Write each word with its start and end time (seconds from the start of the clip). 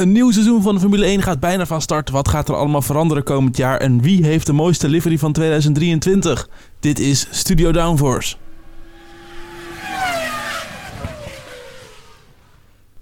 Een 0.00 0.12
nieuw 0.12 0.30
seizoen 0.30 0.62
van 0.62 0.74
de 0.74 0.80
Formule 0.80 1.04
1 1.04 1.22
gaat 1.22 1.40
bijna 1.40 1.66
van 1.66 1.80
start. 1.80 2.10
Wat 2.10 2.28
gaat 2.28 2.48
er 2.48 2.54
allemaal 2.54 2.82
veranderen 2.82 3.22
komend 3.22 3.56
jaar? 3.56 3.78
En 3.78 4.00
wie 4.00 4.24
heeft 4.24 4.46
de 4.46 4.52
mooiste 4.52 4.88
livery 4.88 5.18
van 5.18 5.32
2023? 5.32 6.48
Dit 6.80 6.98
is 6.98 7.26
Studio 7.30 7.72
Downforce. 7.72 8.36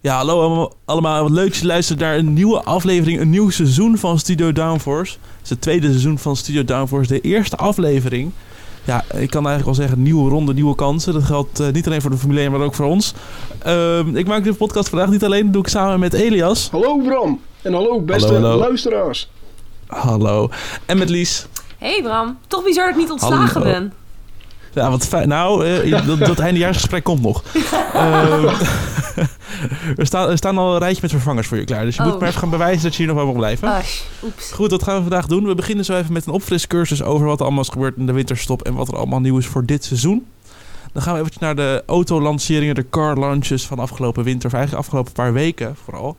Ja, 0.01 0.17
hallo 0.17 0.71
allemaal-. 0.85 1.23
Wat 1.23 1.31
leuk 1.31 1.49
dat 1.49 1.57
je 1.57 1.67
luistert 1.67 1.99
naar 1.99 2.17
een 2.17 2.33
nieuwe 2.33 2.63
aflevering, 2.63 3.21
een 3.21 3.31
nieuw 3.31 3.51
seizoen 3.51 3.99
van 3.99 4.19
Studio 4.19 4.53
Downforce. 4.53 5.13
Het 5.13 5.43
is 5.43 5.51
het 5.51 5.61
tweede 5.61 5.87
seizoen 5.87 6.19
van 6.19 6.37
Studio 6.37 6.65
Downforce, 6.65 7.13
de 7.13 7.21
eerste 7.21 7.57
aflevering. 7.57 8.33
Ja, 8.89 9.05
ik 9.15 9.31
kan 9.31 9.47
eigenlijk 9.47 9.65
wel 9.65 9.75
zeggen, 9.75 10.03
nieuwe 10.03 10.31
ronde, 10.31 10.55
nieuwe 10.55 10.75
kansen. 10.75 11.13
Dat 11.13 11.23
geldt 11.23 11.61
eh, 11.61 11.69
niet 11.73 11.87
alleen 11.87 12.01
voor 12.01 12.11
de 12.11 12.17
Formule 12.17 12.41
1, 12.41 12.51
maar 12.51 12.61
ook 12.61 12.75
voor 12.75 12.87
ons. 12.87 13.15
Ehm, 13.63 14.17
ik 14.17 14.27
maak 14.27 14.45
deze 14.45 14.57
podcast 14.57 14.89
vandaag 14.89 15.09
niet 15.09 15.25
alleen, 15.25 15.45
dat 15.45 15.53
doe 15.53 15.63
ik 15.63 15.69
samen 15.69 16.01
met 16.01 16.13
Elias. 16.13 16.69
Hallo 16.71 16.97
Bram. 16.99 17.41
En 17.63 17.73
hallo 17.73 18.01
beste 18.01 18.33
Hallo, 18.33 18.49
hallo. 18.49 18.59
luisteraars. 18.59 19.31
Hallo. 19.87 20.51
En 20.87 20.99
met 20.99 21.09
Lies. 21.09 21.47
Hey 21.79 22.01
Bram, 22.03 22.39
toch 22.47 22.65
bizar 22.65 22.85
dat 22.87 22.95
ik 22.95 23.01
niet 23.01 23.11
ontslagen 23.11 23.63
Hallo. 23.63 23.73
ben. 23.73 23.93
Ja, 24.79 24.91
wat 24.91 25.07
fijn. 25.07 25.29
Nou, 25.29 25.67
eh, 25.67 26.07
dat, 26.07 26.19
dat 26.19 26.39
eindejaarsgesprek 26.49 27.05
komt 27.05 27.23
nog. 27.23 27.43
Ehm, 27.95 28.45
er, 29.97 30.07
staan, 30.07 30.31
er 30.31 30.37
staan 30.37 30.59
al 30.59 30.73
een 30.73 30.79
rijtje 30.79 31.03
met 31.03 31.11
vervangers 31.11 31.47
voor 31.47 31.57
je 31.57 31.65
klaar. 31.65 31.85
Dus 31.85 31.97
je 31.97 32.03
moet 32.03 32.13
Oh. 32.13 32.19
maar 32.19 32.29
even 32.29 32.41
gaan 32.41 32.51
bewijzen 32.51 32.83
dat 32.83 32.93
je 32.93 32.99
hier 32.99 33.07
nog 33.07 33.17
wel 33.17 33.27
mag 33.27 33.37
blijven. 33.37 33.83
Oeps. 34.25 34.53
Goed, 34.53 34.71
dat 34.71 34.83
gaan 34.83 34.95
we 34.95 35.01
vandaag 35.01 35.27
doen. 35.27 35.47
We 35.47 35.55
beginnen 35.55 35.85
zo 35.85 35.97
even 35.97 36.13
met 36.13 36.27
een 36.27 36.33
opfriscursus 36.33 37.03
over 37.03 37.27
wat 37.27 37.39
er 37.39 37.45
allemaal 37.45 37.63
is 37.63 37.69
gebeurd 37.69 37.97
in 37.97 38.07
de 38.07 38.13
winterstop 38.13 38.63
en 38.63 38.75
wat 38.75 38.89
er 38.89 38.97
allemaal 38.97 39.21
nieuw 39.21 39.39
is 39.39 39.47
voor 39.47 39.65
dit 39.65 39.85
seizoen. 39.85 40.27
Dan 40.93 41.03
gaan 41.03 41.13
we 41.13 41.19
eventjes 41.19 41.43
naar 41.43 41.57
de 41.57 41.83
autolanceringen, 41.87 42.75
de 42.75 42.87
car 42.91 43.19
launches 43.19 43.67
van 43.67 43.79
afgelopen 43.79 44.25
winter, 44.25 44.47
of 44.47 44.55
eigenlijk 44.55 44.85
afgelopen 44.85 45.13
paar 45.13 45.33
weken 45.33 45.77
vooral. 45.85 46.17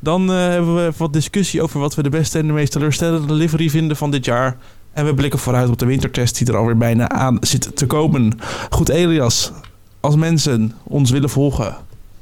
Dan 0.00 0.30
eh, 0.32 0.36
hebben 0.36 0.74
we 0.74 0.92
wat 0.96 1.12
discussie 1.12 1.62
over 1.62 1.80
wat 1.80 1.94
we 1.94 2.02
de 2.02 2.08
beste 2.08 2.38
en 2.38 2.46
de 2.46 2.52
meest 2.52 2.72
teleurstellende 2.72 3.32
livery 3.32 3.70
vinden 3.70 3.96
van 3.96 4.10
dit 4.10 4.24
jaar. 4.24 4.56
En 4.98 5.04
we 5.04 5.14
blikken 5.14 5.38
vooruit 5.38 5.68
op 5.68 5.78
de 5.78 5.86
wintertest 5.86 6.38
die 6.38 6.46
er 6.46 6.56
alweer 6.56 6.76
bijna 6.76 7.08
aan 7.08 7.38
zit 7.40 7.76
te 7.76 7.86
komen. 7.86 8.32
Goed, 8.70 8.88
Elias, 8.88 9.52
als 10.00 10.16
mensen 10.16 10.72
ons 10.84 11.10
willen 11.10 11.28
volgen 11.28 11.76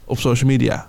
op 0.04 0.18
social 0.18 0.50
media, 0.50 0.88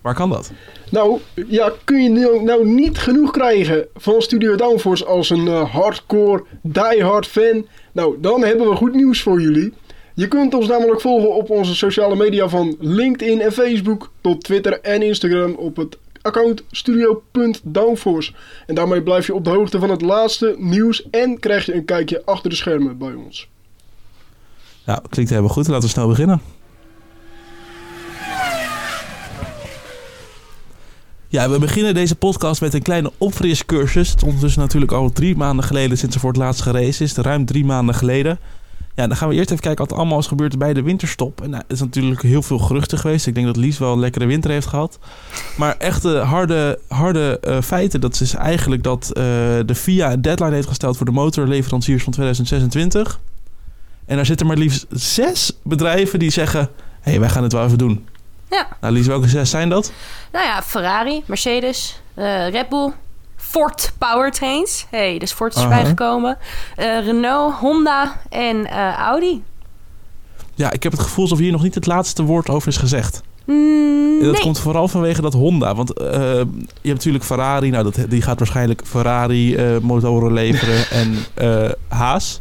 waar 0.00 0.14
kan 0.14 0.30
dat? 0.30 0.50
Nou, 0.90 1.18
ja, 1.48 1.72
kun 1.84 2.02
je 2.02 2.40
nou, 2.44 2.68
niet 2.68 2.98
genoeg 2.98 3.30
krijgen 3.30 3.86
van 3.96 4.22
Studio 4.22 4.56
Downforce 4.56 5.04
als 5.04 5.30
een 5.30 5.48
eh, 5.48 5.70
hardcore, 5.70 6.44
diehard 6.62 7.26
fan? 7.26 7.66
Nou, 7.92 8.16
dan 8.20 8.44
hebben 8.44 8.68
we 8.68 8.76
goed 8.76 8.94
nieuws 8.94 9.22
voor 9.22 9.40
jullie. 9.40 9.72
Je 10.14 10.28
kunt 10.28 10.54
ons 10.54 10.66
namelijk 10.66 11.00
volgen 11.00 11.34
op 11.34 11.50
onze 11.50 11.74
sociale 11.74 12.16
media 12.16 12.48
van 12.48 12.76
LinkedIn 12.80 13.40
en 13.40 13.52
Facebook 13.52 14.10
tot 14.20 14.44
Twitter 14.44 14.80
en 14.80 15.02
Instagram 15.02 15.54
op 15.54 15.76
het 15.76 15.96
account 16.22 16.62
studio.downforce. 16.70 18.32
En 18.66 18.74
daarmee 18.74 19.02
blijf 19.02 19.26
je 19.26 19.34
op 19.34 19.44
de 19.44 19.50
hoogte 19.50 19.78
van 19.78 19.90
het 19.90 20.02
laatste 20.02 20.54
nieuws 20.58 21.10
en 21.10 21.38
krijg 21.38 21.66
je 21.66 21.74
een 21.74 21.84
kijkje 21.84 22.22
achter 22.24 22.50
de 22.50 22.56
schermen 22.56 22.98
bij 22.98 23.12
ons. 23.12 23.48
Nou, 24.84 25.00
klinkt 25.08 25.30
helemaal 25.30 25.52
goed. 25.52 25.68
Laten 25.68 25.84
we 25.84 25.88
snel 25.88 26.08
beginnen. 26.08 26.40
Ja, 31.28 31.50
we 31.50 31.58
beginnen 31.58 31.94
deze 31.94 32.16
podcast 32.16 32.60
met 32.60 32.74
een 32.74 32.82
kleine 32.82 33.12
opfriscursus. 33.18 34.08
Het 34.08 34.16
is 34.16 34.24
ondertussen 34.24 34.60
natuurlijk 34.60 34.92
al 34.92 35.10
drie 35.12 35.36
maanden 35.36 35.64
geleden 35.64 35.98
sinds 35.98 36.14
er 36.14 36.20
voor 36.20 36.30
het 36.30 36.38
laatst 36.38 36.62
geraced 36.62 37.00
is. 37.00 37.14
Ruim 37.14 37.44
drie 37.44 37.64
maanden 37.64 37.94
geleden. 37.94 38.38
Ja, 38.94 39.06
dan 39.06 39.16
gaan 39.16 39.28
we 39.28 39.34
eerst 39.34 39.50
even 39.50 39.62
kijken 39.62 39.80
wat 39.84 39.90
er 39.92 39.98
allemaal 39.98 40.18
is 40.18 40.26
gebeurd 40.26 40.58
bij 40.58 40.74
de 40.74 40.82
winterstop. 40.82 41.42
En 41.42 41.50
nou, 41.50 41.62
er 41.66 41.74
is 41.74 41.80
natuurlijk 41.80 42.22
heel 42.22 42.42
veel 42.42 42.58
geruchten 42.58 42.98
geweest. 42.98 43.26
Ik 43.26 43.34
denk 43.34 43.46
dat 43.46 43.56
Lies 43.56 43.78
wel 43.78 43.92
een 43.92 43.98
lekkere 43.98 44.26
winter 44.26 44.50
heeft 44.50 44.66
gehad. 44.66 44.98
Maar 45.56 45.76
echte 45.76 46.16
harde, 46.16 46.78
harde 46.88 47.38
eh, 47.40 47.60
feiten, 47.60 48.00
dat 48.00 48.20
is 48.20 48.34
eigenlijk 48.34 48.82
dat 48.82 49.06
eh, 49.06 49.22
de 49.66 49.74
FIA 49.74 50.12
een 50.12 50.22
deadline 50.22 50.54
heeft 50.54 50.68
gesteld 50.68 50.96
voor 50.96 51.06
de 51.06 51.12
motorleveranciers 51.12 52.02
van 52.02 52.12
2026. 52.12 53.20
En 54.06 54.16
daar 54.16 54.26
zitten 54.26 54.46
maar 54.46 54.56
liefst 54.56 54.86
zes 54.90 55.52
bedrijven 55.62 56.18
die 56.18 56.30
zeggen: 56.30 56.60
hé, 57.00 57.10
hey, 57.10 57.20
wij 57.20 57.28
gaan 57.28 57.42
het 57.42 57.52
wel 57.52 57.64
even 57.64 57.78
doen. 57.78 58.06
Ja. 58.50 58.68
Nou, 58.80 58.94
Lies, 58.94 59.06
welke 59.06 59.28
zes 59.28 59.50
zijn 59.50 59.68
dat? 59.68 59.92
Nou 60.32 60.44
ja, 60.44 60.62
Ferrari, 60.62 61.22
Mercedes, 61.26 62.00
eh, 62.14 62.48
Red 62.48 62.68
Bull, 62.68 62.92
Ford 63.50 63.92
Powertrains. 63.98 64.86
hey, 64.90 65.18
dus 65.18 65.32
Ford 65.32 65.54
is 65.56 65.62
Aha. 65.62 65.68
bijgekomen. 65.68 66.38
Eh, 66.76 67.04
Renault, 67.04 67.54
Honda 67.54 68.20
en 68.28 68.66
eh, 68.66 68.94
Audi. 68.94 69.42
Ja, 70.54 70.72
ik 70.72 70.82
heb 70.82 70.92
het 70.92 71.00
gevoel 71.00 71.24
alsof 71.24 71.38
hier 71.38 71.52
nog 71.52 71.62
niet 71.62 71.74
het 71.74 71.86
laatste 71.86 72.22
woord 72.22 72.48
over 72.48 72.68
is 72.68 72.76
gezegd. 72.76 73.22
Mm, 73.44 74.18
En 74.18 74.24
dat 74.24 74.32
nee. 74.32 74.42
komt 74.42 74.58
vooral 74.58 74.88
vanwege 74.88 75.20
dat 75.20 75.32
Honda. 75.32 75.74
Want 75.74 75.92
eh, 75.92 76.08
je 76.10 76.88
hebt 76.88 76.94
natuurlijk 76.94 77.24
Ferrari. 77.24 77.70
Nou, 77.70 77.84
dat, 77.84 78.10
die 78.10 78.22
gaat 78.22 78.38
waarschijnlijk 78.38 78.82
Ferrari 78.84 79.78
motoren 79.82 80.32
leveren. 80.32 80.90
en 80.90 81.16
Haas. 81.88 82.40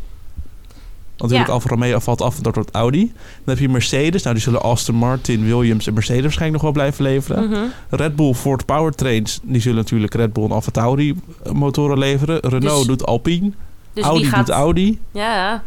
Want 1.19 1.31
natuurlijk 1.31 1.47
Ja. 1.47 1.53
Alfa 1.53 1.69
Romeo 1.69 2.00
valt 2.00 2.22
af 2.22 2.35
door 2.35 2.53
tot 2.53 2.72
Audi. 2.72 3.06
Dan 3.06 3.13
heb 3.56 3.59
je 3.59 3.69
Mercedes. 3.69 4.22
Nou, 4.24 4.35
die 4.35 4.44
zullen 4.44 4.62
Aston 4.62 4.96
Martin, 4.96 5.46
Williams 5.46 5.88
en 5.88 5.94
Mercedes 5.94 6.22
waarschijnlijk 6.22 6.63
nog 6.63 6.74
wel 6.74 6.81
blijven 6.84 7.03
leveren. 7.03 7.50
Mhm. 7.50 7.59
Red 7.90 8.16
Bull, 8.16 8.34
Ford 8.34 8.66
Powertrains. 8.66 9.40
Die 9.44 9.62
zullen 9.62 9.78
natuurlijk 9.78 10.13
Red 10.13 10.34
Bull 10.34 10.44
en 10.44 10.52
Alfa 10.52 10.72
Tauri 10.72 11.16
eh, 11.44 11.52
motoren 11.52 11.97
leveren. 11.97 12.40
Renault 12.40 12.78
Dus- 12.78 12.88
doet 12.88 13.06
Alpine. 13.06 13.52
Dus 13.94 14.03
Audi 14.03 14.25
gaat... 14.25 14.46
doet 14.46 14.56
Audi. 14.56 15.00
Ja. 15.12 15.52
En 15.53 15.62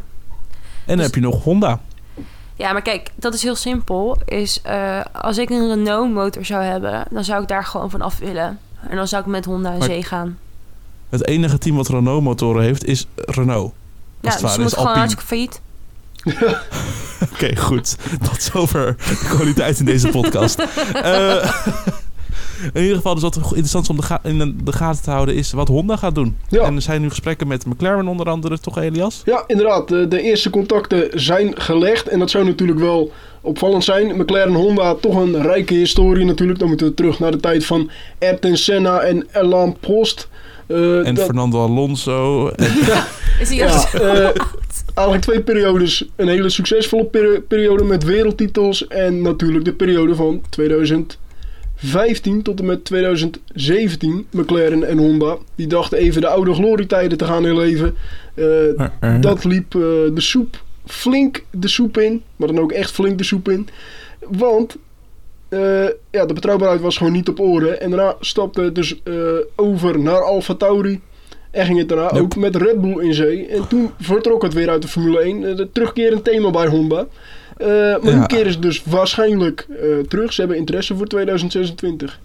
dan 0.86 0.96
Dus- 0.96 1.04
heb 1.06 1.14
je 1.14 1.20
nog 1.20 1.42
Honda. 1.44 1.80
ja, 2.56 2.72
maar 2.72 2.82
kijk, 2.82 3.10
dat 3.14 3.34
is 3.34 3.42
heel 3.42 3.54
simpel. 3.56 4.18
Is, 4.24 4.60
eh, 4.62 5.00
als 5.12 5.38
ik 5.38 5.50
een 5.50 5.68
Renault 5.68 6.12
motor 6.12 6.44
zou 6.44 6.62
hebben, 6.64 7.04
dan 7.10 7.24
zou 7.24 7.42
ik 7.42 7.48
daar 7.48 7.64
gewoon 7.64 7.90
van 7.90 8.00
af 8.02 8.18
willen. 8.18 8.58
En 8.88 8.96
dan 8.96 9.08
zou 9.08 9.22
ik 9.22 9.28
met 9.28 9.44
Honda 9.44 9.72
in 9.72 9.82
zee 9.82 10.02
gaan. 10.02 10.38
Het 11.08 11.26
enige 11.26 11.58
team 11.58 11.76
wat 11.76 11.88
Renault 11.88 12.22
motoren 12.22 12.62
heeft 12.62 12.84
is 12.84 13.06
Renault. 13.16 13.72
Ja, 14.22 14.36
dus 14.36 14.52
ze 14.54 14.60
moet 14.60 14.74
gewoon 14.74 14.96
hartstikke 14.96 15.26
failliet. 15.26 15.60
Oké, 17.32 17.56
goed. 17.56 17.96
Tot 18.22 18.42
zover 18.42 18.96
de 18.96 19.26
kwaliteit 19.36 19.78
in 19.78 19.84
deze 19.84 20.08
podcast. 20.08 20.58
Eh, 21.02 22.70
in 22.74 22.80
ieder 22.82 22.96
geval, 22.96 23.14
dus 23.14 23.22
wat 23.22 23.34
interessant 23.36 23.84
is 23.84 23.90
om 23.90 23.96
de, 23.96 24.02
ga- 24.02 24.20
in 24.22 24.38
de, 24.38 24.56
de 24.64 24.72
gaten 24.72 25.02
te 25.02 25.10
houden 25.10 25.34
is 25.34 25.52
wat 25.52 25.68
Honda 25.68 25.96
gaat 25.96 26.14
doen. 26.14 26.36
Ja. 26.48 26.62
En 26.62 26.74
er 26.74 26.82
zijn 26.82 27.00
nu 27.00 27.08
gesprekken 27.08 27.46
met 27.48 27.66
McLaren 27.66 28.08
onder 28.08 28.26
andere, 28.28 28.58
toch 28.60 28.78
Elias? 28.78 29.22
Ja, 29.24 29.44
inderdaad. 29.46 29.88
De, 29.88 30.08
de 30.08 30.20
eerste 30.22 30.50
contacten 30.50 31.08
zijn 31.20 31.60
gelegd. 31.60 32.08
En 32.08 32.18
dat 32.18 32.30
zou 32.30 32.44
natuurlijk 32.44 32.78
wel 32.78 33.12
opvallend 33.40 33.84
zijn. 33.84 34.16
McLaren 34.16 34.54
Honda, 34.54 34.94
toch 34.94 35.16
een 35.16 35.42
rijke 35.42 35.74
historie 35.74 36.24
natuurlijk. 36.24 36.58
Dan 36.58 36.68
moeten 36.68 36.86
we 36.86 36.94
terug 36.94 37.18
naar 37.18 37.30
de 37.30 37.40
tijd 37.40 37.66
van 37.66 37.90
Ayrton 38.20 38.56
Senna 38.56 38.98
en 39.00 39.26
Alain 39.32 39.76
Prost. 39.80 40.28
Eh, 40.66 41.06
En 41.06 41.14
dat- 41.14 41.24
Fernando 41.24 41.62
Alonso. 41.64 42.48
En, 43.38 43.48
Is 43.48 43.50
ja, 43.50 43.66
echt- 43.66 43.94
eh, 43.94 44.28
eigenlijk 44.94 45.20
twee 45.22 45.40
periodes. 45.42 46.04
Een 46.16 46.28
hele 46.28 46.48
succesvolle 46.48 47.04
peri- 47.04 47.40
periode 47.40 47.84
met 47.84 48.04
wereldtitels. 48.04 48.86
En 48.86 49.22
natuurlijk 49.22 49.64
de 49.64 49.72
periode 49.72 50.14
van 50.14 50.42
2015 51.76 52.42
tot 52.42 52.60
en 52.60 52.66
met 52.66 52.84
2017. 52.84 54.26
McLaren 54.30 54.88
en 54.88 54.98
Honda. 54.98 55.36
Die 55.54 55.66
dachten 55.66 55.98
even 55.98 56.20
de 56.20 56.28
oude 56.28 56.54
glorietijden 56.54 57.18
te 57.18 57.24
gaan 57.24 57.44
herleven. 57.44 57.94
Eh, 58.34 59.20
dat 59.20 59.44
liep 59.44 59.74
eh, 59.74 59.80
de 59.80 60.12
soep 60.20 60.62
flink 60.86 61.44
de 61.50 61.68
soep 61.68 61.98
in. 61.98 62.22
Maar 62.36 62.48
dan 62.48 62.60
ook 62.60 62.72
echt 62.72 62.90
flink 62.90 63.18
de 63.18 63.24
soep 63.24 63.48
in. 63.48 63.68
Want 64.28 64.76
eh, 65.52 65.84
ja, 66.10 66.26
de 66.26 66.34
betrouwbaarheid 66.34 66.80
was 66.80 66.96
gewoon 66.96 67.12
niet 67.12 67.28
op 67.28 67.40
orde. 67.40 67.70
En 67.70 67.90
daarna 67.90 68.14
stapte 68.20 68.60
het 68.62 68.74
dus 68.74 69.02
eh, 69.02 69.14
over 69.56 69.98
naar 69.98 70.22
Alfa 70.24 70.54
Tauri. 70.54 71.00
En 71.50 71.66
ging 71.66 71.78
het 71.78 71.88
daarna 71.88 72.10
ook 72.10 72.36
met 72.36 72.56
Red 72.56 72.80
Bull 72.80 72.98
in 73.04 73.14
zee. 73.14 73.46
En 73.46 73.68
toen 73.68 73.90
vertrok 74.00 74.42
het 74.42 74.52
weer 74.52 74.68
uit 74.70 74.82
de 74.82 74.88
Formule 74.88 75.18
1. 75.20 75.44
Eh, 75.50 75.56
de 75.56 75.68
terugkerend 75.72 76.24
thema 76.24 76.50
bij 76.50 76.66
Honda. 76.66 77.06
Eh, 77.56 77.68
maar 78.02 78.14
nu 78.18 78.26
keren 78.26 78.52
ze 78.52 78.58
dus 78.58 78.82
waarschijnlijk 78.84 79.66
eh, 79.70 79.98
terug. 80.08 80.32
Ze 80.32 80.40
hebben 80.40 80.58
interesse 80.58 80.96
voor 80.96 81.06
2026. 81.06 82.20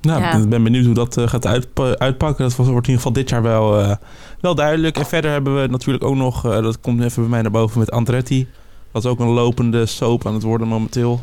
nou, 0.00 0.20
Ja. 0.20 0.32
ik 0.36 0.48
ben 0.48 0.62
benieuwd 0.62 0.84
hoe 0.84 0.94
dat 0.94 1.16
gaat 1.24 1.46
uitpa- 1.46 1.96
uitpakken. 1.98 2.44
Dat 2.44 2.54
wordt 2.56 2.68
in 2.70 2.74
ieder 2.76 2.94
geval 2.94 3.12
dit 3.12 3.28
jaar 3.28 3.42
wel, 3.42 3.78
eh, 3.80 3.96
wel 4.40 4.54
duidelijk. 4.54 4.96
En 4.98 5.06
verder 5.06 5.30
hebben 5.30 5.60
we 5.62 5.66
natuurlijk 5.68 6.04
ook 6.04 6.14
nog, 6.16 6.44
eh, 6.44 6.62
dat 6.62 6.80
komt 6.80 7.02
even 7.02 7.22
bij 7.22 7.30
mij 7.30 7.42
naar 7.42 7.50
boven 7.50 7.78
met 7.78 7.90
Andretti. 7.90 8.46
Dat 8.92 9.04
is 9.04 9.10
ook 9.10 9.20
een 9.20 9.28
lopende 9.28 9.86
soap 9.86 10.26
aan 10.26 10.34
het 10.34 10.42
worden 10.42 10.68
momenteel. 10.68 11.20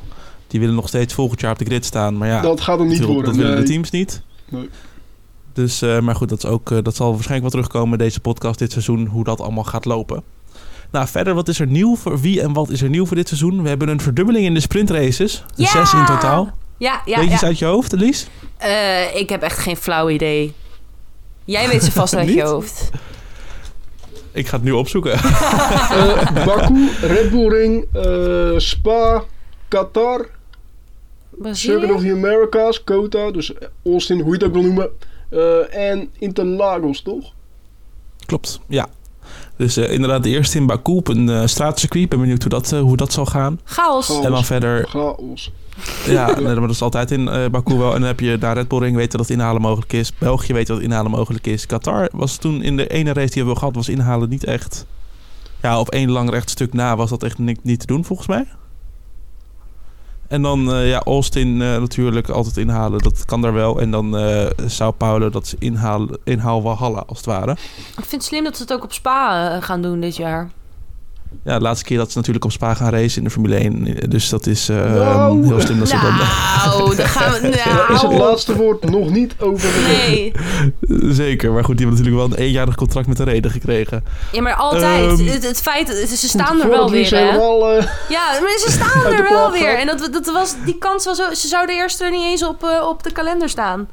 Die 0.51 0.59
willen 0.59 0.75
nog 0.75 0.88
steeds 0.88 1.13
volgend 1.13 1.42
jaar 1.42 1.51
op 1.51 1.57
de 1.57 1.65
grid 1.65 1.86
staan. 1.86 2.18
Maar 2.18 2.27
ja, 2.27 2.42
dat 2.42 2.62
gaat 2.62 2.80
hem 2.80 2.88
niet 2.88 3.03
worden. 3.03 3.25
dat 3.25 3.36
willen 3.36 3.56
de 3.56 3.63
teams 3.63 3.89
niet. 3.89 4.21
Nee. 4.50 4.69
Dus, 5.53 5.81
eh, 5.81 6.00
maar 6.00 6.15
goed, 6.15 6.30
dat, 6.30 6.44
is 6.44 6.50
ook, 6.50 6.71
eh, 6.71 6.77
dat 6.81 6.95
zal 6.95 7.13
waarschijnlijk 7.13 7.53
wel 7.53 7.62
terugkomen 7.62 7.98
deze 7.98 8.19
podcast 8.19 8.59
dit 8.59 8.71
seizoen, 8.71 9.06
hoe 9.06 9.24
dat 9.24 9.42
allemaal 9.42 9.63
gaat 9.63 9.86
lopen. 9.86 10.24
Nou, 10.92 11.07
verder, 11.07 11.33
wat 11.33 11.48
is 11.48 11.59
er 11.59 11.68
nieuw 11.68 11.95
voor 11.95 12.19
wie 12.19 12.42
en 12.42 12.53
wat 12.53 12.69
is 12.69 12.81
er 12.81 12.89
nieuw 12.89 13.06
voor 13.06 13.15
dit 13.15 13.27
seizoen? 13.27 13.63
We 13.63 13.69
hebben 13.69 13.88
een 13.88 14.01
verdubbeling 14.01 14.45
in 14.45 14.53
de 14.53 14.59
sprintraces. 14.59 15.44
Ja! 15.56 15.68
Zes 15.68 15.94
in 15.94 16.06
totaal. 16.06 16.51
Ja, 16.77 17.01
ja, 17.06 17.18
Weet 17.18 17.27
je 17.27 17.31
ja. 17.31 17.42
uit 17.42 17.59
je 17.59 17.65
hoofd, 17.65 17.92
Lies? 17.92 18.27
Eh, 18.57 19.15
ik 19.15 19.30
heb 19.30 19.42
echt 19.42 19.57
geen 19.57 19.77
flauw 19.77 20.09
idee. 20.09 20.53
Jij 21.45 21.68
weet 21.68 21.83
ze 21.83 21.92
vast 21.92 22.15
uit 22.21 22.33
je 22.33 22.44
hoofd. 22.44 22.89
Ik 24.31 24.48
ga 24.48 24.56
het 24.56 24.65
nu 24.65 24.71
opzoeken. 24.71 25.13
Eh, 25.13 26.45
Baku, 26.45 26.89
Red 27.01 27.30
Bull 27.30 27.48
Ring, 27.48 27.86
eh, 27.94 28.57
Spa, 28.57 29.24
Qatar, 29.68 30.30
Brazilië? 31.41 31.79
Circuit 31.79 31.95
of 31.95 32.01
the 32.01 32.11
Americas, 32.11 32.83
COTA, 32.83 33.31
dus 33.31 33.53
Austin, 33.85 34.19
hoe 34.19 34.27
je 34.27 34.33
het 34.33 34.43
ook 34.43 34.53
wil 34.53 34.61
noemen. 34.61 34.89
Eh, 35.29 35.89
en 35.91 36.09
Interlagos, 36.19 37.01
toch? 37.01 37.33
Klopt, 38.25 38.59
ja. 38.67 38.88
Dus 39.55 39.77
eh, 39.77 39.91
inderdaad 39.91 40.23
de 40.23 40.29
eerste 40.29 40.57
in 40.57 40.65
Baku 40.65 40.91
op 40.91 41.07
een 41.07 41.29
eh 41.29 41.45
straatcircuit. 41.45 42.03
Ik 42.03 42.09
ben 42.09 42.19
benieuwd 42.19 42.41
hoe 42.41 42.49
dat, 42.51 42.71
eh, 42.71 42.79
hoe 42.79 42.97
dat 42.97 43.13
zal 43.13 43.25
gaan. 43.25 43.59
Chaos. 43.63 44.05
Chaos. 44.07 44.25
En 44.25 44.31
dan 44.31 44.43
verder 44.45 44.88
Chaos. 44.88 45.51
Ja, 46.05 46.25
nee, 46.39 46.43
maar 46.43 46.55
dat 46.61 46.69
is 46.69 46.81
altijd 46.81 47.11
in 47.11 47.27
eh, 47.27 47.45
Baku 47.49 47.77
wel. 47.77 47.93
En 47.93 47.99
dan 47.99 48.07
heb 48.07 48.19
je 48.19 48.38
daar 48.38 48.55
Red 48.55 48.67
Bull 48.67 48.79
Ring 48.79 48.95
weten 48.95 49.17
dat 49.17 49.29
inhalen 49.29 49.61
mogelijk 49.61 49.93
is. 49.93 50.13
België 50.17 50.53
weet 50.53 50.67
dat 50.67 50.79
inhalen 50.79 51.11
mogelijk 51.11 51.47
is. 51.47 51.65
Qatar 51.65 52.09
was 52.13 52.38
toen 52.38 52.63
in 52.63 52.77
de 52.77 52.88
ene 52.88 53.13
race 53.13 53.33
die 53.33 53.45
we 53.45 53.55
gehad, 53.55 53.75
was 53.75 53.89
inhalen 53.89 54.29
niet 54.29 54.43
echt... 54.43 54.85
Ja, 55.61 55.79
op 55.79 55.89
één 55.89 56.11
lang 56.11 56.29
recht 56.29 56.49
stuk 56.49 56.73
na 56.73 56.95
was 56.95 57.09
dat 57.09 57.23
echt 57.23 57.38
ni- 57.38 57.57
niet 57.61 57.79
te 57.79 57.85
doen 57.85 58.05
volgens 58.05 58.27
mij. 58.27 58.45
En 60.31 60.42
dan 60.42 60.74
eh, 60.74 60.89
ja, 60.89 61.01
Austin 61.04 61.62
eh, 61.62 61.78
natuurlijk 61.78 62.30
altijd 62.30 62.57
inhalen, 62.57 63.00
dat 63.00 63.25
kan 63.25 63.42
daar 63.42 63.54
wel. 63.54 63.80
En 63.80 63.92
dan 63.92 64.18
eh 64.18 64.45
Sao 64.66 64.92
Paulo, 64.92 65.30
dat 65.30 65.44
is 65.44 65.56
inhalen, 65.60 66.19
inhaal 66.24 66.62
Walhalla 66.62 67.04
als 67.07 67.18
het 67.18 67.25
ware. 67.25 67.51
Ik 67.51 67.57
vind 67.95 68.12
het 68.12 68.24
slim 68.24 68.44
dat 68.44 68.56
ze 68.56 68.62
het 68.62 68.74
ook 68.74 68.83
op 68.83 68.94
Spa 68.94 69.60
gaan 69.60 69.81
doen 69.81 70.00
dit 70.00 70.16
jaar. 70.16 70.50
Ja, 71.44 71.57
de 71.57 71.63
laatste 71.63 71.86
keer 71.86 71.98
dat 71.98 72.12
ze 72.12 72.18
natuurlijk 72.18 72.45
op 72.45 72.51
Spa 72.51 72.74
gaan 72.74 72.89
racen 72.89 73.18
in 73.18 73.24
de 73.24 73.30
Formule 73.30 73.56
1. 73.56 74.10
Dus 74.10 74.30
dat 74.30 74.45
is 74.48 74.69
eh, 74.69 74.75
Nou. 74.94 75.45
heel 75.48 75.62
slim 75.62 75.80
dat 75.80 75.88
ze 75.89 76.00
dan... 76.01 76.16
Nou, 76.16 76.95
dan 76.95 77.06
gaan 77.07 77.31
we... 77.31 77.39
Daar 77.42 77.92
is 77.95 78.01
het 78.01 78.12
Nou, 78.12 78.16
laatste 78.24 78.56
woord 78.56 78.89
nog 78.89 79.10
niet 79.10 79.36
over. 79.39 79.69
nee. 79.88 80.31
Zeker, 81.10 81.51
maar 81.51 81.63
goed, 81.63 81.78
die 81.78 81.86
hebben 81.86 82.04
natuurlijk 82.06 82.30
wel 82.30 82.38
een 82.39 82.45
eenjarig 82.45 82.75
contract 82.75 83.07
met 83.07 83.18
de 83.18 83.24
reden 83.24 83.51
gekregen. 83.51 84.04
Ja, 84.31 84.42
maar 84.42 84.54
altijd. 84.56 85.19
Ehm, 85.19 85.28
het, 85.28 85.48
het 85.48 85.62
feit, 85.62 85.88
ze 86.18 86.28
staan 86.28 86.62
er 86.62 86.69
wel 86.69 86.89
weer, 86.89 87.10
hè? 87.10 87.18
eh, 87.18 87.86
Ja, 88.10 88.39
maar 88.42 88.57
ze 88.66 88.72
staan 88.81 89.13
er 89.13 89.30
wel 89.30 89.51
weer. 89.51 89.77
En 89.80 89.88
dat, 89.88 90.10
dat 90.12 90.31
was, 90.34 90.56
die 90.66 90.77
kans 90.77 91.06
was 91.06 91.18
zo... 91.18 91.34
Ze 91.34 91.48
zouden 91.48 91.75
eerst 91.75 92.01
er 92.01 92.12
niet 92.12 92.24
eens 92.24 92.45
op, 92.45 92.63
eh, 92.63 92.88
op 92.88 93.04
de 93.04 93.12
kalender 93.12 93.50
staan. 93.50 93.88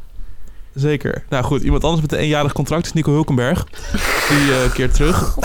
Zeker. 0.79 1.25
Nou 1.29 1.45
goed, 1.45 1.63
iemand 1.63 1.85
anders 1.85 2.03
met 2.03 2.13
een 2.13 2.19
eenjarig 2.19 2.53
contract 2.53 2.85
is 2.87 2.93
Nico 2.93 3.13
Hulkenberg. 3.13 3.65
Die 4.29 4.53
eh 4.53 4.73
keert 4.75 4.95
terug. 4.95 5.37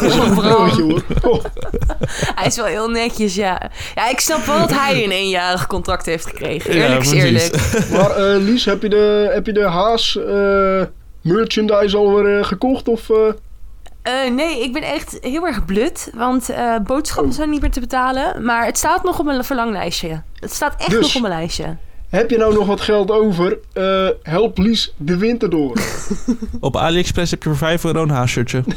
is 0.00 0.14
een 0.14 0.34
broodje 0.34 1.02
hoor. 1.22 1.40
Hij 2.34 2.46
is 2.46 2.56
wel 2.56 2.64
heel 2.64 2.88
netjes, 2.88 3.34
ja. 3.34 3.70
Ja, 3.94 4.08
ik 4.10 4.20
snap 4.20 4.44
wel 4.44 4.58
dat 4.58 4.72
hij 4.72 5.04
een 5.04 5.10
eenjarig 5.10 5.66
contract 5.66 6.06
heeft 6.06 6.26
gekregen. 6.26 6.74
Ja, 6.74 6.82
Eerlijk 6.82 7.02
is 7.02 7.12
eerlijk. 7.12 7.70
maar 7.92 8.10
eh, 8.10 8.36
Lies, 8.42 8.64
heb 8.64 8.82
je 8.82 8.88
de, 8.88 9.30
heb 9.32 9.46
je 9.46 9.52
de 9.52 9.64
Haas 9.68 10.16
eh, 10.16 10.82
merchandise 11.20 11.96
alweer 11.96 12.44
gekocht? 12.44 12.88
Of, 12.88 13.10
eh? 13.10 13.16
Eh, 14.02 14.30
nee, 14.32 14.62
ik 14.62 14.72
ben 14.72 14.82
echt 14.82 15.18
heel 15.20 15.46
erg 15.46 15.64
blut. 15.64 16.10
Want 16.14 16.48
eh, 16.48 16.76
boodschappen 16.84 17.30
Oh. 17.30 17.36
zijn 17.36 17.50
niet 17.50 17.60
meer 17.60 17.70
te 17.70 17.80
betalen. 17.80 18.44
Maar 18.44 18.64
het 18.66 18.78
staat 18.78 19.04
nog 19.04 19.18
op 19.18 19.24
mijn 19.24 19.44
verlanglijstje. 19.44 20.22
Het 20.34 20.52
staat 20.52 20.74
echt 20.78 20.90
Dus. 20.90 21.00
nog 21.00 21.14
op 21.14 21.20
mijn 21.22 21.34
lijstje. 21.34 21.76
Heb 22.08 22.30
je 22.30 22.36
nou 22.38 22.54
nog 22.54 22.66
wat 22.66 22.80
geld 22.80 23.10
over? 23.10 23.58
Eh, 23.72 24.08
help 24.22 24.58
Lies 24.58 24.94
de 24.96 25.16
winter 25.16 25.50
door. 25.50 25.80
Op 26.60 26.76
AliExpress 26.76 27.30
heb 27.30 27.42
je 27.42 27.48
voor 27.48 27.58
5 27.58 27.84
euro 27.84 28.02
een 28.02 28.10
haashirtje. 28.10 28.62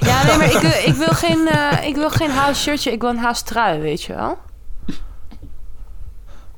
Ja, 0.00 0.24
nee, 0.26 0.36
maar 0.36 0.46
ik, 0.54 0.58
wil- 0.60 0.92
ik 0.92 0.94
wil 0.94 1.08
geen, 1.14 1.48
eh, 1.48 1.86
ik 1.88 1.94
wil 1.94 2.10
geen 2.10 2.30
haas 2.30 2.62
shirtje. 2.62 2.92
Ik 2.92 3.00
wil 3.00 3.10
een 3.10 3.18
haas 3.18 3.42
trui, 3.42 3.80
weet 3.80 4.02
je 4.02 4.14
wel. 4.14 4.38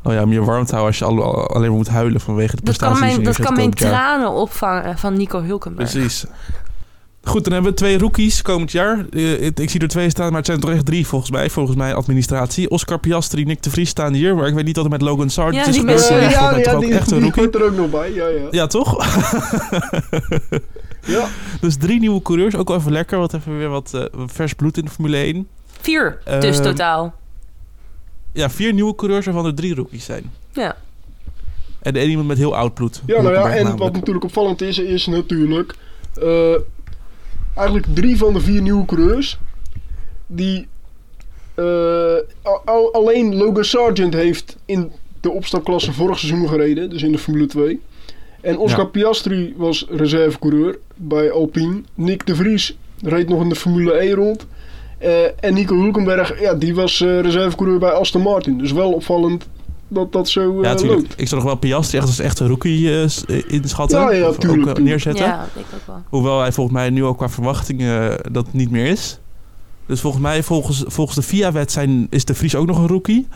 Oh 0.03 0.13
ja, 0.13 0.23
om 0.23 0.33
je 0.33 0.45
warm 0.45 0.65
te 0.65 0.75
houden 0.77 0.87
als 0.87 0.99
je 0.99 1.05
al- 1.05 1.47
alleen 1.49 1.69
maar 1.69 1.77
moet 1.77 1.89
huilen 1.89 2.21
vanwege 2.21 2.57
de 2.57 2.63
Dat 2.63 2.77
kan 2.77 2.89
prestaties 2.89 3.15
mijn, 3.17 3.27
dat 3.37 3.45
kan 3.47 3.55
mijn 3.55 3.71
tranen 3.71 4.31
opvangen 4.31 4.99
van 4.99 5.17
Nico 5.17 5.43
Hulkenberg. 5.43 5.91
Precies. 5.91 6.25
Goed, 7.25 7.45
dan 7.45 7.53
hebben 7.53 7.71
we 7.71 7.77
twee 7.77 7.99
rookies 7.99 8.43
komend 8.43 8.73
jaar. 8.73 9.07
Eh, 9.11 9.43
ik, 9.43 9.59
ik 9.59 9.71
zie 9.71 9.81
er 9.81 9.89
twee 9.89 10.11
staan, 10.11 10.29
maar 10.29 10.37
het 10.37 10.47
zijn 10.47 10.59
er 10.59 10.65
toch 10.65 10.75
echt 10.75 10.87
drie 10.87 11.07
volgens 11.07 11.31
mij. 11.31 11.51
Volgens 11.51 11.77
mij 11.77 11.95
administratie. 11.95 12.71
Oscar 12.71 12.99
Piastri, 12.99 13.45
Nick 13.45 13.63
de 13.63 13.71
Vries 13.71 13.89
staan 13.89 14.13
hier. 14.13 14.37
Maar 14.37 14.47
ik 14.47 14.55
weet 14.55 14.65
niet 14.65 14.77
wat 14.77 14.85
er 14.85 14.91
met 14.91 15.03
Logan 15.03 15.31
Sargent 15.31 15.65
Ja, 15.65 15.67
is 15.67 15.79
gebeurd. 15.79 16.09
Eh, 16.09 16.63
toch 16.63 16.75
ook 16.75 16.81
die, 16.81 16.95
echt 16.95 17.11
een 17.11 17.23
rookie. 17.23 17.51
er 17.51 17.65
ook 17.65 17.77
nog 17.77 17.91
bij. 17.91 18.13
Ja, 18.13 18.29
ja. 18.29 18.47
Ja, 18.51 18.67
toch? 18.67 18.97
ja. 21.17 21.29
dus 21.61 21.77
drie 21.77 22.01
nieuwe 22.01 22.23
coureurs. 22.23 22.57
Ook 22.57 22.69
wel 22.69 22.77
even 22.77 22.93
lekker. 22.93 23.19
Wat 23.19 23.35
even 23.35 23.59
weer 23.59 23.69
wat 23.69 23.91
eh, 23.95 24.05
vers 24.27 24.55
bloed 24.55 24.77
in 24.77 24.85
de 24.85 24.91
Formule 24.91 25.17
1. 25.17 25.49
Vier, 25.81 26.19
dus 26.41 26.57
totaal. 26.61 27.15
Ja, 28.33 28.51
vier 28.51 28.73
nieuwe 28.73 28.95
coureurs 28.95 29.25
waarvan 29.25 29.47
er 29.47 29.55
drie 29.55 29.75
rookies 29.75 30.05
zijn. 30.05 30.31
Ja. 30.53 30.77
En 31.83 31.97
één 31.97 32.11
iemand 32.11 32.29
met 32.29 32.39
heel 32.39 32.57
oud 32.57 32.75
bloed. 32.75 33.03
Ja, 33.07 33.23
nou 33.23 33.35
ja, 33.35 33.49
en 33.49 33.55
namelijk. 33.55 33.79
wat 33.79 33.93
natuurlijk 33.93 34.25
opvallend 34.25 34.61
is, 34.61 34.79
is 34.79 35.07
natuurlijk 35.07 35.75
eh, 36.15 36.55
eigenlijk 37.55 37.87
drie 37.95 38.17
van 38.17 38.33
de 38.33 38.41
vier 38.41 38.63
nieuwe 38.63 38.85
coureurs 38.85 39.39
die 40.27 40.67
eh, 41.55 41.65
al- 42.43 42.63
al- 42.65 42.93
alleen 42.93 43.35
Logan 43.37 43.65
Sargent 43.65 44.15
heeft 44.15 44.57
in 44.65 44.91
de 45.21 45.31
opstapklasse 45.31 45.93
vorig 45.93 46.19
seizoen 46.19 46.49
gereden, 46.49 46.91
dus 46.91 47.03
in 47.03 47.13
de 47.13 47.19
Formule 47.19 47.47
2. 47.47 47.81
En 48.41 48.59
Oscar 48.59 48.85
Ja. 48.85 48.91
Piastri 48.91 49.55
was 49.57 49.87
reservecoureur 49.91 50.79
bij 50.97 51.31
Alpine. 51.33 51.81
Nick 51.95 52.27
de 52.27 52.35
Vries 52.35 52.77
reed 53.03 53.29
nog 53.29 53.43
in 53.43 53.49
de 53.49 53.55
Formule 53.55 54.03
E 54.05 54.15
rond. 54.15 54.47
Eh, 54.99 55.45
en 55.45 55.55
Nico 55.55 55.75
Hulkenberg, 55.81 56.41
ja, 56.41 56.55
die 56.55 56.75
was 56.75 57.01
eh, 57.01 57.21
reservecoureur 57.21 57.79
bij 57.79 57.91
Aston 57.91 58.23
Martin. 58.23 58.59
Dus 58.59 58.73
wel 58.73 58.93
opvallend 58.93 59.47
dat 59.95 60.13
dat 60.13 60.29
zo 60.29 60.41
eh, 60.41 60.47
Ja, 60.47 60.53
loopt. 60.53 60.83
natuurlijk. 60.83 61.13
Ik 61.17 61.29
zou 61.29 61.41
nog 61.41 61.51
wel 61.51 61.59
Piastri 61.59 61.99
echt 61.99 62.07
als 62.07 62.19
echte 62.19 62.47
rookie 62.47 62.89
eh, 62.91 63.03
eh, 63.03 63.43
inschatten. 63.47 64.01
Ja, 64.01 64.13
ja, 64.13 64.31
tuurlijk, 64.33 64.69
ook 64.69 64.79
neerzetten. 64.81 65.25
Ja, 65.25 65.47
denk 65.55 65.67
ik 65.67 65.75
ook 65.75 65.87
wel. 65.87 66.03
Hoewel 66.09 66.41
hij 66.41 66.53
volgens 66.53 66.77
mij 66.77 66.91
nu 66.91 67.05
ook 67.05 67.17
qua 67.17 67.29
verwachtingen 67.29 68.19
dat 68.33 68.53
niet 68.53 68.71
meer 68.71 68.87
is. 68.87 69.19
Dus 69.87 70.01
volgens 70.01 70.23
mij, 70.23 70.43
volgens, 70.43 70.85
volgens 70.87 71.17
de 71.17 71.23
FIA-wet 71.23 71.73
zijn, 71.73 72.07
is 72.11 72.25
de 72.25 72.35
Vries 72.35 72.55
ook 72.55 72.67
nog 72.67 72.79
een 72.79 72.87
rookie. 72.89 73.29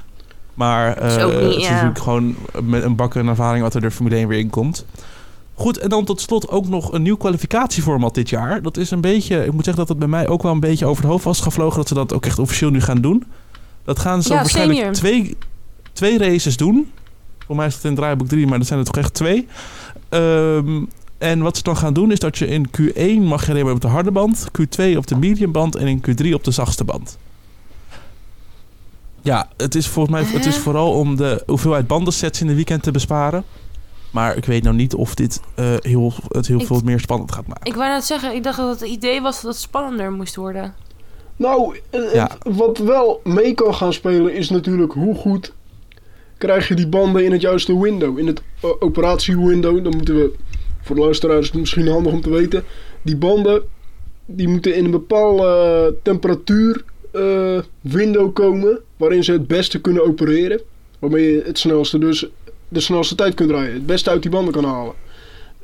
Maar 0.54 0.96
eh 0.96 1.16
Is 1.16 1.22
ook 1.22 1.32
niet, 1.32 1.40
het 1.40 1.54
is 1.54 1.62
ja. 1.62 1.70
natuurlijk 1.70 1.98
gewoon 1.98 2.34
met 2.62 2.82
een 2.82 2.96
bak 2.96 3.14
en 3.14 3.26
ervaring 3.28 3.62
wat 3.62 3.74
er 3.74 3.80
de 3.80 3.90
Formule 3.90 4.16
1 4.16 4.28
weer 4.28 4.38
in 4.38 4.50
komt. 4.50 4.84
Goed, 5.54 5.78
en 5.78 5.88
dan 5.88 6.04
tot 6.04 6.20
slot 6.20 6.48
ook 6.48 6.68
nog 6.68 6.92
een 6.92 7.02
nieuw 7.02 7.16
kwalificatieformat 7.16 8.14
dit 8.14 8.28
jaar. 8.28 8.62
Dat 8.62 8.76
is 8.76 8.90
een 8.90 9.00
beetje, 9.00 9.44
ik 9.44 9.52
moet 9.52 9.64
zeggen 9.64 9.86
dat 9.86 9.88
het 9.88 9.98
bij 9.98 10.08
mij 10.08 10.28
ook 10.28 10.42
wel 10.42 10.52
een 10.52 10.60
beetje 10.60 10.86
over 10.86 11.02
het 11.02 11.12
hoofd 11.12 11.24
was 11.24 11.40
gevlogen 11.40 11.76
dat 11.76 11.88
ze 11.88 11.94
dat 11.94 12.12
ook 12.12 12.26
echt 12.26 12.38
officieel 12.38 12.70
nu 12.70 12.80
gaan 12.80 13.00
doen. 13.00 13.24
Dat 13.84 13.98
gaan 13.98 14.22
ze 14.22 14.28
Ja, 14.28 14.34
waarschijnlijk 14.34 14.78
senior. 14.78 14.94
twee, 14.94 15.36
twee 15.96 16.18
races 16.18 16.56
doen. 16.56 16.92
Voor 17.46 17.56
mij 17.56 17.66
is 17.66 17.74
het 17.74 17.84
in 17.84 17.94
draaiboek 17.94 18.28
3, 18.28 18.46
maar 18.46 18.58
dat 18.58 18.66
zijn 18.66 18.78
er 18.78 18.84
toch 18.84 18.96
echt 18.96 19.14
twee. 19.14 19.46
Ehm, 20.08 20.84
en 21.18 21.40
wat 21.42 21.56
ze 21.56 21.62
dan 21.62 21.76
gaan 21.76 21.92
doen 21.94 22.12
is 22.12 22.18
dat 22.18 22.38
je 22.38 22.46
in 22.46 22.66
Q1 22.80 23.22
mag 23.22 23.46
je 23.46 23.70
op 23.70 23.80
de 23.80 23.88
harde 23.88 24.10
band, 24.10 24.46
Q2 24.60 24.96
op 24.96 25.06
de 25.06 25.16
medium 25.16 25.52
band 25.52 25.76
en 25.76 25.86
in 25.86 26.00
Q3 26.10 26.32
op 26.34 26.44
de 26.44 26.50
zachtste 26.50 26.84
band. 26.84 27.18
Ja, 29.22 29.48
het 29.56 29.74
is 29.74 29.86
volgens 29.88 30.14
mij 30.14 30.24
het 30.32 30.46
is 30.46 30.56
vooral 30.58 30.92
om 30.92 31.16
de 31.16 31.42
hoeveelheid 31.46 31.86
bandensets 31.86 32.40
in 32.40 32.46
de 32.46 32.54
weekend 32.54 32.82
te 32.82 32.90
besparen. 32.90 33.44
Maar 34.10 34.36
ik 34.36 34.44
weet 34.44 34.62
nou 34.62 34.76
niet 34.76 34.94
of 34.94 35.14
dit 35.14 35.40
eh, 35.54 35.74
heel, 35.80 36.12
het 36.28 36.46
heel 36.46 36.60
Ik- 36.60 36.66
veel 36.66 36.80
meer 36.84 37.00
spannend 37.00 37.32
gaat 37.32 37.46
maken. 37.46 37.66
Ik 37.66 37.74
wou 37.74 37.90
net 37.90 38.04
zeggen, 38.04 38.34
ik 38.34 38.42
dacht 38.42 38.56
dat 38.56 38.80
het 38.80 38.88
idee 38.88 39.20
was 39.20 39.40
dat 39.42 39.52
het 39.52 39.60
spannender 39.60 40.12
moest 40.12 40.36
worden. 40.36 40.74
Nou, 41.36 41.76
eh, 41.90 42.14
Ja. 42.14 42.30
het- 42.42 42.56
wat 42.56 42.78
wel 42.78 43.20
mee 43.24 43.54
kan 43.54 43.74
gaan 43.74 43.92
spelen 43.92 44.34
is 44.34 44.50
natuurlijk 44.50 44.92
hoe 44.92 45.14
goed 45.14 45.52
krijg 46.38 46.68
je 46.68 46.74
die 46.74 46.88
banden 46.88 47.24
in 47.24 47.32
het 47.32 47.40
juiste 47.40 47.80
window. 47.80 48.18
In 48.18 48.26
het 48.26 48.42
uh, 48.64 48.70
operatiewindow, 48.78 49.84
dan 49.84 49.96
moeten 49.96 50.16
we, 50.16 50.32
voor 50.80 50.96
de 50.96 51.02
luisteraars 51.02 51.52
misschien 51.52 51.88
handig 51.88 52.12
om 52.12 52.20
te 52.20 52.30
weten, 52.30 52.64
die 53.02 53.16
banden 53.16 53.62
die 54.26 54.48
moeten 54.48 54.74
in 54.74 54.84
een 54.84 54.90
bepaalde 54.90 55.94
temperatuur 56.02 56.84
eh, 57.10 57.58
window 57.80 58.32
komen 58.32 58.80
waarin 58.96 59.24
ze 59.24 59.32
het 59.32 59.46
beste 59.46 59.80
kunnen 59.80 60.06
opereren. 60.06 60.60
Waarmee 60.98 61.32
je 61.32 61.42
het 61.44 61.58
snelste 61.58 61.98
dus 61.98 62.26
de 62.68 62.80
snelste 62.80 63.14
tijd 63.14 63.34
kunt 63.34 63.50
rijden. 63.50 63.74
Het 63.74 63.86
beste 63.86 64.10
uit 64.10 64.22
die 64.22 64.30
banden 64.30 64.52
kan 64.52 64.64
halen. 64.64 64.94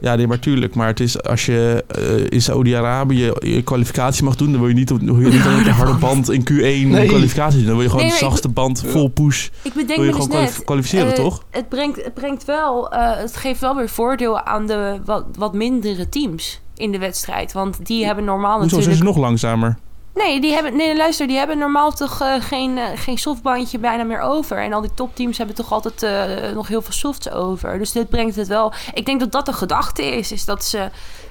Ja, 0.03 0.15
nee, 0.15 0.27
maar 0.27 0.39
tuurlijk. 0.39 0.75
Maar 0.75 0.87
het 0.87 1.01
is 1.01 1.23
als 1.23 1.47
je 1.47 1.85
eh, 1.89 2.27
in 2.29 2.43
Saudi-Arabië 2.43 3.33
je, 3.39 3.63
kwalificatie 3.63 4.25
mag 4.25 4.37
doen, 4.37 4.51
dan 4.51 4.61
wil 4.61 4.69
je 4.69 4.75
niet 4.75 4.91
op, 4.91 5.01
wil 5.01 5.21
je 5.21 5.29
niet 5.29 5.65
de 5.65 5.71
harde 5.71 5.95
band 5.95 6.31
in 6.31 6.41
Q1 6.51 6.89
Nee. 6.89 7.07
kwalificatie 7.07 7.59
doen. 7.59 7.67
Dan 7.67 7.75
wil 7.75 7.83
je 7.85 7.91
gewoon 7.91 8.05
Nee, 8.05 8.15
de 8.15 8.25
zachtste 8.25 8.49
band, 8.49 8.85
vol 8.87 9.09
push. 9.09 9.49
Ik 9.63 9.73
bedenk 9.73 9.89
Wil 9.89 10.05
je 10.05 10.11
me 10.13 10.17
dus 10.17 10.25
gewoon 10.27 10.43
net... 10.43 10.65
kwalificeren, 10.65 11.09
eh, 11.09 11.15
toch? 11.15 11.43
Het 11.51 11.69
brengt, 11.69 12.05
het 12.05 12.15
brengt 12.15 12.45
wel... 12.45 12.93
eh, 12.93 13.17
het 13.17 13.37
geeft 13.37 13.61
wel 13.61 13.77
weer 13.77 13.89
voordeel 13.89 14.41
aan 14.41 14.67
de 14.67 15.01
wat, 15.05 15.25
wat 15.39 15.55
mindere 15.55 16.09
teams 16.09 16.61
in 16.77 16.93
de 16.93 16.99
wedstrijd. 16.99 17.53
Want 17.53 17.87
die 17.87 18.05
hebben 18.05 18.25
normaal 18.25 18.59
Hoezo 18.61 18.69
zijn 18.69 18.81
natuurlijk... 18.81 19.09
ze 19.15 19.21
nog 19.21 19.29
langzamer? 19.29 19.77
Nee, 20.15 20.41
die 20.41 20.53
hebben, 20.53 20.77
nee, 20.77 20.97
luister, 20.97 21.27
die 21.27 21.37
hebben 21.37 21.59
normaal 21.59 21.91
toch 21.93 22.21
eh, 22.21 22.35
geen, 22.41 22.79
eh, 22.79 22.85
geen 22.95 23.19
softbandje 23.19 23.79
bijna 23.79 24.03
meer 24.05 24.21
over. 24.21 24.57
En 24.59 24.73
al 24.73 24.81
die 24.81 24.95
topteams 24.95 25.39
hebben 25.39 25.57
toch 25.57 25.73
altijd 25.73 26.03
eh, 26.03 26.55
nog 26.55 26.69
heel 26.69 26.83
veel 26.83 26.93
softs 26.93 27.31
over. 27.31 27.79
Dus 27.79 27.93
dit 27.93 28.09
brengt 28.09 28.37
het 28.37 28.49
wel. 28.49 28.73
Ik 28.95 29.07
denk 29.07 29.21
dat 29.21 29.33
dat 29.33 29.47
de 29.47 29.53
gedachte 29.53 30.05
is. 30.17 30.33
Is 30.33 30.45
dat 30.45 30.65
ze 30.65 30.91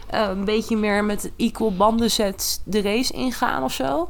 een 0.10 0.46
beetje 0.46 0.78
meer 0.78 1.04
met 1.04 1.32
equal 1.38 1.76
bandensets 1.76 2.62
de 2.64 2.82
race 2.82 3.14
ingaan 3.14 3.64
of 3.64 3.74
zo. 3.74 4.10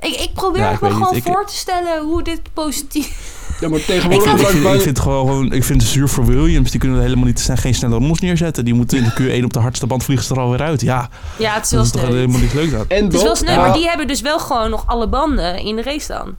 Ik, 0.00 0.14
ik 0.14 0.32
probeer 0.34 0.62
Ja, 0.62 0.70
ik 0.70 0.80
me 0.80 0.90
gewoon 0.90 1.14
niet. 1.14 1.26
Ik- 1.26 1.32
voor 1.32 1.46
te 1.46 1.54
stellen 1.56 2.02
hoe 2.02 2.22
dit 2.22 2.40
positief... 2.52 3.40
Ja, 3.62 3.68
maar 3.68 3.78
Ik 3.78 3.84
tegenwoordig 3.86 4.32
Ik 4.32 4.38
vind, 4.38 4.54
ik 4.56 4.62
bijna- 4.62 4.80
vind 4.80 4.96
het 4.96 5.00
gewoon, 5.06 5.52
ik 5.52 5.64
vind 5.64 5.82
het 5.82 5.90
zuur 5.90 6.08
voor 6.08 6.26
Williams. 6.26 6.70
Die 6.70 6.80
kunnen 6.80 7.00
helemaal 7.00 7.24
niet, 7.24 7.40
zijn 7.40 7.58
geen 7.58 7.74
snelle 7.74 7.94
rommels 7.94 8.20
neerzetten. 8.20 8.64
Die 8.64 8.74
moeten 8.74 8.98
in 8.98 9.04
de 9.04 9.12
Q1 9.40 9.44
op 9.44 9.52
de 9.52 9.58
hardste 9.58 9.86
band 9.86 10.04
vliegen 10.04 10.26
ze 10.26 10.34
er 10.34 10.40
alweer 10.40 10.62
uit. 10.62 10.80
Ja, 10.80 11.08
Ja, 11.38 11.54
het 11.54 11.64
is 11.64 11.70
wel 11.70 11.78
dat 11.84 11.94
is 11.94 12.00
toch 12.00 12.10
helemaal 12.10 12.40
niet 12.40 12.54
leuk 12.54 12.70
dat. 12.70 12.86
En 12.86 13.04
Het 13.04 13.14
is 13.14 13.22
wel 13.22 13.36
sneu, 13.36 13.50
Ja. 13.52 13.60
maar 13.60 13.72
die 13.72 13.88
hebben 13.88 14.06
dus 14.06 14.20
wel 14.20 14.38
gewoon 14.38 14.70
nog 14.70 14.86
alle 14.86 15.08
banden 15.08 15.58
in 15.58 15.76
de 15.76 15.82
race 15.82 16.12
dan. 16.12 16.34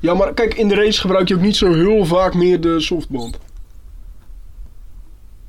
Ja, 0.00 0.14
maar 0.14 0.34
kijk, 0.34 0.54
in 0.54 0.68
de 0.68 0.74
race 0.74 1.00
gebruik 1.00 1.28
je 1.28 1.34
ook 1.34 1.40
niet 1.40 1.56
zo 1.56 1.72
heel 1.72 2.04
vaak 2.04 2.34
meer 2.34 2.60
de 2.60 2.80
softband. 2.80 3.38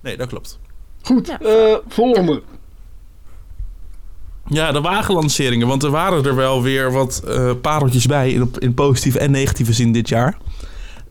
Nee, 0.01 0.17
dat 0.17 0.27
klopt. 0.27 0.59
Goed, 1.01 1.27
Ja. 1.27 1.39
eh, 1.39 1.75
volgende. 1.87 2.41
Ja, 4.49 4.71
de 4.71 4.81
wagenlanceringen. 4.81 5.67
Want 5.67 5.83
er 5.83 5.89
waren 5.91 6.25
er 6.25 6.35
wel 6.35 6.61
weer 6.61 6.91
wat 6.91 7.21
eh, 7.27 7.51
pareltjes 7.61 8.05
bij. 8.05 8.31
In, 8.31 8.51
in 8.59 8.73
positieve 8.73 9.19
en 9.19 9.31
negatieve 9.31 9.73
zin 9.73 9.91
dit 9.91 10.09
jaar. 10.09 10.37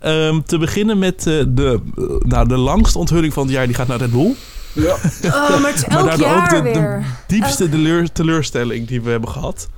Ehm, 0.00 0.40
te 0.46 0.58
beginnen 0.58 0.98
met 0.98 1.26
eh, 1.26 1.44
de, 1.48 1.80
eh, 1.96 2.04
nou, 2.18 2.48
de 2.48 2.56
langste 2.56 2.98
onthulling 2.98 3.32
van 3.32 3.42
het 3.42 3.52
jaar. 3.52 3.66
Die 3.66 3.74
gaat 3.74 3.86
naar 3.86 3.98
Red 3.98 4.10
Bull. 4.10 4.34
Ja, 4.72 4.94
Oh, 5.24 5.60
maar 5.60 5.70
het 5.70 5.74
is 5.76 5.84
elk 5.96 6.10
ook 6.12 6.16
jaar 6.16 6.48
de, 6.48 6.54
de 6.56 6.62
weer. 6.62 7.06
diepste 7.26 7.68
teleur- 7.68 8.12
teleurstelling 8.12 8.86
die 8.88 9.02
we 9.02 9.10
hebben 9.10 9.30
gehad. 9.30 9.68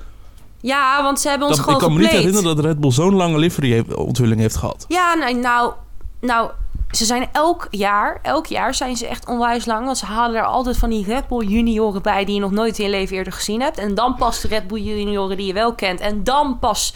Ja, 0.60 1.02
want 1.02 1.20
ze 1.20 1.28
hebben 1.28 1.48
ons 1.48 1.56
Dat, 1.56 1.66
ik 1.66 1.72
gewoon 1.72 1.88
kan 1.88 1.96
me 1.98 2.02
niet 2.04 2.10
herinneren 2.16 2.56
dat 2.56 2.64
Red 2.64 2.80
Bull 2.80 2.90
zo'n 2.92 3.14
lange 3.14 3.38
livery 3.38 3.72
heeft, 3.72 3.94
onthulling 3.94 4.40
heeft 4.40 4.56
gehad. 4.56 4.84
Ja, 4.88 5.14
nee, 5.14 5.34
nou, 5.34 5.72
nou, 6.20 6.50
ze 6.90 7.04
zijn 7.04 7.28
elk 7.32 7.66
jaar, 7.70 8.18
elk 8.22 8.46
jaar 8.46 8.74
zijn 8.74 8.96
ze 8.96 9.06
echt 9.06 9.26
onwijs 9.26 9.66
lang. 9.66 9.84
Want 9.84 9.98
ze 9.98 10.06
halen 10.06 10.36
er 10.36 10.44
altijd 10.44 10.76
van 10.76 10.90
die 10.90 11.04
Red 11.04 11.28
Bull 11.28 11.46
junioren 11.46 12.02
bij 12.02 12.24
die 12.24 12.34
je 12.34 12.40
nog 12.40 12.50
nooit 12.50 12.78
in 12.78 12.84
je 12.84 12.90
leven 12.90 13.16
eerder 13.16 13.32
gezien 13.32 13.60
hebt. 13.60 13.78
En 13.78 13.94
dan 13.94 14.14
pas 14.14 14.40
de 14.40 14.48
Red 14.48 14.66
Bull 14.66 14.80
junioren 14.80 15.36
die 15.36 15.46
je 15.46 15.52
wel 15.52 15.74
kent. 15.74 16.00
En 16.00 16.24
dan 16.24 16.58
pas 16.58 16.94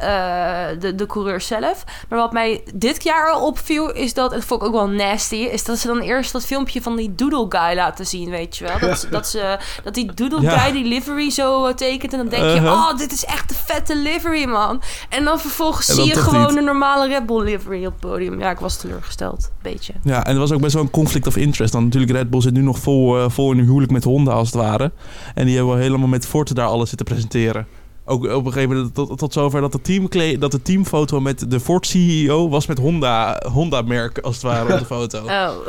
eh, 0.00 0.80
de, 0.80 0.94
de 0.94 1.06
coureur 1.06 1.40
zelf. 1.40 1.84
Maar 2.08 2.18
wat 2.18 2.32
mij 2.32 2.62
dit 2.74 3.02
jaar 3.02 3.30
al 3.30 3.46
opviel, 3.46 3.92
is 3.92 4.14
dat, 4.14 4.32
het 4.32 4.44
vond 4.44 4.60
ik 4.60 4.66
ook 4.66 4.74
wel 4.74 4.88
nasty, 4.88 5.34
is 5.34 5.64
dat 5.64 5.78
ze 5.78 5.86
dan 5.86 6.00
eerst 6.00 6.32
dat 6.32 6.44
filmpje 6.46 6.82
van 6.82 6.96
die 6.96 7.14
Doodle 7.14 7.46
Guy 7.48 7.74
laten 7.76 8.06
zien, 8.06 8.30
weet 8.30 8.56
je 8.56 8.64
wel. 8.64 8.78
Dat, 8.78 9.06
dat, 9.10 9.28
ze, 9.28 9.58
dat 9.84 9.94
die 9.94 10.12
Doodle 10.14 10.40
Ja. 10.40 10.58
Guy 10.58 10.72
die 10.72 10.84
livery 10.84 11.30
zo 11.30 11.66
eh, 11.66 11.74
tekent. 11.74 12.12
En 12.12 12.18
dan 12.18 12.28
denk 12.28 12.42
je, 12.42 12.48
Uh-huh. 12.50 12.72
oh, 12.72 12.96
dit 12.96 13.12
is 13.12 13.24
echt 13.24 13.50
een 13.50 13.56
vette 13.56 13.96
livery, 13.96 14.44
man. 14.44 14.82
En 15.08 15.24
dan 15.24 15.40
vervolgens 15.40 15.88
En 15.88 15.94
zie 15.94 16.04
je 16.04 16.14
gewoon 16.16 16.46
niet. 16.48 16.56
een 16.56 16.64
normale 16.64 17.08
Red 17.08 17.26
Bull 17.26 17.44
livery 17.44 17.86
op 17.86 17.92
het 17.92 18.00
podium. 18.10 18.40
Ja, 18.40 18.50
ik 18.50 18.58
was 18.58 18.76
teleurgesteld. 18.76 19.50
Beetje. 19.62 19.92
Ja, 20.02 20.24
en 20.24 20.32
er 20.34 20.38
was 20.40 20.52
ook 20.52 20.60
best 20.60 20.74
wel 20.74 20.82
een 20.82 20.90
conflict 20.90 21.26
of 21.26 21.36
interest. 21.36 21.72
Dan 21.72 21.84
natuurlijk, 21.84 22.12
Red 22.12 22.30
Bull 22.30 22.40
zit 22.40 22.52
nu 22.52 22.60
nog 22.62 22.78
vol, 22.78 23.18
eh, 23.18 23.24
vol 23.28 23.52
in 23.52 23.58
een 23.58 23.64
huwelijk 23.64 23.92
met 23.92 24.04
Honda 24.04 24.32
als 24.32 24.46
het 24.52 24.56
ware. 24.62 24.92
En 25.34 25.44
die 25.46 25.54
hebben 25.56 25.72
wel 25.74 25.82
helemaal 25.82 26.08
met 26.08 26.26
Forte 26.26 26.54
daar 26.54 26.66
alles 26.66 26.88
zitten 26.88 27.06
presenteren. 27.06 27.66
Ook 28.10 28.24
op 28.24 28.46
een 28.46 28.52
gegeven 28.52 28.76
moment 28.76 28.94
tot, 28.94 29.18
tot 29.18 29.32
zover 29.32 29.60
dat 29.60 29.72
de, 29.72 29.80
teamkle- 29.80 30.38
dat 30.38 30.50
de 30.50 30.62
teamfoto 30.62 31.20
met 31.20 31.50
de 31.50 31.60
Ford 31.60 31.86
CEO 31.86 32.48
was 32.48 32.66
met 32.66 32.78
Honda, 32.78 33.42
Honda-merk 33.52 34.18
als 34.18 34.34
het 34.34 34.44
ware 34.44 34.72
op 34.72 34.78
de 34.78 34.84
foto. 34.84 35.18
Oh. 35.28 35.50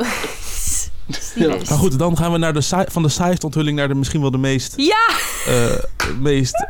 Ja. 1.34 1.48
Maar 1.48 1.78
goed, 1.78 1.98
dan 1.98 2.16
gaan 2.16 2.32
we 2.32 2.38
naar 2.38 2.52
de 2.54 2.84
van 2.88 3.02
de 3.02 3.08
saaiste 3.08 3.46
onthulling 3.46 3.76
naar 3.76 3.88
de 3.88 3.94
misschien 3.94 4.20
wel 4.20 4.30
de 4.30 4.38
meest, 4.38 4.74
Ja! 4.76 5.08
eh, 5.46 5.78
meest 6.20 6.66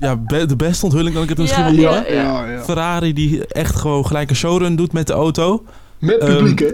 ja, 0.00 0.16
be- 0.16 0.46
de 0.46 0.56
beste 0.56 0.84
onthulling 0.84 1.14
kan 1.14 1.22
ik 1.22 1.28
het 1.28 1.38
misschien 1.38 1.64
Ja, 1.64 1.70
wel 1.70 1.80
ja, 1.80 1.94
noemen. 1.94 2.14
ja, 2.14 2.46
ja. 2.50 2.62
Ferrari 2.64 3.12
die 3.12 3.46
echt 3.46 3.76
gewoon 3.76 4.06
gelijk 4.06 4.30
een 4.30 4.36
showrun 4.36 4.76
doet 4.76 4.92
met 4.92 5.06
de 5.06 5.12
auto. 5.12 5.64
Met 5.98 6.18
publiek, 6.18 6.58
hè? 6.58 6.68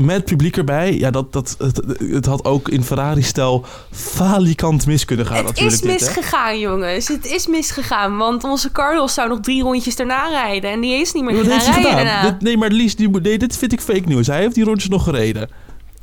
Met 0.00 0.24
publiek 0.24 0.56
erbij. 0.56 0.98
Ja, 0.98 1.10
dat, 1.10 1.32
dat, 1.32 1.54
het, 1.58 1.80
het 2.10 2.26
had 2.26 2.44
ook 2.44 2.68
in 2.68 2.84
Ferrari-stijl 2.84 3.64
falikant 3.92 4.86
mis 4.86 5.04
kunnen 5.04 5.26
gaan 5.26 5.46
het 5.46 5.58
is 5.60 5.82
misgegaan, 5.82 6.58
jongens. 6.58 7.08
Het 7.08 7.26
is 7.26 7.46
misgegaan. 7.46 8.16
Want 8.16 8.44
onze 8.44 8.72
Carlos 8.72 9.14
zou 9.14 9.28
nog 9.28 9.40
drie 9.40 9.62
rondjes 9.62 9.96
daarna 9.96 10.28
rijden. 10.28 10.70
En 10.70 10.80
die 10.80 10.94
is 10.94 11.12
niet 11.12 11.24
meer 11.24 11.36
Wat 11.36 11.46
gaan 11.62 11.72
rijden 11.82 11.94
daarna. 11.94 12.36
Nee, 12.40 12.56
maar 12.56 12.70
Lies, 12.70 12.96
die, 12.96 13.08
nee, 13.10 13.38
dit 13.38 13.56
vind 13.56 13.72
ik 13.72 13.80
fake 13.80 14.02
news. 14.08 14.26
Hij 14.26 14.40
heeft 14.40 14.54
die 14.54 14.64
rondjes 14.64 14.90
nog 14.90 15.04
gereden. 15.04 15.48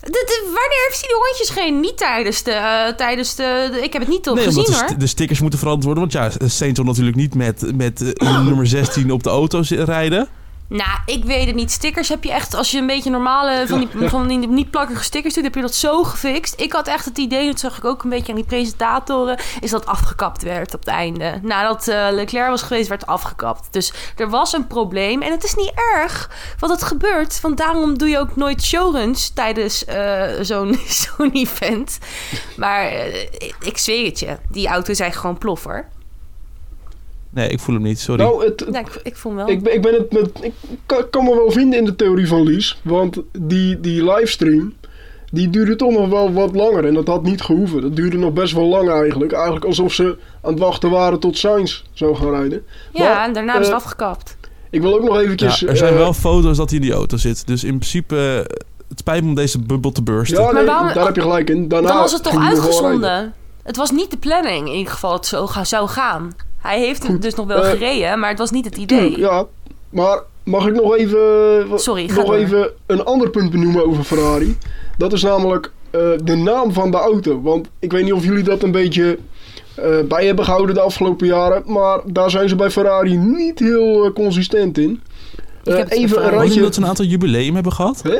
Dit- 0.01 0.41
wanneer 0.43 0.85
heeft 0.87 0.99
hij 1.01 1.09
die 1.09 1.17
rondjes 1.27 1.49
gereden? 1.49 1.79
Niet 1.79 1.97
tijdens 1.97 2.43
de... 2.43 2.51
eh, 2.51 2.95
tijdens 2.95 3.35
de, 3.35 3.69
de- 3.71 3.83
ik 3.83 3.93
heb 3.93 4.01
het 4.01 4.11
niet 4.11 4.29
op 4.29 4.35
nee, 4.35 4.43
gezien, 4.45 4.63
de, 4.63 4.71
hoor. 4.75 4.87
st- 4.89 4.99
de 4.99 5.07
stickers 5.07 5.39
moeten 5.39 5.59
veranderd 5.59 5.85
worden. 5.95 6.09
Want 6.11 6.39
ja, 6.41 6.47
Sainz 6.47 6.75
wil 6.75 6.85
natuurlijk 6.85 7.15
niet 7.15 7.35
met, 7.35 7.75
met 7.75 8.13
eh, 8.13 8.41
nummer 8.45 8.67
16 8.67 9.11
op 9.11 9.23
de 9.23 9.29
auto 9.29 9.61
rijden. 9.69 10.27
Nou, 10.67 10.99
ik 11.05 11.25
weet 11.25 11.45
het 11.45 11.55
niet. 11.55 11.71
Stickers 11.71 12.09
heb 12.09 12.23
je 12.23 12.31
echt... 12.31 12.53
Als 12.53 12.71
je 12.71 12.77
een 12.77 12.87
beetje 12.87 13.09
normale... 13.09 13.63
Van 13.67 13.79
die, 13.79 14.09
van 14.09 14.27
die 14.27 14.37
niet 14.37 14.71
plakkige 14.71 15.03
stickers 15.03 15.33
doet, 15.33 15.43
heb 15.43 15.55
je 15.55 15.61
dat 15.61 15.75
zo 15.75 16.03
gefixt. 16.03 16.59
Ik 16.59 16.73
had 16.73 16.87
echt 16.87 17.05
het 17.05 17.17
idee, 17.17 17.45
dat 17.45 17.59
zag 17.59 17.77
ik 17.77 17.85
ook 17.85 18.03
een 18.03 18.09
beetje 18.09 18.29
aan 18.29 18.37
die 18.37 18.47
presentatoren... 18.47 19.39
is 19.59 19.71
dat 19.71 19.85
afgekapt 19.85 20.43
werd 20.43 20.73
op 20.73 20.79
het 20.79 20.89
einde. 20.89 21.39
Nadat 21.41 21.87
eh, 21.87 22.07
Leclerc 22.11 22.49
was 22.49 22.61
geweest, 22.61 22.89
werd 22.89 23.05
afgekapt. 23.05 23.67
Dus 23.71 23.93
er 24.15 24.29
was 24.29 24.53
een 24.53 24.67
probleem. 24.67 25.21
En 25.21 25.31
het 25.31 25.43
is 25.43 25.55
niet 25.55 25.71
erg, 25.95 26.29
want 26.59 26.71
het 26.71 26.83
gebeurt. 26.83 27.41
Want 27.41 27.57
daarom 27.57 27.97
doe 27.97 28.09
je 28.09 28.19
ook 28.19 28.35
nooit 28.35 28.63
showruns 28.63 29.29
tijdens 29.29 29.85
eh, 29.85 30.23
zo'n 30.41 30.79
zo'n 31.03 31.31
event. 31.31 31.97
Maar 32.57 32.85
eh, 32.85 33.51
ik 33.59 33.77
zweer 33.77 34.05
het 34.05 34.19
je. 34.19 34.37
Die 34.49 34.67
auto 34.67 34.91
is 34.91 34.99
eigenlijk 34.99 35.19
gewoon 35.19 35.37
ploffer. 35.37 35.89
Nee, 37.29 37.49
ik 37.49 37.59
voel 37.59 37.75
hem 37.75 37.83
niet, 37.83 37.99
sorry. 37.99 38.23
Nou, 38.23 38.45
het, 38.45 38.59
het- 38.59 38.75
ik, 38.75 38.99
ik 39.03 39.15
voel 39.15 39.31
hem 39.35 39.45
wel. 39.45 39.55
ik, 39.55 39.63
ben- 39.63 39.73
ik 39.73 39.81
ben 39.81 39.93
het 39.93 40.11
met, 40.11 40.29
ik 40.41 40.53
kan, 40.85 41.09
kan 41.09 41.23
me 41.23 41.35
wel 41.35 41.51
vinden 41.51 41.79
in 41.79 41.85
de 41.85 41.95
theorie 41.95 42.27
van 42.27 42.43
Lies. 42.43 42.79
Want 42.83 43.17
die, 43.39 43.79
die 43.79 44.03
livestream, 44.13 44.73
die 45.31 45.49
duurde 45.49 45.75
toch 45.75 45.91
nog 45.91 46.09
wel 46.09 46.33
wat 46.33 46.55
langer. 46.55 46.85
En 46.85 46.93
dat 46.93 47.07
had 47.07 47.23
niet 47.23 47.41
gehoeven. 47.41 47.81
Dat 47.81 47.95
duurde 47.95 48.17
nog 48.17 48.33
best 48.33 48.53
wel 48.53 48.65
lang 48.65 48.89
eigenlijk. 48.89 49.31
Eigenlijk 49.31 49.65
alsof 49.65 49.93
ze 49.93 50.17
aan 50.41 50.51
het 50.51 50.59
wachten 50.59 50.89
waren 50.89 51.19
tot 51.19 51.37
Sainz 51.37 51.81
zou 51.93 52.15
gaan 52.15 52.29
rijden. 52.29 52.63
ja, 52.93 53.03
maar, 53.13 53.25
en 53.25 53.33
daarna 53.33 53.51
is 53.53 53.59
het 53.59 53.67
eh, 53.67 53.73
afgekapt. 53.75 54.37
Ik 54.69 54.81
wil 54.81 54.93
ook 54.93 55.03
nog 55.03 55.15
ja, 55.15 55.21
eventjes... 55.21 55.63
er 55.65 55.77
zijn 55.77 55.93
eh, 55.93 55.99
wel 55.99 56.13
foto's 56.13 56.57
dat 56.57 56.69
hij 56.69 56.79
in 56.79 56.85
die 56.85 56.93
auto 56.93 57.17
zit. 57.17 57.47
Dus 57.47 57.63
in 57.63 57.77
principe, 57.77 58.15
eh, 58.49 58.57
het 58.89 58.99
spijt 58.99 59.23
me 59.23 59.29
om 59.29 59.35
deze 59.35 59.59
bubbel 59.59 59.91
te 59.91 60.03
bursten. 60.03 60.37
Ja, 60.37 60.43
Maar 60.45 60.53
nee, 60.53 60.65
waarom- 60.65 60.93
daar 60.93 61.05
heb 61.05 61.15
je 61.15 61.21
gelijk 61.21 61.49
in. 61.49 61.67
Daarna 61.67 61.87
Dan 61.87 61.97
was 61.97 62.11
het 62.13 62.23
toch 62.23 62.41
uitgezonden? 62.45 63.33
Het 63.63 63.75
was 63.77 63.91
niet 63.91 64.11
de 64.11 64.17
planning 64.17 64.67
in 64.67 64.73
ieder 64.75 64.93
geval 64.93 65.09
dat 65.11 65.19
het 65.19 65.27
zo 65.29 65.47
ga- 65.47 65.63
zou 65.63 65.87
gaan. 65.87 66.31
Hij 66.67 66.79
heeft 66.79 67.01
het 67.03 67.11
Goed, 67.11 67.21
dus 67.21 67.35
nog 67.35 67.47
wel 67.47 67.63
eh, 67.63 67.69
gereden, 67.69 68.19
maar 68.19 68.29
het 68.29 68.39
was 68.39 68.51
niet 68.51 68.65
het 68.65 68.77
idee. 68.77 68.99
Tuurlijk, 68.99 69.17
ja. 69.17 69.45
Maar 69.89 70.21
mag 70.43 70.67
ik 70.67 70.73
nog 70.73 70.95
even, 70.95 71.19
Sorry, 71.79 72.09
nog 72.15 72.33
even 72.33 72.69
een 72.85 73.03
ander 73.03 73.29
punt 73.29 73.51
benoemen 73.51 73.85
over 73.87 74.03
Ferrari? 74.03 74.57
Dat 74.97 75.13
is 75.13 75.23
namelijk 75.23 75.71
eh, 75.91 76.01
de 76.23 76.35
naam 76.35 76.73
van 76.73 76.91
de 76.91 76.97
auto. 76.97 77.41
Want 77.41 77.67
ik 77.79 77.91
weet 77.91 78.03
niet 78.03 78.13
of 78.13 78.23
jullie 78.23 78.43
dat 78.43 78.63
een 78.63 78.71
beetje 78.71 79.17
eh, 79.75 79.83
bij 80.07 80.25
hebben 80.25 80.45
gehouden 80.45 80.75
de 80.75 80.81
afgelopen 80.81 81.27
jaren. 81.27 81.63
Maar 81.65 81.99
daar 82.05 82.29
zijn 82.29 82.49
ze 82.49 82.55
bij 82.55 82.71
Ferrari 82.71 83.17
niet 83.17 83.59
heel 83.59 84.13
consistent 84.13 84.77
in. 84.77 85.01
Ik 85.63 85.71
Eh, 85.73 85.77
heb 85.77 85.89
het 85.89 85.99
even 85.99 86.23
een 86.25 86.29
randje. 86.29 86.61
dat 86.61 86.73
ze 86.75 86.81
een 86.81 86.87
aantal 86.87 87.05
jubileum 87.05 87.53
hebben 87.53 87.73
gehad? 87.73 88.01
Hè? 88.03 88.17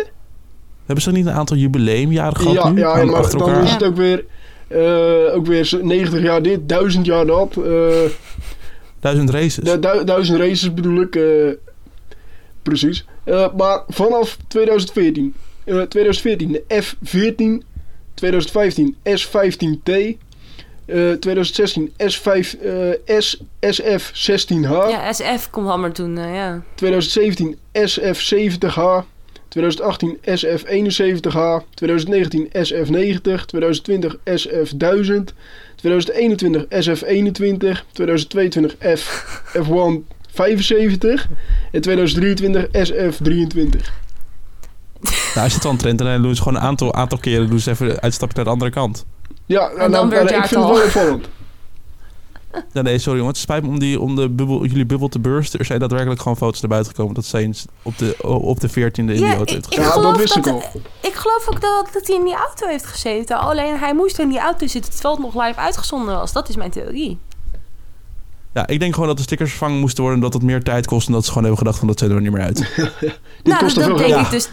Hebben 0.85 1.03
ze 1.03 1.11
niet 1.11 1.25
een 1.25 1.33
aantal 1.33 1.57
jubileumjaren 1.57 2.35
gehad 2.37 2.53
Ja, 2.53 2.69
nu? 2.69 2.79
ja 2.79 3.03
maar 3.05 3.15
achter 3.15 3.39
dan 3.39 3.47
elkaar? 3.49 3.63
is 3.63 3.71
het 3.71 3.83
ook 3.83 3.95
weer, 3.95 4.25
eh, 4.67 5.35
ook 5.35 5.45
weer 5.45 5.77
90 5.81 6.21
jaar 6.21 6.41
dit, 6.41 6.69
1000 6.69 7.05
jaar 7.05 7.25
dat. 7.25 7.55
eh, 7.65 7.99
Duizend 8.99 9.29
races. 9.29 9.55
Du- 9.63 9.79
du- 9.79 10.03
duizend 10.03 10.39
races 10.39 10.73
bedoel 10.73 11.01
ik. 11.01 11.15
eh, 11.15 11.23
precies. 12.63 13.05
Eh, 13.23 13.53
maar 13.57 13.83
vanaf 13.87 14.37
2014. 14.47 15.33
eh, 15.65 15.81
2014 15.81 16.51
de 16.51 16.63
F14. 16.83 17.65
2015 18.13 18.95
S15T. 19.03 19.91
eh 20.85 21.11
2016 21.11 21.93
S5, 21.97 22.55
eh, 22.61 23.19
S, 23.19 23.41
SF16H. 23.59 24.89
Ja, 24.89 25.13
SF 25.13 25.49
komt 25.49 25.67
Hammer 25.67 25.91
toen, 25.91 26.17
eh, 26.17 26.35
ja. 26.35 26.61
2017 26.75 27.57
SF70H. 27.71 29.03
2018 29.57 30.17
SF71H. 30.23 31.63
2019 31.73 32.47
SF90. 32.47 33.45
2020 33.45 34.15
SF1000. 34.15 35.33
2021 35.75 36.65
SF21. 36.65 37.85
2022 37.91 38.75
F, 38.97 39.25
F1 39.57 40.15
75. 40.33 41.27
En 41.71 41.81
2023 41.81 42.67
SF23. 42.67 44.05
Nou, 45.35 45.47
is 45.47 45.53
het 45.53 45.63
wel 45.63 45.71
een 45.71 45.77
trend 45.77 45.99
en 45.99 46.05
dan 46.05 46.21
doen 46.21 46.35
ze 46.35 46.41
gewoon 46.41 46.57
een 46.57 46.65
aantal, 46.67 46.93
aantal 46.93 47.17
keren 47.17 47.49
doen 47.49 47.59
ze 47.59 47.69
even 47.71 48.01
uitstapje 48.01 48.35
naar 48.35 48.45
de 48.45 48.51
andere 48.51 48.71
kant. 48.71 49.05
Ja, 49.45 49.69
En 49.69 49.91
dan 49.91 50.09
weer 50.09 50.19
het 50.19 50.29
ik 50.29 50.35
vind 50.35 50.49
het 50.49 50.69
wel 50.69 50.83
opvallend. 50.83 51.27
Ja, 52.73 52.81
nee, 52.81 52.97
sorry 52.97 53.17
jongen. 53.17 53.33
Het 53.33 53.41
spijt 53.41 53.63
me 53.63 53.69
om, 53.69 53.79
die, 53.79 53.99
om 53.99 54.15
de 54.15 54.29
bubbel, 54.29 54.65
jullie 54.65 54.85
bubbel 54.85 55.07
te 55.07 55.19
bursten. 55.19 55.59
Er 55.59 55.65
zijn 55.65 55.79
daadwerkelijk 55.79 56.21
gewoon 56.21 56.37
foto's 56.37 56.61
naar 56.61 56.69
buiten 56.69 56.91
gekomen 56.91 57.15
dat 57.15 57.25
Sainz 57.25 57.65
op 57.81 57.97
de, 57.97 58.15
op 58.21 58.59
de 58.59 58.69
14e 58.69 58.73
in 58.73 59.05
die 59.05 59.19
Ja, 59.19 59.35
auto 59.35 59.41
ik, 59.43 59.49
heeft 59.49 59.65
ik 59.65 59.73
gezeten. 59.73 59.83
Ja, 59.83 59.89
dat 59.89 59.93
geloof 59.93 60.17
wist 60.17 60.33
dat, 60.33 60.45
ik 60.45 60.53
al. 60.53 60.81
ik 61.01 61.13
geloof 61.13 61.47
ook 61.49 61.61
dat, 61.61 61.89
dat 61.93 62.07
hij 62.07 62.15
in 62.15 62.23
die 62.23 62.35
auto 62.35 62.67
heeft 62.67 62.85
gezeten. 62.85 63.39
Alleen 63.39 63.77
hij 63.77 63.93
moest 63.93 64.19
in 64.19 64.29
die 64.29 64.39
auto 64.39 64.67
zitten 64.67 64.91
terwijl 64.91 65.15
het 65.15 65.23
nog 65.23 65.45
live 65.45 65.59
uitgezonden 65.59 66.15
was. 66.15 66.31
Dat 66.31 66.49
is 66.49 66.55
mijn 66.55 66.71
theorie. 66.71 67.19
Ja, 68.57 68.67
ik 68.67 68.79
denk 68.79 68.93
gewoon 68.93 69.07
dat 69.07 69.17
de 69.17 69.23
stickers 69.23 69.49
vervangen 69.49 69.79
moesten 69.79 70.03
worden. 70.03 70.21
Dat 70.21 70.33
het 70.33 70.43
meer 70.43 70.63
tijd 70.63 70.85
kost. 70.85 71.07
En 71.07 71.13
dat 71.13 71.21
ze 71.21 71.27
gewoon 71.27 71.43
hebben 71.43 71.59
gedacht 71.59 71.79
van 71.79 71.87
dat 71.87 71.99
zet 71.99 72.09
er 72.09 72.21
niet 72.21 72.31
meer 72.31 72.41
uit. 72.41 72.65
Nou, 73.43 73.59
dat, 73.59 73.69
te 73.69 73.75
dat 73.75 73.83
veel 73.83 73.97
denk 73.97 74.09
geld. 74.09 74.25
ik 74.25 74.31
dus. 74.31 74.49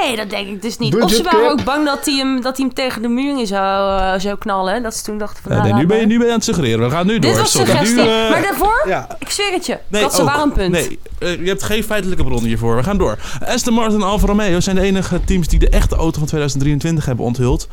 Nee, 0.00 0.16
dat 0.16 0.30
denk 0.30 0.48
ik 0.48 0.62
dus 0.62 0.78
niet. 0.78 1.02
of 1.02 1.10
ze 1.10 1.22
waren 1.22 1.40
cap. 1.40 1.50
ook 1.50 1.64
bang 1.64 1.84
dat 1.84 2.04
hij 2.04 2.14
hem, 2.14 2.40
dat 2.40 2.56
hij 2.56 2.66
hem 2.66 2.74
tegen 2.74 3.02
de 3.02 3.08
muur 3.08 3.38
in 3.38 3.46
zou, 3.46 4.00
eh, 4.00 4.20
zou 4.20 4.38
knallen. 4.38 4.82
Dat 4.82 4.94
ze 4.94 5.02
toen 5.02 5.18
dachten 5.18 5.42
van. 5.42 5.52
Ja, 5.52 5.58
nou, 5.58 5.72
nee, 5.72 5.80
nu, 5.80 5.86
ben 5.86 5.98
je, 6.00 6.06
nu 6.06 6.16
ben 6.16 6.24
je 6.26 6.30
aan 6.30 6.36
het 6.38 6.44
suggereren. 6.44 6.88
We 6.88 6.90
gaan 6.90 7.06
nu 7.06 7.18
door. 7.18 7.30
Dit 7.30 7.40
was 7.40 7.50
Sorry. 7.50 7.66
suggestie. 7.66 7.96
Nu, 7.96 8.08
eh, 8.08 8.30
Maar 8.30 8.42
daarvoor, 8.42 8.84
ja. 8.86 9.06
ik 9.18 9.30
zweer 9.30 9.52
het 9.52 9.66
je. 9.66 9.78
Nee, 9.88 10.02
dat 10.02 10.14
ze 10.14 10.20
ook. 10.20 10.28
waren 10.28 10.42
een 10.42 10.52
punt. 10.52 10.72
Nee, 10.72 10.98
eh, 11.18 11.40
je 11.40 11.48
hebt 11.48 11.62
geen 11.62 11.84
feitelijke 11.84 12.24
bron 12.24 12.44
hiervoor. 12.44 12.76
We 12.76 12.82
gaan 12.82 12.98
door. 12.98 13.18
Aston 13.46 13.74
Martin 13.74 14.00
en 14.00 14.06
Alfa 14.06 14.26
Romeo 14.26 14.60
zijn 14.60 14.76
de 14.76 14.82
enige 14.82 15.20
teams 15.24 15.48
die 15.48 15.58
de 15.58 15.68
echte 15.68 15.94
auto 15.96 16.18
van 16.18 16.26
2023 16.26 17.04
hebben 17.04 17.24
onthuld. 17.24 17.68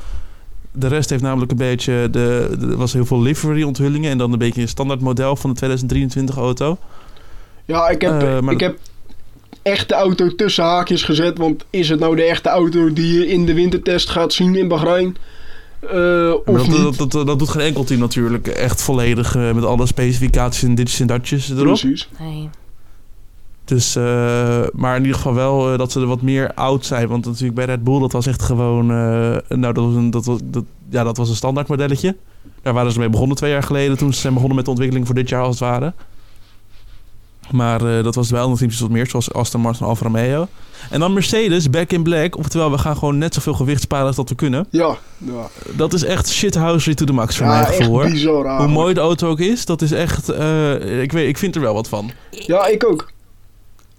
De 0.75 0.88
rest 0.88 1.10
heeft 1.10 1.22
namelijk 1.22 1.51
een 1.51 1.58
beetje... 1.58 2.08
De, 2.12 2.58
er 2.62 2.77
was 2.77 2.94
heel 2.94 3.06
veel 3.06 3.22
livery 3.22 3.63
onthullingen 3.63 4.12
en 4.12 4.18
dan 4.18 4.32
een 4.34 4.39
beetje 4.39 4.62
een 4.62 4.68
standaard 4.68 5.01
model 5.01 5.36
van 5.36 5.50
de 5.50 5.56
2023 5.56 6.36
auto. 6.38 6.77
Ja, 7.65 7.89
ik 7.89 8.01
heb, 8.01 8.22
Eh, 8.22 8.39
maar 8.39 8.53
ik 8.53 8.60
heb 8.60 8.77
echte 9.62 9.94
auto 9.94 10.36
tussen 10.36 10.63
haakjes 10.63 11.03
gezet. 11.03 11.38
Want 11.38 11.65
is 11.70 11.89
het 11.89 12.00
nou 12.00 12.15
de 12.15 12.24
echte 12.24 12.50
auto 12.50 12.94
die 12.94 13.13
je 13.20 13.27
in 13.27 13.46
de 13.46 13.53
wintertest 13.53 14.10
gaat 14.10 14.34
zien 14.34 14.56
in 14.56 14.68
Bahrein? 14.68 15.15
Eh, 15.80 15.89
Maar 15.92 16.34
of 16.36 16.44
dat, 16.56 16.68
niet? 16.68 16.98
dat, 16.98 17.12
dat, 17.12 17.27
dat 17.27 17.39
doet 17.39 17.50
geen 17.50 17.62
enkel 17.62 17.84
team 17.84 18.00
natuurlijk 18.00 18.48
echt 18.48 18.82
volledig 18.82 19.36
eh, 19.36 19.51
met 19.51 19.63
alle 19.65 19.86
specificaties 19.86 20.63
en 20.63 20.75
ditjes 20.75 21.00
en 21.00 21.08
datjes 21.08 21.50
erop. 21.50 21.63
Precies. 21.65 22.10
Nee. 22.20 22.50
Dus, 23.65 23.96
eh, 23.96 24.03
maar 24.74 24.96
in 24.96 25.01
ieder 25.01 25.15
geval 25.17 25.34
wel 25.34 25.72
eh, 25.72 25.77
dat 25.77 25.91
ze 25.91 26.00
er 26.00 26.05
wat 26.08 26.22
meer 26.22 26.53
oud 26.53 26.86
zijn. 26.86 27.08
Want 27.08 27.25
natuurlijk 27.25 27.55
bij 27.55 27.65
Red 27.65 27.84
Bull, 27.84 28.00
dat 28.00 28.12
was 28.12 28.27
echt 28.27 28.41
gewoon... 28.41 28.91
eh, 28.91 29.58
nou, 29.58 29.74
dat 29.74 29.86
was 29.86 29.96
een, 29.96 30.10
dat, 30.12 30.25
was- 30.25 30.39
dat, 30.43 30.63
ja, 30.89 31.03
dat 31.03 31.17
was 31.17 31.29
een 31.29 31.36
standaard 31.36 31.67
modelletje. 31.67 32.15
Daar 32.62 32.74
waren 32.74 32.91
ze 32.91 33.00
mee 33.00 33.10
begonnen 33.10 33.38
twee 33.38 33.51
jaar 33.51 33.63
geleden. 33.63 33.98
Toen 33.98 34.13
ze 34.13 34.20
zijn 34.20 34.34
begonnen 34.34 34.55
met 34.55 34.65
de 34.65 34.72
ontwikkeling 34.72 35.05
voor 35.08 35.15
dit 35.15 35.29
jaar 35.29 35.41
als 35.41 35.60
het 35.60 35.70
ware. 35.70 35.93
Maar 37.51 37.79
dat 38.03 38.15
was 38.15 38.29
wel 38.29 38.50
nog 38.50 38.58
teams 38.58 38.79
wat 38.79 38.89
meer, 38.89 39.08
zoals 39.08 39.34
Aston 39.34 39.62
Martin 39.62 39.82
en 39.82 39.88
Alfa 39.88 40.03
Romeo. 40.05 40.48
En 40.89 41.00
dan 41.00 41.13
Mercedes, 41.13 41.70
back 41.70 41.91
in 41.91 42.03
black. 42.03 42.38
Oftewel, 42.38 42.72
we 42.72 42.77
gaan 42.77 42.98
gewoon 42.98 43.17
net 43.17 43.34
zoveel 43.34 43.53
gewicht 43.53 43.82
sparen 43.82 44.08
als 44.08 44.15
dat 44.15 44.29
we 44.29 44.36
kunnen. 44.36 44.67
Ja, 44.70 44.98
ja. 45.17 45.48
Dat 45.75 45.93
is 45.93 46.03
echt 46.03 46.29
shithousery 46.29 46.96
to 46.96 47.05
the 47.05 47.13
max 47.13 47.38
voor 47.38 47.46
ja 47.46 47.60
echt 47.65 47.75
gevoel 47.75 47.93
hoor. 47.93 48.10
bizar 48.10 48.58
Hoe 48.58 48.67
mooi 48.67 48.93
de 48.93 49.00
auto 49.00 49.29
ook 49.29 49.39
is, 49.39 49.65
dat 49.65 49.82
is 49.82 49.91
echt... 49.91 50.29
ik, 51.01 51.12
weet, 51.12 51.27
ik 51.27 51.38
vind 51.38 51.55
er 51.55 51.62
wel 51.62 51.74
wat 51.74 51.88
van. 51.89 52.12
Ja, 52.29 52.67
ik 52.67 52.86
ook. 52.86 53.12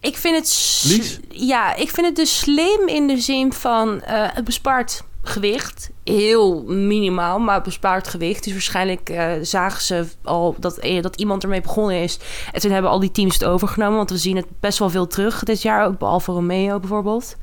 Ik 0.05 0.17
vind 0.17 0.37
het... 0.37 0.83
Lies? 0.85 1.19
Ja, 1.29 1.75
ik 1.75 1.91
vind 1.91 2.07
het 2.07 2.17
dus 2.17 2.39
slim 2.39 2.89
in 2.89 3.07
de 3.07 3.21
zin 3.21 3.53
van... 3.53 4.01
eh, 4.01 4.27
het 4.33 4.45
bespaart 4.45 5.03
gewicht. 5.23 5.91
Heel 6.05 6.63
minimaal, 6.63 7.39
maar 7.39 7.55
het 7.55 7.65
bespaart 7.65 8.09
gewicht. 8.09 8.45
Dus 8.45 8.53
waarschijnlijk 8.53 9.09
eh, 9.09 9.33
zagen 9.43 9.83
ze 9.83 10.07
al 10.23 10.57
dat, 10.59 10.79
eh, 10.79 11.03
dat 11.03 11.17
iemand 11.17 11.43
ermee 11.43 11.61
begonnen 11.61 12.03
is. 12.03 12.19
En 12.53 12.61
toen 12.61 12.71
hebben 12.71 12.91
al 12.91 13.01
die 13.01 13.11
teams 13.11 13.35
het 13.35 13.45
overgenomen. 13.45 13.97
Want 13.97 14.11
we 14.11 14.19
zien 14.19 14.37
het 14.37 14.47
best 14.61 14.79
wel 14.79 14.91
veel 14.91 15.07
terug 15.07 15.43
dit 15.43 15.63
jaar. 15.63 15.87
Ook 15.87 15.99
bij 15.99 16.09
Alfa 16.09 16.33
Romeo 16.33 16.79
bijvoorbeeld. 16.81 17.37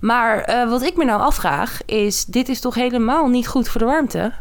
Maar 0.00 0.66
wat 0.68 0.82
ik 0.82 0.96
me 0.96 1.04
nou 1.04 1.20
afvraag 1.20 1.84
is... 1.84 2.24
Dit 2.24 2.48
is 2.48 2.60
toch 2.60 2.74
helemaal 2.74 3.28
niet 3.28 3.48
goed 3.48 3.68
voor 3.68 3.80
de 3.80 3.86
warmte? 3.86 4.32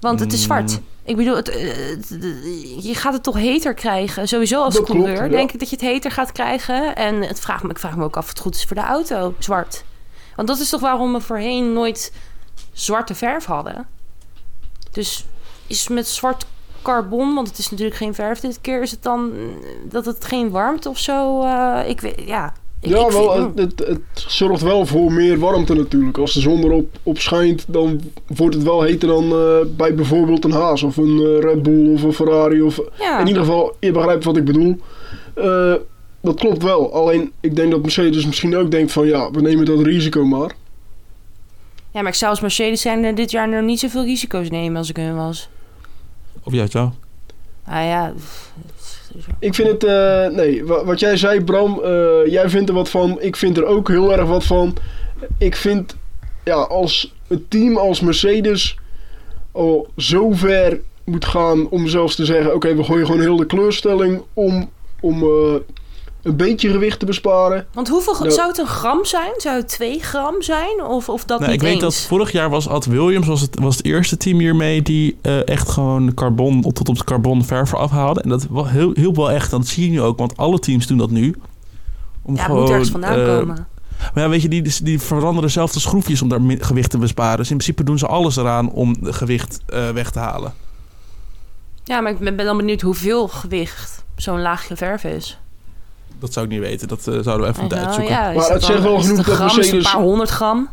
Want 0.00 0.20
het 0.20 0.32
is 0.32 0.42
zwart. 0.42 0.70
Mm. 0.70 0.91
Ik 1.04 1.16
bedoel, 1.16 1.36
het, 1.36 1.48
eh, 1.48 1.74
het- 1.88 2.16
je 2.84 2.94
gaat 2.94 3.12
het 3.12 3.22
toch 3.22 3.36
heter 3.36 3.74
krijgen. 3.74 4.28
Sowieso 4.28 4.62
als 4.62 4.74
Dat 4.74 4.84
klopt, 4.84 5.00
coureur 5.00 5.22
ja. 5.24 5.28
denk 5.30 5.52
ik 5.52 5.58
dat 5.58 5.70
je 5.70 5.76
het 5.76 5.84
heter 5.84 6.10
gaat 6.10 6.32
krijgen. 6.32 6.96
En 6.96 7.22
het 7.22 7.40
vraagt 7.40 7.62
me, 7.62 7.70
ik 7.70 7.78
vraag 7.78 7.96
me 7.96 8.04
ook 8.04 8.16
af 8.16 8.22
of 8.22 8.28
het 8.28 8.38
goed 8.40 8.54
is 8.54 8.64
voor 8.64 8.76
de 8.76 8.82
auto, 8.82 9.34
zwart. 9.38 9.84
Want 10.36 10.48
dat 10.48 10.58
is 10.58 10.68
toch 10.68 10.80
waarom 10.80 11.12
we 11.12 11.20
voorheen 11.20 11.72
nooit 11.72 12.12
zwarte 12.72 13.14
verf 13.14 13.44
hadden. 13.44 13.86
Dus 14.90 15.26
is 15.66 15.88
met 15.88 16.08
zwart 16.08 16.46
carbon, 16.82 17.34
want 17.34 17.48
het 17.48 17.58
is 17.58 17.70
natuurlijk 17.70 17.96
geen 17.96 18.14
verf 18.14 18.40
dit 18.40 18.60
keer... 18.60 18.82
is 18.82 18.90
het 18.90 19.02
dan 19.02 19.32
eh, 19.32 19.40
dat 19.90 20.04
het 20.04 20.24
geen 20.24 20.50
warmte 20.50 20.88
of 20.88 20.98
zo... 20.98 21.42
eh, 21.42 21.88
ik 21.88 22.00
weet, 22.00 22.22
ja... 22.26 22.52
Ik, 22.82 22.88
Ja, 22.90 23.04
ik 23.06 23.10
wel, 23.12 23.32
vind- 23.34 23.58
het, 23.58 23.78
het, 23.78 23.88
het 23.88 24.24
zorgt 24.26 24.62
wel 24.62 24.86
voor 24.86 25.12
meer 25.12 25.38
warmte 25.38 25.74
natuurlijk. 25.74 26.18
Als 26.18 26.32
de 26.34 26.40
zon 26.40 26.64
erop 26.64 26.98
op 27.02 27.18
schijnt, 27.18 27.64
dan 27.68 28.00
wordt 28.26 28.54
het 28.54 28.64
wel 28.64 28.82
heter 28.82 29.08
dan 29.08 29.32
eh, 29.32 29.56
bij 29.76 29.94
bijvoorbeeld 29.94 30.44
een 30.44 30.52
Haas 30.52 30.82
of 30.82 30.96
een 30.96 31.18
eh, 31.18 31.40
Red 31.40 31.62
Bull 31.62 31.92
of 31.92 32.02
een 32.02 32.12
Ferrari. 32.12 32.62
Of, 32.62 32.80
ja. 32.98 33.20
In 33.20 33.26
ieder 33.26 33.42
geval, 33.42 33.76
je 33.80 33.92
begrijpt 33.92 34.24
wat 34.24 34.36
ik 34.36 34.44
bedoel. 34.44 34.80
Eh, 35.34 35.74
dat 36.20 36.34
klopt 36.34 36.62
wel. 36.62 36.92
Alleen, 36.94 37.32
ik 37.40 37.56
denk 37.56 37.70
dat 37.70 37.82
Mercedes 37.82 38.26
misschien 38.26 38.56
ook 38.56 38.70
denkt 38.70 38.92
van 38.92 39.06
ja, 39.06 39.30
we 39.30 39.40
nemen 39.40 39.64
dat 39.64 39.80
risico 39.80 40.24
maar. 40.24 40.54
ja, 41.90 42.00
maar 42.00 42.10
ik 42.10 42.14
zou 42.18 42.30
als 42.30 42.40
Mercedes 42.40 42.80
zijn 42.80 43.14
dit 43.14 43.30
jaar 43.30 43.48
nog 43.48 43.62
niet 43.62 43.80
zoveel 43.80 44.04
risico's 44.04 44.50
nemen 44.50 44.76
als 44.76 44.88
ik 44.90 44.96
hun 44.96 45.16
was. 45.16 45.48
Of 46.42 46.52
juist 46.52 46.72
wel. 46.72 46.94
Ah 47.64 47.84
ja, 47.84 48.12
Ik 49.38 49.54
vind 49.54 49.68
het, 49.68 49.84
eh, 49.84 50.26
nee, 50.26 50.64
wa- 50.64 50.84
wat 50.84 51.00
jij 51.00 51.16
zei 51.16 51.40
Bram, 51.44 51.80
eh, 51.84 51.90
jij 52.26 52.48
vindt 52.48 52.68
er 52.68 52.74
wat 52.74 52.88
van. 52.90 53.20
Ik 53.20 53.36
vind 53.36 53.56
er 53.56 53.64
ook 53.64 53.88
heel 53.88 54.12
erg 54.12 54.26
wat 54.28 54.44
van. 54.44 54.76
Ik 55.38 55.56
vind, 55.56 55.96
ja, 56.44 56.54
als 56.54 57.14
het 57.28 57.50
team 57.50 57.76
als 57.76 58.00
Mercedes 58.00 58.76
al 59.52 59.88
zo 59.96 60.30
ver 60.32 60.80
moet 61.04 61.24
gaan 61.24 61.68
om 61.68 61.86
zelfs 61.88 62.14
te 62.16 62.24
zeggen... 62.24 62.54
oké, 62.54 62.74
we 62.76 62.84
gooien 62.84 63.06
gewoon 63.06 63.20
heel 63.20 63.36
de 63.36 63.46
kleurstelling 63.46 64.22
om, 64.34 64.70
om 65.00 65.22
eh, 65.22 65.54
een 66.22 66.36
beetje 66.36 66.70
gewicht 66.70 66.98
te 66.98 67.06
besparen. 67.06 67.66
Want 67.72 67.88
hoeveel 67.88 68.14
Nou- 68.18 68.30
zou 68.30 68.48
het 68.48 68.58
een 68.58 68.66
gram 68.66 69.04
zijn? 69.04 69.32
Zou 69.36 69.56
het 69.56 69.68
2 69.68 70.00
gram 70.00 70.42
zijn? 70.42 70.82
Of, 70.84 71.08
of 71.08 71.24
dat 71.24 71.38
Nou, 71.40 71.50
niet 71.52 71.60
ik 71.60 71.66
weet 71.66 71.82
eens? 71.82 71.82
dat 71.82 72.06
vorig 72.06 72.32
jaar 72.32 72.50
was 72.50 72.68
Ad 72.68 72.84
Williams 72.84 73.26
was 73.26 73.40
het, 73.40 73.58
was 73.60 73.76
het 73.76 73.84
eerste 73.86 74.16
team 74.16 74.38
hiermee 74.38 74.82
die 74.82 75.18
eh, 75.22 75.48
echt 75.48 75.68
gewoon 75.68 76.14
carbon 76.14 76.62
tot 76.72 76.88
op 76.88 76.98
de 76.98 77.04
carbon 77.04 77.44
verf 77.44 77.74
afhaalde. 77.74 78.20
En 78.22 78.28
dat 78.28 78.46
heel, 78.52 78.90
heel 78.94 79.14
wel 79.14 79.30
echt. 79.30 79.52
En 79.52 79.58
dat 79.58 79.66
zie 79.66 79.84
je 79.84 79.90
nu 79.90 80.00
ook, 80.00 80.18
want 80.18 80.36
alle 80.36 80.58
teams 80.58 80.86
doen 80.86 80.98
dat 80.98 81.10
nu. 81.10 81.34
Om 82.22 82.34
Ja, 82.34 82.40
het 82.40 82.46
gewoon, 82.46 82.60
moet 82.62 82.70
ergens 82.70 82.90
vandaan 82.90 83.18
eh, 83.18 83.24
komen. 83.26 83.66
Maar 84.14 84.22
ja, 84.24 84.28
weet 84.28 84.42
je, 84.42 84.48
die, 84.48 84.82
die- 84.82 85.00
veranderen 85.00 85.50
zelf 85.50 85.72
de 85.72 85.80
schroefjes 85.80 86.22
om 86.22 86.28
daar 86.28 86.40
gewicht 86.58 86.90
te 86.90 86.98
besparen. 86.98 87.36
Dus 87.36 87.50
in 87.50 87.56
principe 87.56 87.84
doen 87.84 87.98
ze 87.98 88.06
alles 88.06 88.36
eraan 88.36 88.70
om 88.70 88.96
gewicht 89.02 89.60
eh, 89.66 89.88
weg 89.90 90.10
te 90.10 90.18
halen. 90.18 90.54
Ja, 91.84 92.00
maar 92.00 92.12
ik 92.12 92.18
ben, 92.18 92.36
ben 92.36 92.46
dan 92.46 92.56
benieuwd 92.56 92.80
hoeveel 92.80 93.28
gewicht 93.28 94.04
zo'n 94.16 94.40
laagje 94.42 94.76
verf 94.76 95.04
is. 95.04 95.38
Dat 96.18 96.32
zou 96.32 96.46
ik 96.46 96.52
niet 96.52 96.60
weten. 96.60 96.88
Dat 96.88 96.98
eh, 96.98 97.04
zouden 97.04 97.40
we 97.40 97.46
even 97.48 97.60
moeten 97.60 97.78
uitzoeken. 97.78 98.12
ja, 98.14 98.32
Maar 98.32 98.50
het 98.50 98.64
zegt 98.64 98.82
wel 98.82 99.00
genoeg 99.00 99.26
dat 99.26 99.38
Mercedes- 99.38 99.72
een 99.72 99.82
paar 99.92 100.02
honderd 100.02 100.30
gram? 100.30 100.68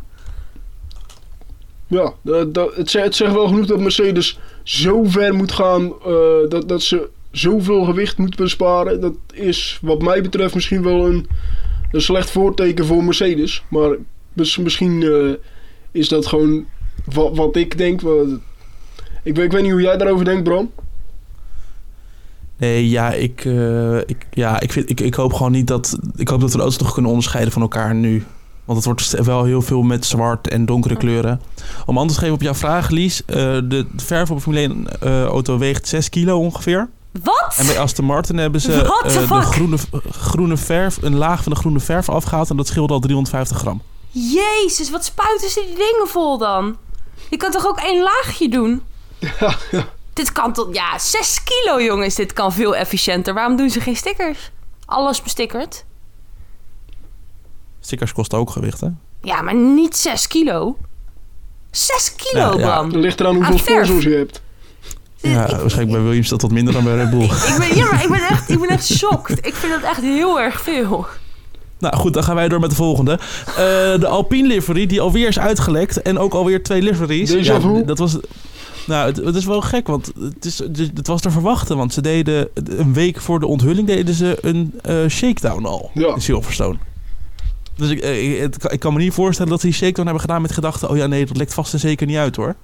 Ja, 1.86 2.12
dat, 2.22 2.54
dat, 2.54 2.74
het, 2.76 2.90
zegt, 2.90 3.04
het 3.04 3.14
zegt 3.16 3.32
wel 3.32 3.46
genoeg 3.46 3.66
dat 3.66 3.78
Mercedes 3.80 4.38
zo 4.62 5.04
ver 5.04 5.34
moet 5.34 5.52
gaan 5.52 5.92
eh, 6.06 6.48
dat, 6.48 6.68
dat 6.68 6.82
ze 6.82 7.08
zoveel 7.30 7.84
gewicht 7.84 8.18
moet 8.18 8.36
besparen. 8.36 9.00
Dat 9.00 9.14
is 9.32 9.78
wat 9.82 10.02
mij 10.02 10.22
betreft 10.22 10.54
misschien 10.54 10.82
wel 10.82 11.06
een, 11.06 11.26
een 11.92 12.00
slecht 12.02 12.30
voorteken 12.30 12.86
voor 12.86 13.04
Mercedes. 13.04 13.62
Maar 13.68 13.90
mis- 14.32 14.56
misschien 14.56 15.02
eh, 15.02 15.32
is 15.90 16.08
dat 16.08 16.26
gewoon 16.26 16.64
wat, 17.04 17.36
wat 17.36 17.56
ik 17.56 17.78
denk. 17.78 18.00
Wat- 18.00 18.26
ik, 19.22 19.34
weet- 19.36 19.44
ik 19.44 19.52
weet 19.52 19.62
niet 19.62 19.72
hoe 19.72 19.80
jij 19.80 19.96
daarover 19.96 20.24
denkt, 20.24 20.44
Bram. 20.44 20.70
Nee, 22.60 22.88
ja, 22.88 23.12
ik, 23.12 23.44
eh, 23.44 23.96
ik, 23.98 24.26
ja 24.30 24.60
ik, 24.60 24.72
vind, 24.72 24.90
ik, 24.90 25.00
ik 25.00 25.14
hoop 25.14 25.32
gewoon 25.32 25.52
niet 25.52 25.66
dat... 25.66 25.98
Ik 26.16 26.28
hoop 26.28 26.40
dat 26.40 26.50
we 26.50 26.56
de 26.56 26.62
auto's 26.62 26.78
nog 26.80 26.92
kunnen 26.92 27.10
onderscheiden 27.10 27.52
van 27.52 27.62
elkaar 27.62 27.94
nu. 27.94 28.24
Want 28.64 28.78
het 28.78 28.86
wordt 28.86 29.00
st- 29.02 29.24
wel 29.24 29.44
heel 29.44 29.62
veel 29.62 29.82
met 29.82 30.06
zwart 30.06 30.48
en 30.48 30.66
donkere 30.66 30.96
kleuren. 30.96 31.40
Om 31.86 31.96
antwoord 31.98 32.08
te 32.12 32.18
geven 32.18 32.34
op 32.34 32.42
jouw 32.42 32.54
vraag, 32.54 32.88
Lies. 32.88 33.24
eh, 33.24 33.34
de 33.64 33.86
verf 33.96 34.30
op 34.30 34.36
een 34.36 34.42
Formule 34.42 34.60
1 34.62 35.00
eh, 35.00 35.24
auto 35.24 35.58
weegt 35.58 35.88
6 35.88 36.08
kilo 36.08 36.38
ongeveer. 36.38 36.88
Wat? 37.22 37.54
En 37.58 37.66
bij 37.66 37.78
Aston 37.78 38.04
Martin 38.04 38.36
hebben 38.36 38.60
ze 38.60 38.70
de 38.70 39.24
groene, 39.42 39.76
groene 40.10 40.56
verf, 40.56 40.98
een 41.02 41.16
laag 41.16 41.42
van 41.42 41.52
de 41.52 41.58
groene 41.58 41.80
verf 41.80 42.08
afgehaald. 42.08 42.50
En 42.50 42.56
dat 42.56 42.66
scheelde 42.66 42.92
al 42.92 43.00
350 43.00 43.58
gram. 43.58 43.82
Jezus, 44.10 44.90
wat 44.90 45.04
spuiten 45.04 45.50
ze 45.50 45.60
die 45.66 45.74
dingen 45.76 46.06
vol 46.08 46.38
dan? 46.38 46.76
Je 47.30 47.36
kan 47.36 47.50
toch 47.50 47.66
ook 47.66 47.78
één 47.80 48.02
laagje 48.02 48.48
doen? 48.48 48.82
Ja, 49.18 49.56
ja. 49.70 49.84
Dit 50.12 50.32
kan 50.32 50.52
tot... 50.52 50.74
Ja, 50.74 50.98
6 50.98 51.38
kilo 51.44 51.82
jongens, 51.82 52.14
dit 52.14 52.32
kan 52.32 52.52
veel 52.52 52.76
efficiënter. 52.76 53.34
Waarom 53.34 53.56
doen 53.56 53.70
ze 53.70 53.80
geen 53.80 53.96
stickers? 53.96 54.50
Alles 54.86 55.22
bestickerd. 55.22 55.84
Stickers 57.80 58.12
kosten 58.12 58.38
ook 58.38 58.50
gewicht, 58.50 58.80
hè? 58.80 58.88
Ja, 59.22 59.42
maar 59.42 59.54
niet 59.54 59.96
6 59.96 60.26
kilo. 60.26 60.76
6 61.70 62.14
kilo, 62.16 62.40
Ja, 62.40 62.58
ja. 62.58 62.66
Bram. 62.66 62.86
Het 62.86 62.94
ligt 62.94 63.20
eraan 63.20 63.34
hoeveel 63.34 63.58
sponsors 63.58 64.04
je 64.04 64.14
hebt. 64.14 64.42
Ja, 65.16 65.46
waarschijnlijk 65.46 65.90
bij 65.90 66.02
Williams 66.02 66.28
dat 66.28 66.42
wat 66.42 66.50
minder 66.50 66.72
dan 66.74 66.84
bij 66.84 66.94
Red 66.96 67.10
Bull. 67.10 67.22
Ik 67.24 67.54
ben, 67.58 67.76
ja, 67.76 67.90
maar 67.90 68.02
ik 68.02 68.08
ben 68.08 68.28
echt, 68.28 68.48
ik 68.50 68.60
ben 68.60 68.68
echt 68.68 68.86
shocked. 68.86 69.46
Ik 69.46 69.54
vind 69.54 69.72
dat 69.72 69.82
echt 69.82 70.00
heel 70.00 70.40
erg 70.40 70.60
veel. 70.60 71.06
Nou 71.78 71.96
goed, 71.96 72.14
dan 72.14 72.24
gaan 72.24 72.34
wij 72.34 72.48
door 72.48 72.60
met 72.60 72.70
de 72.70 72.76
volgende. 72.76 73.12
Eh, 73.46 73.54
de 74.00 74.06
Alpine 74.06 74.48
livery, 74.48 74.86
die 74.86 75.00
alweer 75.00 75.28
is 75.28 75.38
uitgelekt. 75.38 76.02
En 76.02 76.18
ook 76.18 76.34
alweer 76.34 76.62
twee 76.62 76.82
liveries. 76.82 77.32
Déjà 77.32 77.60
vu. 77.60 77.84
dat 77.84 77.98
was... 77.98 78.16
Nou, 78.90 79.06
het, 79.06 79.16
het 79.16 79.34
is 79.34 79.44
wel 79.44 79.60
gek, 79.60 79.86
want 79.86 80.12
het, 80.20 80.44
is, 80.44 80.58
het 80.94 81.06
was 81.06 81.20
te 81.20 81.30
verwachten. 81.30 81.76
Want 81.76 81.92
ze 81.92 82.00
deden 82.02 82.48
een 82.64 82.92
week 82.92 83.20
voor 83.20 83.40
de 83.40 83.46
onthulling 83.46 83.86
deden 83.86 84.14
ze 84.14 84.38
een 84.40 84.72
eh, 84.82 84.96
shakedown 85.08 85.64
al 85.64 85.90
Ja. 85.94 86.14
in 86.14 86.20
Silverstone. 86.20 86.76
Dus 87.76 87.90
ik, 87.90 87.98
eh, 88.00 88.32
ik- 88.32 88.40
het, 88.40 88.72
ik 88.72 88.80
kan 88.80 88.92
me 88.92 88.98
niet 88.98 89.12
voorstellen 89.12 89.50
dat 89.50 89.60
ze 89.60 89.66
die 89.66 89.74
shakedown 89.74 90.02
hebben 90.04 90.20
gedaan 90.20 90.42
met 90.42 90.52
gedachte... 90.52 90.88
oh 90.88 90.96
ja, 90.96 91.06
nee, 91.06 91.26
dat 91.26 91.36
lekt 91.36 91.54
vast 91.54 91.72
en 91.72 91.78
zeker 91.80 92.06
niet 92.06 92.16
uit, 92.16 92.36
hoor. 92.36 92.54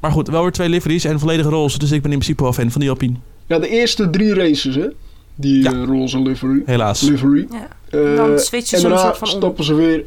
Maar 0.00 0.10
goed, 0.10 0.28
wel 0.28 0.42
weer 0.42 0.52
twee 0.52 0.68
liveries 0.68 1.04
en 1.04 1.18
volledige 1.18 1.48
roze. 1.48 1.78
Dus 1.78 1.90
ik 1.90 2.02
ben 2.02 2.12
in 2.12 2.18
principe 2.18 2.42
wel 2.42 2.52
fan 2.52 2.70
van 2.70 2.80
die 2.80 2.90
Alpine. 2.90 3.14
Ja, 3.46 3.58
de 3.58 3.68
eerste 3.68 4.10
drie 4.10 4.34
races, 4.34 4.74
hè? 4.74 4.86
Die 5.34 5.62
Ja. 5.62 5.72
eh, 5.72 5.84
roze 5.84 6.18
livery. 6.22 6.62
Helaas. 6.66 7.00
livery. 7.00 7.46
Ja. 7.50 7.68
Eh, 7.90 8.16
Dan 8.16 8.38
switchen 8.38 8.74
en 8.76 8.80
ze 8.80 8.86
een 8.86 8.92
daarna 8.92 8.98
soort 9.06 9.18
van 9.18 9.28
om. 9.28 9.34
stappen 9.36 9.64
ze 9.64 9.74
weer 9.74 10.04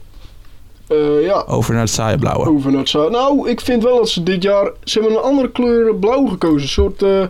eh, 0.89 1.21
ja, 1.25 1.43
Over 1.47 1.71
naar 1.73 1.81
het 1.81 1.89
saaie 1.91 2.17
blauwe. 2.17 2.49
over 2.49 2.71
naar 2.71 2.81
het. 2.81 2.93
Nou, 3.11 3.49
ik 3.49 3.61
vind 3.61 3.83
wel 3.83 3.97
dat 3.97 4.09
ze 4.09 4.23
dit 4.23 4.43
jaar... 4.43 4.71
Ze 4.83 4.99
hebben 4.99 5.17
een 5.17 5.23
andere 5.23 5.51
kleur 5.51 5.95
blauw 5.95 6.25
gekozen. 6.27 6.61
Een 6.61 6.67
soort... 6.67 7.01
eh, 7.03 7.25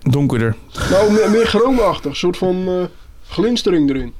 Donkerder. 0.00 0.56
nou, 0.90 1.12
meer, 1.12 1.30
meer 1.30 1.46
chroomachtig. 1.46 2.10
Een 2.10 2.16
soort 2.16 2.36
van 2.36 2.64
eh, 2.68 2.84
glinstering 3.28 3.90
erin. 3.90 4.12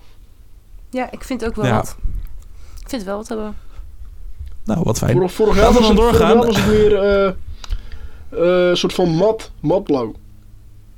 Ja, 0.91 1.11
ik 1.11 1.25
vind 1.25 1.45
ook 1.45 1.55
wel 1.57 1.65
Ja. 1.65 1.77
wat. 1.77 1.97
Ik 2.81 2.89
vind 2.89 3.01
het 3.03 3.05
wel 3.05 3.17
wat 3.17 3.29
hebben. 3.29 3.57
Nou, 4.65 4.81
wat 4.85 4.99
fijn. 4.99 5.13
Vorig, 5.17 5.33
vorig 5.33 5.55
jaar 5.57 5.65
Laten 5.65 5.81
we 5.81 5.81
was 5.81 5.89
het, 5.89 5.97
doorgaan. 6.19 6.37
was 6.37 6.57
het 6.57 6.67
meer... 6.67 6.95
eh, 6.95 7.27
eh, 7.27 8.69
een 8.71 8.77
soort 8.77 8.93
van 8.95 9.09
mat, 9.09 9.51
matblauw. 9.61 10.13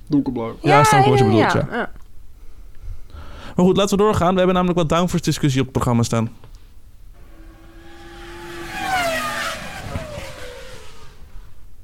Donkerblauw. 0.06 0.56
Ja, 0.62 0.84
snap 0.84 1.00
ik 1.04 1.08
wat 1.10 1.18
je 1.18 1.24
bedoelt, 1.24 1.52
ja. 1.52 1.68
ja. 1.70 1.90
Maar 3.56 3.66
goed, 3.66 3.76
laten 3.76 3.96
we 3.96 4.02
doorgaan. 4.02 4.30
We 4.32 4.36
hebben 4.36 4.54
namelijk 4.54 4.78
wat 4.78 4.88
downforce 4.88 5.24
discussie 5.24 5.58
op 5.60 5.66
het 5.66 5.74
programma 5.74 6.02
staan. 6.02 6.30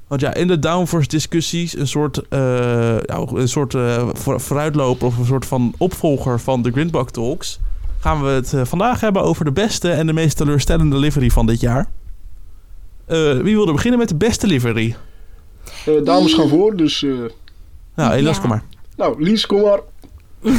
Want 0.07 0.21
ja, 0.21 0.33
in 0.33 0.47
de 0.47 0.59
downforce 0.59 1.07
discussies 1.07 1.77
een 1.77 1.87
soort, 1.87 2.27
eh, 2.29 2.39
ja, 2.99 3.17
een 3.33 3.47
soort 3.49 3.73
eh, 3.73 4.09
voor- 4.13 4.41
vooruitloper 4.41 5.07
of 5.07 5.17
een 5.17 5.25
soort 5.25 5.45
van 5.45 5.73
opvolger 5.77 6.39
van 6.39 6.61
de 6.61 6.71
Grindbug 6.71 7.09
Talks... 7.09 7.59
gaan 7.99 8.23
we 8.23 8.29
het 8.29 8.53
eh, 8.53 8.61
vandaag 8.65 8.99
hebben 8.99 9.21
over 9.21 9.45
de 9.45 9.51
beste 9.51 9.91
en 9.91 10.07
de 10.07 10.13
meest 10.13 10.37
teleurstellende 10.37 10.97
livery 10.97 11.29
van 11.29 11.45
dit 11.45 11.59
jaar. 11.59 11.87
Eh, 13.05 13.17
wie 13.37 13.55
wil 13.55 13.67
er 13.67 13.73
beginnen 13.73 13.99
met 13.99 14.09
de 14.09 14.15
beste 14.15 14.47
livery? 14.47 14.95
Eh, 15.85 15.93
dames 16.03 16.33
gaan 16.33 16.47
voor, 16.49 16.75
dus... 16.75 17.03
eh, 17.03 17.09
Nou, 17.95 18.11
Elias, 18.13 18.35
Ja. 18.35 18.41
kom 18.41 18.49
maar. 18.49 18.63
nou, 18.97 19.23
Lies, 19.23 19.45
kom 19.45 19.61
maar. 19.61 19.79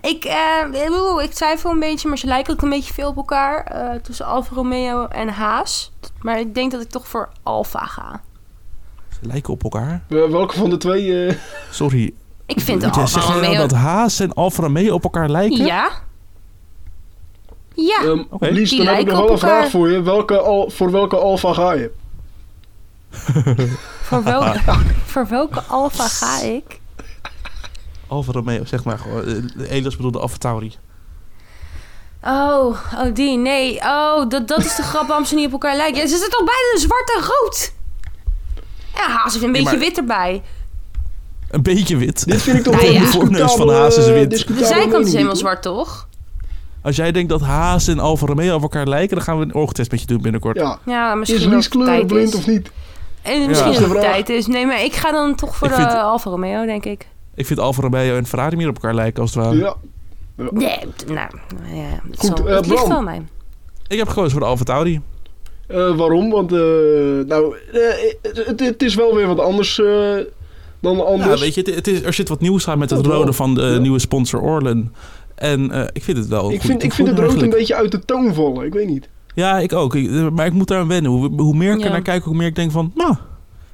Ik, 0.00 0.24
eh, 0.24 0.90
oeh, 0.90 1.22
ik 1.22 1.30
twijfel 1.32 1.70
een 1.70 1.78
beetje, 1.78 2.08
maar 2.08 2.18
ze 2.18 2.26
lijken 2.26 2.52
ook 2.52 2.62
een 2.62 2.68
beetje 2.70 2.92
veel 2.94 3.08
op 3.08 3.16
elkaar. 3.16 3.64
eh, 3.64 4.00
tussen 4.00 4.26
Alfa 4.26 4.54
Romeo 4.54 5.06
en 5.06 5.28
Haas. 5.28 5.92
Maar 6.20 6.40
ik 6.40 6.54
denk 6.54 6.72
dat 6.72 6.80
ik 6.80 6.88
toch 6.88 7.08
voor 7.08 7.28
Alfa 7.42 7.78
ga. 7.86 8.20
Ze 9.12 9.18
lijken 9.26 9.52
op 9.52 9.62
elkaar. 9.62 10.02
Welke 10.08 10.56
van 10.58 10.70
de 10.70 10.76
twee... 10.76 11.26
eh, 11.26 11.34
Sorry, 11.70 12.12
Ik 12.46 12.60
vind 12.60 12.80
de 12.80 12.86
Moet 12.86 12.94
jij 12.94 13.04
Alfa 13.04 13.20
zeggen 13.20 13.34
Romeo... 13.42 13.58
dat 13.60 13.72
Haas 13.72 14.20
en 14.20 14.32
Alfa 14.32 14.62
Romeo 14.62 14.94
op 14.94 15.02
elkaar 15.04 15.28
lijken? 15.28 15.64
Ja? 15.64 15.90
Ja. 17.74 17.98
ehm, 18.02 18.22
Oké. 18.30 18.48
Lies, 18.48 18.70
Die 18.70 18.78
dan 18.84 18.86
heb 18.94 18.98
ik 18.98 19.06
nog 19.06 19.18
wel 19.18 19.30
een 19.30 19.38
vraag 19.38 19.70
voor 19.70 19.90
je. 19.90 20.02
Welke 20.02 20.38
al, 20.40 20.70
voor 20.70 20.90
welke 20.90 21.16
Alfa 21.16 21.52
ga 21.52 21.72
je? 21.72 21.90
Voor 24.02 24.22
welke, 24.22 24.60
voor 25.12 25.26
welke 25.28 25.60
Alfa 25.62 26.08
ga 26.08 26.40
ik? 26.42 26.80
Alfa 28.08 28.32
Romeo, 28.32 28.64
zeg 28.64 28.84
maar 28.84 28.98
gewoon. 28.98 29.24
Eh, 29.58 29.70
Elias 29.70 29.96
bedoelde 29.96 30.18
Alfa 30.18 30.36
Tauri. 30.36 30.74
Oh, 32.24 32.76
oh 32.94 33.14
die, 33.14 33.38
nee. 33.38 33.76
Oh, 33.80 34.28
dat, 34.28 34.48
dat 34.48 34.58
is 34.64 34.74
de 34.76 34.82
grap 34.82 35.06
waarom 35.06 35.24
ze 35.26 35.34
niet 35.34 35.46
op 35.46 35.52
elkaar 35.52 35.76
lijken. 35.76 35.96
Ja, 35.96 36.02
ze 36.02 36.08
zitten 36.16 36.30
toch 36.30 36.44
beide 36.44 36.74
zwart 36.78 37.12
en 37.16 37.22
rood? 37.22 37.72
Ja, 38.94 39.08
Haas 39.08 39.32
heeft 39.32 39.44
een 39.44 39.52
beetje 39.52 39.70
maar- 39.70 39.78
wit 39.78 39.96
erbij. 39.98 40.42
Een 41.50 41.62
beetje 41.62 41.96
wit. 41.96 42.24
Dit 42.26 42.42
vind 42.42 42.58
ik 42.58 42.64
toch 42.64 42.74
Nou 42.80 42.84
wel 42.84 42.92
ja. 42.94 43.00
een 43.00 43.06
De 43.06 43.10
voorneus 43.12 43.52
van 43.52 43.70
Haas 43.70 43.96
is 43.96 44.06
wit. 44.06 44.20
De 44.22 44.26
discutabele 44.26 44.66
zijkant 44.66 45.06
is 45.06 45.12
helemaal 45.12 45.36
zwart, 45.36 45.62
toch? 45.62 46.08
Als 46.82 46.96
jij 46.96 47.12
denkt 47.12 47.28
dat 47.28 47.40
Haas 47.40 47.88
en 47.88 47.98
Alfa 47.98 48.26
Romeo 48.26 48.54
op 48.54 48.62
elkaar 48.62 48.86
lijken, 48.86 49.16
dan 49.16 49.24
gaan 49.24 49.38
we 49.38 49.44
een 49.44 49.54
oogtest 49.54 49.90
met 49.90 50.00
je 50.00 50.06
doen 50.06 50.22
binnenkort. 50.22 50.56
Ja. 50.56 50.78
Ja, 50.86 51.12
Is 51.12 51.18
misschien 51.18 51.48
wel 51.48 51.56
Lies 51.56 51.64
het 51.64 51.72
tijd 51.72 51.84
kleurenblind 51.84 52.28
is. 52.32 52.38
of 52.38 52.46
niet? 52.46 52.70
En 53.22 53.46
misschien 53.48 53.72
Ja. 53.72 53.78
dat 53.80 53.88
het 53.90 54.00
tijd 54.00 54.28
is. 54.28 54.46
Nee, 54.46 54.66
maar 54.66 54.82
ik 54.84 54.94
ga 54.94 55.10
dan 55.10 55.34
toch 55.34 55.56
voor 55.56 55.68
de 55.68 55.74
vind- 55.74 55.92
Alfa 55.94 56.30
Romeo, 56.30 56.66
denk 56.66 56.84
ik. 56.84 57.06
Ik 57.38 57.46
vind 57.46 57.58
Alfa 57.58 57.82
Romeo 57.82 58.16
en 58.16 58.26
Ferrari 58.26 58.56
meer 58.56 58.68
op 58.68 58.74
elkaar 58.74 58.94
lijken 58.94 59.22
als 59.22 59.34
het 59.34 59.44
ware. 59.44 59.56
Ja. 59.56 59.74
Nee, 60.36 60.78
nou, 61.06 61.28
ja, 61.74 62.00
het, 62.10 62.18
Goed, 62.18 62.36
zal, 62.38 62.48
eh, 62.48 62.56
het 62.56 62.66
ligt 62.66 62.88
aan 62.90 63.04
mij. 63.04 63.22
Ik 63.88 63.98
heb 63.98 64.08
gekozen 64.08 64.30
voor 64.30 64.40
de 64.40 64.46
Alfa 64.46 64.64
Tauri. 64.64 65.00
Eh, 65.66 65.96
waarom? 65.96 66.30
Want 66.30 66.52
eh, 66.52 66.58
nou, 67.26 67.56
eh, 67.72 67.80
het, 68.46 68.60
het 68.60 68.82
is 68.82 68.94
wel 68.94 69.14
weer 69.14 69.26
wat 69.26 69.40
anders 69.40 69.80
eh, 69.80 70.14
dan 70.80 71.06
anders. 71.06 71.30
Ja, 71.32 71.38
weet 71.46 71.54
je, 71.54 71.60
het, 71.60 71.74
het 71.74 71.86
is, 71.86 72.02
er 72.02 72.12
zit 72.12 72.28
wat 72.28 72.40
nieuws 72.40 72.68
aan 72.68 72.78
met 72.78 72.90
het 72.90 73.06
rode 73.06 73.32
van 73.32 73.54
de 73.54 73.62
Ja. 73.62 73.78
nieuwe 73.78 73.98
sponsor 73.98 74.40
Orlen. 74.40 74.94
En 75.34 75.70
eh, 75.70 75.84
ik 75.92 76.02
vind 76.02 76.16
het 76.18 76.28
wel 76.28 76.40
ik 76.40 76.60
goede 76.60 76.66
vind, 76.66 76.82
ik 76.82 76.92
vind 76.92 77.08
het 77.08 77.18
rood 77.18 77.42
een 77.42 77.50
beetje 77.50 77.74
uit 77.74 77.90
de 77.90 78.04
toon 78.04 78.34
vallen. 78.34 78.66
Ik 78.66 78.72
weet 78.72 78.88
niet. 78.88 79.08
Ja, 79.34 79.58
ik 79.58 79.72
ook. 79.72 79.94
Ik- 79.94 80.30
maar 80.30 80.46
ik 80.46 80.52
moet 80.52 80.68
daar 80.68 80.78
aan 80.80 80.88
wennen. 80.88 81.10
Hoe, 81.10 81.30
hoe 81.36 81.54
meer 81.56 81.72
ik 81.72 81.78
Ja. 81.78 81.84
er 81.84 81.90
naar 81.90 82.02
kijk, 82.02 82.24
hoe 82.24 82.34
meer 82.36 82.46
ik 82.46 82.54
denk 82.54 82.70
van... 82.70 82.92
Nou, 82.94 83.14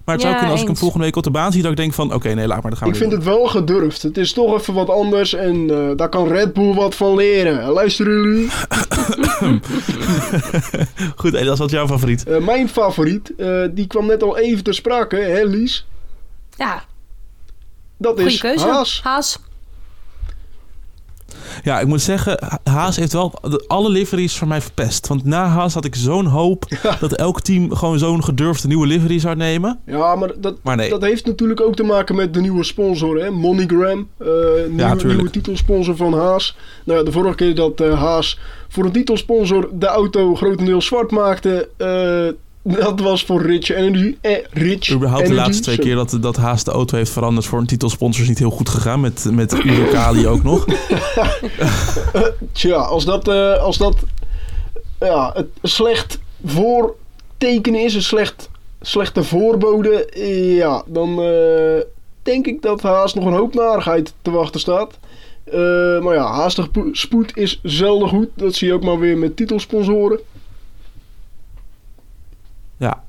maar 0.05 0.15
het 0.15 0.25
zou 0.25 0.35
kunnen 0.35 0.53
als 0.53 0.61
ik 0.61 0.67
hem 0.67 0.77
volgende 0.77 1.05
week 1.05 1.17
op 1.17 1.23
de 1.23 1.31
baan 1.31 1.53
zie... 1.53 1.63
dat 1.63 1.71
ik 1.71 1.77
denk 1.77 1.93
van, 1.93 2.15
oké, 2.15 2.29
nee, 2.35 2.47
laat 2.47 2.63
maar. 2.63 2.71
Dan 2.71 2.81
gaan 2.81 2.89
we 2.89 2.95
Ik 2.95 3.01
vind 3.01 3.13
het 3.13 3.25
wel 3.25 3.47
gedurfd. 3.47 4.03
Het 4.03 4.17
is 4.17 4.33
toch 4.33 4.59
even 4.59 4.75
wat 4.75 4.91
anders 4.91 5.35
en 5.35 5.71
eh, 5.71 5.97
daar 5.97 6.09
kan 6.09 6.29
Red 6.29 6.53
Bull 6.53 6.75
wat 6.75 6.95
van 6.95 7.15
leren. 7.15 7.71
Luisteren 7.71 8.13
jullie? 8.13 8.51
Goed, 11.17 11.35
Elias, 11.35 11.59
wat 11.59 11.67
is 11.67 11.75
jouw 11.75 11.87
favoriet? 11.87 12.25
Eh, 12.27 12.39
mijn 12.39 12.69
favoriet, 12.69 13.33
eh, 13.37 13.63
die 13.71 13.87
kwam 13.87 14.07
net 14.07 14.23
al 14.23 14.39
even 14.39 14.65
ter 14.65 14.75
sprake, 14.75 15.17
hè 15.17 15.45
Lies? 15.45 15.87
Ja, 16.57 16.85
Dat 17.99 18.15
goede 18.15 18.31
is 18.31 18.41
keuze. 18.41 18.67
Haas. 18.67 19.01
Haas. 19.03 19.39
Ja, 21.63 21.81
ik 21.81 21.87
moet 21.87 22.01
zeggen, 22.03 22.39
Ha- 22.49 22.59
Haas 22.73 22.97
heeft 22.97 23.13
wel 23.13 23.33
alle 23.67 23.89
liveries 23.91 24.37
van 24.39 24.49
mij 24.49 24.61
verpest. 24.61 25.07
Want 25.09 25.25
na 25.25 25.47
Haas 25.47 25.75
had 25.75 25.85
ik 25.85 25.95
zo'n 25.95 26.27
hoop 26.27 26.65
dat 27.01 27.13
elk 27.13 27.41
team 27.41 27.75
gewoon 27.75 27.99
zo'n 27.99 28.25
gedurfde 28.25 28.69
nieuwe 28.69 28.87
livery 28.87 29.19
zou 29.19 29.37
nemen. 29.37 29.81
Ja, 29.87 30.15
maar 30.15 30.31
dat, 30.37 30.57
Maar 30.63 30.77
nee. 30.77 30.91
dat 30.91 31.03
heeft 31.03 31.27
natuurlijk 31.27 31.61
ook 31.61 31.75
te 31.77 31.83
maken 31.83 32.15
met 32.17 32.35
de 32.35 32.41
nieuwe 32.41 32.65
sponsor, 32.65 33.21
hè? 33.23 33.31
MoneyGram. 33.31 34.09
eh 34.19 34.27
nieuwe, 34.69 35.05
nieuwe 35.07 35.31
titelsponsor 35.31 35.97
van 35.97 36.13
Haas. 36.15 36.57
Nou 36.85 36.99
ja, 36.99 37.05
de 37.05 37.13
vorige 37.13 37.35
keer 37.35 37.55
dat 37.55 37.81
eh, 37.81 38.01
Haas 38.01 38.39
voor 38.69 38.85
een 38.85 38.93
titelsponsor 38.93 39.69
de 39.73 39.87
auto 39.87 40.35
grotendeels 40.35 40.87
zwart 40.87 41.11
maakte... 41.11 41.69
eh, 41.77 42.35
dat 42.65 43.01
was 43.01 43.25
voor 43.25 43.43
Rich 43.43 43.69
Energy. 43.69 44.17
Eh, 44.21 44.45
Rich 44.51 44.91
Überhaupt 44.91 45.27
de 45.27 45.31
Energy, 45.31 45.47
laatste 45.47 45.63
twee 45.63 45.79
keer 45.79 45.95
dat, 45.95 46.19
dat 46.21 46.37
Haas 46.37 46.65
de 46.65 46.71
auto 46.71 46.97
heeft 46.97 47.11
veranderd 47.11 47.47
voor 47.47 47.59
een 47.59 47.67
titelsponsor 47.67 48.23
is 48.23 48.29
niet 48.29 48.39
heel 48.39 48.51
goed 48.51 48.69
gegaan. 48.69 49.01
Met, 49.01 49.27
met 49.31 49.65
Urocali 49.65 50.27
ook 50.27 50.43
nog. 50.43 50.67
Tja, 52.53 52.77
als 52.77 53.05
dat, 53.05 53.29
eh, 53.29 53.59
als 53.59 53.79
dat 53.79 53.97
ja, 55.01 55.31
het 55.35 55.49
slecht 55.63 56.19
voortekenen 56.45 57.85
is, 57.85 57.95
een 57.95 58.03
slecht, 58.03 58.51
slechte 58.81 59.25
voorbode, 59.25 60.05
eh, 60.05 60.57
ja, 60.57 60.83
dan 60.87 61.23
eh, 61.23 61.81
denk 62.23 62.47
ik 62.47 62.63
dat 62.63 62.83
Haas 62.83 63.15
nog 63.15 63.25
een 63.25 63.33
hoop 63.33 63.55
narigheid 63.55 64.15
te 64.23 64.31
wachten 64.31 64.61
staat. 64.61 64.99
Maar 66.01 66.15
ja, 66.15 66.33
haastig 66.33 66.71
po- 66.71 66.89
spoed 66.93 67.37
is 67.37 67.61
zelden 67.63 68.09
goed. 68.09 68.29
Dat 68.35 68.55
zie 68.55 68.69
je 68.69 68.75
ook 68.75 68.85
maar 68.85 68.99
weer 68.99 69.19
met 69.19 69.37
titelsponsoren. 69.37 70.21
Ja. 72.85 73.03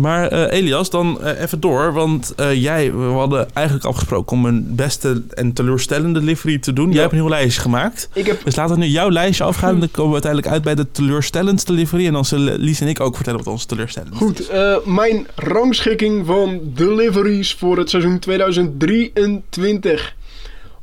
Maar 0.00 0.28
eh, 0.28 0.58
Elias, 0.58 0.90
dan 0.90 1.22
eh, 1.22 1.40
even 1.42 1.60
door. 1.60 1.92
Want 1.92 2.34
eh, 2.36 2.62
jij, 2.62 2.92
we 2.92 3.04
hadden 3.04 3.54
eigenlijk 3.54 3.86
afgesproken 3.86 4.36
om 4.36 4.44
een 4.46 4.74
beste 4.74 5.22
en 5.34 5.52
teleurstellende 5.52 6.20
livery 6.20 6.58
te 6.58 6.72
doen. 6.72 6.90
Jij 6.92 7.00
hebt 7.00 7.12
een 7.12 7.18
heel 7.18 7.28
lijstje 7.28 7.60
gemaakt. 7.60 8.08
Ik 8.12 8.26
heb, 8.26 8.44
Dus 8.44 8.56
laten 8.56 8.74
we 8.74 8.80
nu 8.80 8.86
jouw 8.88 9.10
lijstje 9.10 9.44
afgaan. 9.44 9.74
En 9.74 9.80
dan 9.80 9.90
komen 9.90 10.08
we 10.08 10.12
uiteindelijk 10.22 10.52
uit 10.52 10.62
bij 10.62 10.74
de 10.74 10.90
teleurstellendste 10.90 11.72
livery. 11.72 12.06
En 12.06 12.12
dan 12.12 12.24
zullen 12.24 12.58
Lies 12.58 12.80
en 12.80 12.88
ik 12.88 13.00
ook 13.00 13.14
vertellen 13.14 13.38
wat 13.38 13.52
onze 13.52 13.66
teleurstellend 13.66 14.16
goed, 14.16 14.40
is. 14.40 14.48
eh, 14.48 14.76
mijn 14.84 15.26
rangschikking 15.34 16.26
van 16.26 16.60
deliveries 16.62 17.54
voor 17.54 17.78
het 17.78 17.90
seizoen 17.90 18.18
2023. 18.18 20.14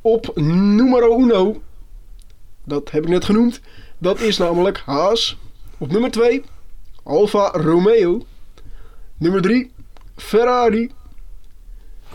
Op 0.01 0.31
numero 0.35 1.19
uno, 1.19 1.61
dat 2.65 2.91
heb 2.91 3.03
ik 3.03 3.09
net 3.09 3.25
genoemd, 3.25 3.61
dat 3.97 4.19
is 4.21 4.37
namelijk 4.37 4.81
Haas. 4.85 5.37
Op 5.77 5.91
nummer 5.91 6.11
2, 6.11 6.43
Alfa 7.03 7.51
Romeo. 7.53 8.25
Nummer 9.17 9.41
3, 9.41 9.71
Ferrari. 10.17 10.91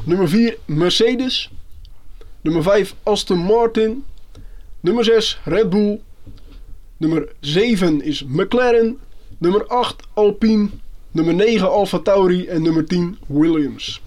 Nummer 0.04 0.28
4, 0.28 0.56
Mercedes. 0.64 1.50
Nummer 2.40 2.62
5, 2.62 2.94
Aston 3.02 3.38
Martin. 3.38 4.04
Nummer 4.80 5.04
6, 5.04 5.40
Red 5.44 5.70
Bull. 5.70 6.00
Nummer 6.96 7.28
7 7.40 8.02
is 8.02 8.24
McLaren. 8.24 8.98
Nummer 9.38 9.66
8, 9.66 10.06
Alpine. 10.14 10.68
Nummer 11.10 11.34
9, 11.34 11.70
Alfa 11.70 11.98
Tauri. 11.98 12.46
En 12.46 12.62
nummer 12.62 12.86
10, 12.86 13.18
Williams. 13.26 14.02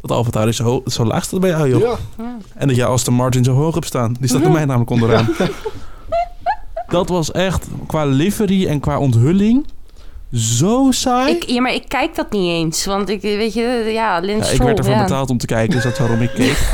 Dat 0.00 0.10
Alfa 0.10 0.30
Tauri 0.30 0.52
zo, 0.52 0.82
zo 0.86 1.04
laag 1.04 1.24
staat 1.24 1.40
bij 1.40 1.50
jou, 1.50 1.68
joh. 1.68 1.80
Ja. 1.80 2.38
En 2.54 2.68
dat 2.68 2.76
jij 2.76 2.86
Aston 2.86 3.14
Martin 3.14 3.44
zo 3.44 3.52
hoog 3.52 3.74
hebt 3.74 3.86
staan. 3.86 4.16
Die 4.20 4.28
staat 4.28 4.42
bij 4.42 4.50
mij 4.50 4.64
namelijk 4.64 4.90
onderaan. 4.90 5.28
Dat 6.88 7.08
was 7.08 7.30
echt 7.30 7.66
qua 7.86 8.04
livery 8.04 8.66
en 8.66 8.80
qua 8.80 8.98
onthulling 8.98 9.66
zo 10.32 10.86
saai. 10.90 11.34
Ik, 11.34 11.48
ja, 11.50 11.60
maar 11.60 11.74
ik 11.74 11.88
kijk 11.88 12.14
dat 12.14 12.30
niet 12.32 12.50
eens. 12.50 12.84
Want 12.84 13.08
ik, 13.08 13.20
weet 13.20 13.54
je, 13.54 13.90
ja, 13.92 14.20
Lens 14.20 14.46
ja, 14.48 14.54
ik 14.54 14.62
werd 14.62 14.78
ervan 14.78 14.92
ja. 14.94 15.02
betaald 15.02 15.30
om 15.30 15.38
te 15.38 15.46
kijken, 15.46 15.74
dus 15.74 15.82
dat 15.82 15.92
is 15.92 15.98
waarom 15.98 16.22
ik 16.22 16.30
keek. 16.30 16.58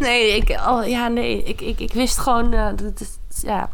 Nee, 0.00 0.36
ik, 0.36 0.60
oh, 0.68 0.86
ja, 0.86 1.08
nee, 1.08 1.42
ik, 1.42 1.60
ik, 1.60 1.80
ik 1.80 1.92
wist 1.92 2.18
gewoon, 2.18 2.52
eh, 2.52 2.66
dat 2.66 2.98
het, 2.98 3.18
ja. 3.42 3.70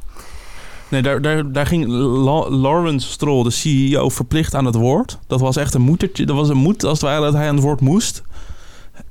Nee, 0.89 1.03
daar, 1.03 1.23
daar, 1.23 1.53
daar 1.53 1.67
ging 1.67 1.87
La- 1.89 2.51
Lawrence 2.51 3.09
Stroll, 3.09 3.43
de 3.43 3.51
CEO, 3.51 4.09
verplicht 4.09 4.55
aan 4.55 4.65
het 4.65 4.75
woord. 4.75 5.19
Dat 5.27 5.41
was 5.41 5.57
echt 5.57 5.75
een 5.75 5.81
moedertje. 5.81 6.27
Dat 6.27 6.37
was 6.37 6.49
een 6.49 6.57
moed 6.57 6.85
als 6.85 7.01
het 7.01 7.11
ware 7.11 7.21
dat 7.21 7.33
hij 7.33 7.49
aan 7.49 7.55
het 7.55 7.65
woord 7.65 7.81
moest. 7.81 8.23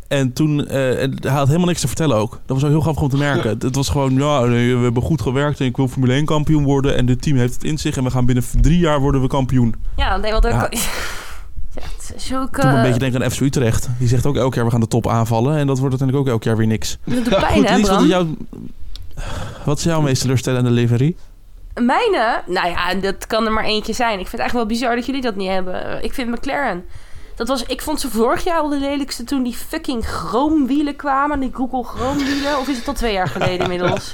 En 0.08 0.34
toen, 0.34 0.68
eh, 0.68 1.02
en 1.02 1.18
hij 1.22 1.32
had 1.32 1.48
helemaal 1.48 1.68
niks 1.68 1.82
te 1.82 1.88
vertellen 1.88 2.18
ook. 2.18 2.32
Dat 2.32 2.56
was 2.56 2.63
ook 2.63 2.70
heel 2.70 2.82
grappig 2.82 3.02
om 3.04 3.10
te 3.10 3.18
merken. 3.18 3.50
Het 3.60 3.76
was 3.76 3.89
gewoon, 3.89 4.13
ja, 4.13 4.41
we 4.48 4.80
hebben 4.82 5.04
goed 5.04 5.22
gewerkt 5.22 5.60
en 5.60 5.65
ik 5.65 5.78
wil 5.78 5.88
Formule 5.88 6.13
1 6.13 6.26
kampioen 6.26 6.63
worden. 6.63 6.96
En 6.96 7.06
dit 7.06 7.22
team 7.22 7.38
heeft 7.38 7.54
het 7.54 7.63
in 7.63 7.78
zich 7.78 7.98
en 7.98 8.04
we 8.04 8.12
gaan 8.12 8.26
binnen 8.26 8.44
drie 8.62 8.80
jaar 8.80 9.00
worden 9.00 9.22
we 9.22 9.28
kampioen. 9.28 9.76
Ja, 9.96 10.18
nee, 10.18 10.32
want 10.32 10.44
Ja. 10.44 10.63
ook... 10.63 10.74
Ja, 11.76 11.82
het 11.98 12.13
is 12.15 12.34
ook... 12.36 12.56
Toen 12.60 12.65
me 12.65 12.72
een 12.72 12.78
eh, 12.78 12.84
beetje 12.84 13.00
denken 13.00 13.24
aan 13.24 13.32
FC 13.32 13.39
Utrecht. 13.39 13.89
Die 14.00 14.08
zegt 14.08 14.26
ook 14.26 14.36
elk 14.36 14.56
jaar 14.56 14.65
we 14.65 14.72
gaan 14.72 14.80
de 14.80 14.88
top 14.88 15.08
aanvallen. 15.08 15.58
En 15.58 15.68
dat 15.68 15.80
wordt 15.80 16.00
uiteindelijk 16.00 16.28
ook 16.28 16.34
elk 16.34 16.44
jaar 16.44 16.58
weer 16.58 16.68
niks. 16.68 16.98
Dat 17.04 17.24
doet 17.24 17.39
pijn, 17.39 17.54
Goed, 17.54 17.70
hè, 17.70 17.76
Lies, 17.76 17.88
wat 17.89 18.02
is, 18.02 18.08
Bram? 18.08 18.26
jouw, 18.26 18.36
wat 19.65 19.78
is 19.78 19.84
jouw 19.84 20.02
meest 20.02 20.22
teleurstellende 20.22 20.70
livery? 20.70 21.15
Mijne? 21.74 22.41
Nou 22.48 22.68
ja, 22.70 22.94
dat 22.94 23.28
kan 23.28 23.46
er 23.46 23.52
maar 23.52 23.63
eentje 23.63 23.94
zijn. 23.94 24.20
Ik 24.20 24.28
vind 24.28 24.32
het 24.32 24.39
eigenlijk 24.41 24.70
wel 24.70 24.78
bizar 24.78 24.96
dat 24.96 25.06
jullie 25.06 25.22
dat 25.22 25.36
niet 25.36 25.50
hebben. 25.50 26.04
Ik 26.04 26.13
vind 26.13 26.30
McLaren. 26.30 26.84
Dat 27.36 27.48
was, 27.48 27.63
ik 27.63 27.82
vond 27.82 28.00
ze 28.02 28.10
vorig 28.10 28.43
jaar 28.43 28.60
al 28.60 28.69
de 28.69 28.80
lelijkste 28.80 29.24
toen 29.24 29.43
die 29.43 29.54
fucking 29.54 30.06
chroomwielen 30.06 30.95
kwamen. 30.95 31.39
Die 31.39 31.52
Google 31.54 31.84
chroomwielen. 31.84 32.60
Of 32.60 32.67
is 32.67 32.78
het 32.78 32.88
al 32.88 32.93
twee 32.93 33.13
jaar 33.13 33.28
geleden 33.28 33.60
inmiddels? 33.60 34.13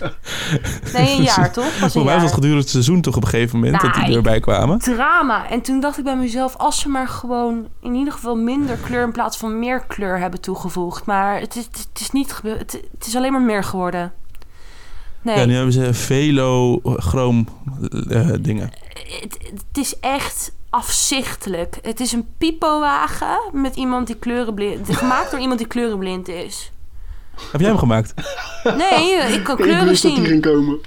Nee, 0.93 1.17
een 1.17 1.23
jaar 1.23 1.51
toch? 1.51 1.79
Was 1.79 1.91
Voor 1.93 2.03
mij 2.03 2.13
was 2.13 2.23
het 2.23 2.33
gedurende 2.33 2.61
het 2.61 2.69
seizoen 2.69 3.01
toch 3.01 3.15
op 3.15 3.23
een 3.23 3.29
gegeven 3.29 3.59
moment 3.59 3.81
dat 3.81 3.93
die 3.93 4.03
Nee. 4.03 4.15
erbij 4.15 4.39
kwamen. 4.39 4.79
Drama. 4.79 5.49
En 5.49 5.61
toen 5.61 5.79
dacht 5.79 5.97
ik 5.97 6.03
bij 6.03 6.15
mezelf, 6.15 6.55
als 6.57 6.79
ze 6.79 6.89
maar 6.89 7.07
gewoon 7.07 7.67
in 7.81 7.93
ieder 7.93 8.13
geval 8.13 8.35
minder 8.35 8.77
kleur 8.77 9.03
in 9.03 9.11
plaats 9.11 9.37
van 9.37 9.59
meer 9.59 9.83
kleur 9.87 10.19
hebben 10.19 10.41
toegevoegd. 10.41 11.05
Maar 11.05 11.39
het 11.39 11.55
is, 11.55 11.65
het 11.65 11.99
is 11.99 12.11
niet 12.11 12.33
gebeurd. 12.33 12.59
Het, 12.59 12.81
het 12.97 13.05
is 13.07 13.15
alleen 13.15 13.31
maar 13.31 13.41
meer 13.41 13.63
geworden. 13.63 14.13
Nee. 15.21 15.37
Ja, 15.37 15.45
nu 15.45 15.55
hebben 15.55 15.73
ze 15.73 15.93
velo 15.93 16.79
chroom 16.83 17.47
eh, 18.09 18.29
dingen. 18.41 18.71
het, 19.21 19.37
het 19.67 19.77
is 19.77 19.99
echt 19.99 20.51
afzichtelijk. 20.71 21.77
Het 21.81 21.99
is 21.99 22.11
een 22.11 22.25
pipowagen 22.37 23.39
met 23.53 23.75
iemand 23.75 24.07
die 24.07 24.15
kleurenblind... 24.15 24.95
Gemaakt 24.95 25.31
door 25.31 25.39
iemand 25.39 25.59
die 25.59 25.67
kleurenblind 25.67 26.27
is. 26.27 26.71
Heb 27.51 27.61
jij 27.61 27.69
hem 27.69 27.77
gemaakt? 27.79 28.13
Nee, 28.77 29.13
ik 29.33 29.43
kan 29.43 29.57
Ik 29.57 29.63
kleuren 29.63 29.85
wist 29.87 30.01
dat 30.03 30.15
die 30.15 30.19
zien. 30.19 30.29
ging 30.29 30.41
komen. 30.41 30.79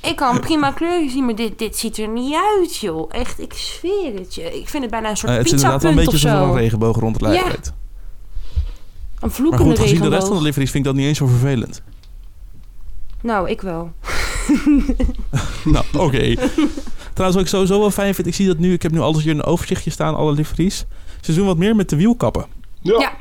Ik 0.00 0.16
kan 0.16 0.40
prima 0.40 0.70
kleuren 0.70 1.10
zien, 1.10 1.24
maar 1.24 1.34
dit, 1.34 1.58
dit 1.58 1.76
ziet 1.76 1.98
er 1.98 2.08
niet 2.08 2.34
uit, 2.34 2.76
joh. 2.76 3.08
Echt, 3.12 3.40
ik 3.40 3.52
zweer 3.52 4.14
het 4.14 4.34
je. 4.34 4.58
Ik 4.58 4.68
vind 4.68 4.82
het 4.82 4.92
bijna 4.92 5.10
een 5.10 5.16
soort 5.16 5.32
Eh, 5.32 5.38
het 5.38 5.46
is 5.46 5.52
inderdaad 5.52 5.82
wel 5.82 5.90
een 5.90 5.96
beetje 5.96 6.18
zo'n 6.18 6.30
zo. 6.30 6.52
regenboog 6.52 6.96
rond 6.98 7.14
het 7.16 7.24
lijf. 7.24 7.44
Ja. 7.44 7.52
Een 7.52 7.72
Maar 9.20 9.30
vloekende 9.30 9.64
goed, 9.64 9.78
gezien 9.78 10.00
de 10.00 10.08
rest 10.08 10.26
van 10.26 10.36
de 10.36 10.42
liveries 10.42 10.70
vind 10.70 10.84
ik 10.86 10.90
dat 10.90 11.00
niet 11.00 11.08
eens 11.08 11.18
zo 11.18 11.26
vervelend. 11.26 11.82
Nou, 13.22 13.50
ik 13.50 13.60
wel. 13.60 13.92
nou, 15.64 15.84
oké. 15.96 16.34
Trouwens, 17.20 17.42
wat 17.44 17.52
ik 17.52 17.58
sowieso 17.60 17.80
wel 17.80 18.04
fijn 18.04 18.14
vind, 18.14 18.26
ik 18.26 18.34
zie 18.34 18.46
dat 18.46 18.58
nu, 18.58 18.72
ik 18.72 18.82
heb 18.82 18.92
nu 18.92 19.00
alles 19.00 19.22
hier 19.22 19.32
in 19.32 19.38
een 19.38 19.44
overzichtje 19.44 19.90
staan, 19.90 20.14
alle 20.14 20.32
liveries. 20.32 20.84
Ze 21.20 21.34
doen 21.34 21.46
wat 21.46 21.56
meer 21.56 21.76
met 21.76 21.88
de 21.88 21.96
wielkappen. 21.96 22.46
Ja, 22.80 22.98
Ja, 22.98 23.12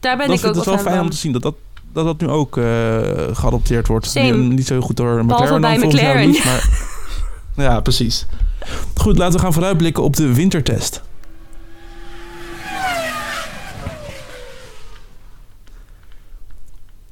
daar 0.00 0.16
ben 0.16 0.26
dat 0.26 0.36
ik 0.36 0.42
vind 0.42 0.54
ook 0.54 0.60
ik 0.60 0.64
wel 0.64 0.74
wel 0.74 0.84
fijn 0.84 1.00
om 1.00 1.10
te 1.10 1.16
zien, 1.16 1.32
dat 1.32 1.42
dat, 1.42 1.54
dat, 1.92 2.04
dat 2.04 2.20
nu 2.20 2.28
ook 2.28 2.56
eh, 2.56 2.64
geadopteerd 3.32 3.86
wordt. 3.86 4.14
Niet, 4.14 4.34
niet 4.34 4.66
zo 4.66 4.80
goed 4.80 4.96
door 4.96 5.24
McLaren 5.24 5.60
dan 5.60 5.78
volgens 5.78 6.02
McLaren. 6.02 6.30
maar... 6.30 6.68
Ja, 7.66 7.80
precies. 7.80 8.26
Goed, 8.94 9.18
laten 9.18 9.34
we 9.34 9.42
gaan 9.42 9.52
vooruitblikken 9.52 10.02
op 10.02 10.16
de 10.16 10.34
wintertest. 10.34 11.02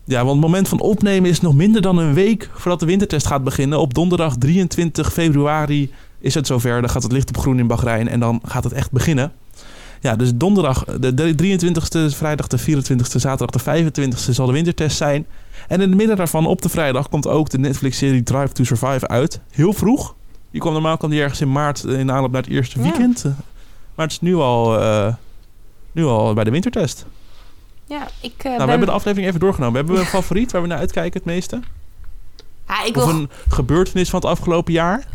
Ja, 0.05 0.19
want 0.25 0.31
het 0.31 0.41
moment 0.41 0.69
van 0.69 0.81
opnemen 0.81 1.31
is 1.31 1.41
nog 1.41 1.55
minder 1.55 1.83
dan 1.83 1.99
een 1.99 2.15
week 2.15 2.51
voordat 2.53 2.81
de 2.81 2.87
wintertest 2.87 3.27
gaat 3.27 3.45
beginnen. 3.45 3.81
Op 3.81 3.95
donderdag 3.95 4.37
23 4.37 5.13
februari 5.13 5.91
is 6.25 6.35
het 6.35 6.47
zover. 6.47 6.81
Dan 6.81 6.91
gaat 6.91 7.03
het 7.03 7.13
licht 7.13 7.29
op 7.29 7.39
groen 7.39 7.59
in 7.59 7.67
Bahrein 7.67 8.09
en 8.09 8.21
dan 8.21 8.41
gaat 8.45 8.65
het 8.65 8.73
echt 8.73 8.91
beginnen. 8.91 9.33
Ja, 10.01 10.17
dus 10.17 10.35
donderdag 10.35 10.85
de 10.85 11.15
de 11.15 11.59
23e, 12.13 12.15
vrijdag 12.17 12.47
de 12.47 12.61
24e, 12.61 13.17
zaterdag 13.17 13.63
de 13.63 13.91
25e 13.91 14.31
zal 14.31 14.47
de 14.47 14.53
wintertest 14.53 14.97
zijn. 14.97 15.27
En 15.69 15.81
in 15.81 15.89
het 15.89 15.99
midden 15.99 16.17
daarvan, 16.17 16.47
op 16.47 16.63
de 16.63 16.69
vrijdag, 16.69 17.09
komt 17.09 17.27
ook 17.27 17.51
de 17.51 17.59
Netflix-serie 17.59 18.23
Drive 18.23 18.53
to 18.53 18.65
Survive 18.65 19.09
uit. 19.09 19.41
Heel 19.51 19.73
vroeg. 19.73 20.15
Die 20.51 20.61
kwam 20.61 20.73
normaal 20.73 20.97
kwam 20.97 21.11
die 21.11 21.21
ergens 21.21 21.41
in 21.41 21.53
maart 21.53 21.85
in 21.85 22.11
aanloop 22.13 22.33
naar 22.33 22.43
het 22.43 22.51
eerste 22.51 22.79
Ja. 22.79 22.85
weekend. 22.85 23.25
Maar 23.95 24.05
het 24.07 24.13
is 24.13 24.21
nu 24.21 24.35
al, 24.35 24.81
eh, 24.81 25.15
nu 25.93 26.05
al 26.05 26.35
bij 26.35 26.45
de 26.45 26.51
wintertest. 26.51 27.07
Ja, 27.87 28.09
ik 28.21 28.35
eh, 28.37 28.45
nou, 28.45 28.57
ben... 28.57 28.65
we 28.65 28.71
hebben 28.71 28.89
de 28.89 28.95
aflevering 28.95 29.29
even 29.29 29.41
doorgenomen. 29.41 29.77
Hebben 29.77 29.95
we 29.95 30.01
een 30.01 30.07
favoriet 30.21 30.53
waar 30.53 30.63
we 30.63 30.69
naar 30.69 30.79
uitkijken 30.79 31.21
het 31.21 31.25
meeste? 31.25 31.61
Ja, 32.69 32.85
ik 32.85 32.97
Of 32.97 33.05
wil 33.05 33.15
een 33.15 33.31
gebeurtenis 33.49 34.11
van 34.11 34.21
het 34.21 34.29
afgelopen 34.29 34.73
jaar? 34.73 35.07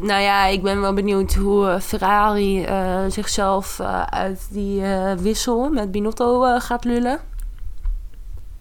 Nou 0.00 0.22
ja, 0.22 0.46
ik 0.46 0.62
ben 0.62 0.80
wel 0.80 0.92
benieuwd 0.92 1.34
hoe 1.34 1.68
eh, 1.68 1.80
Ferrari 1.80 2.62
eh, 2.62 3.04
zichzelf 3.08 3.78
eh, 3.78 4.02
uit 4.02 4.46
die 4.50 4.82
wissel 5.18 5.70
met 5.70 5.90
Binotto 5.90 6.58
gaat 6.58 6.84
lullen. 6.84 7.18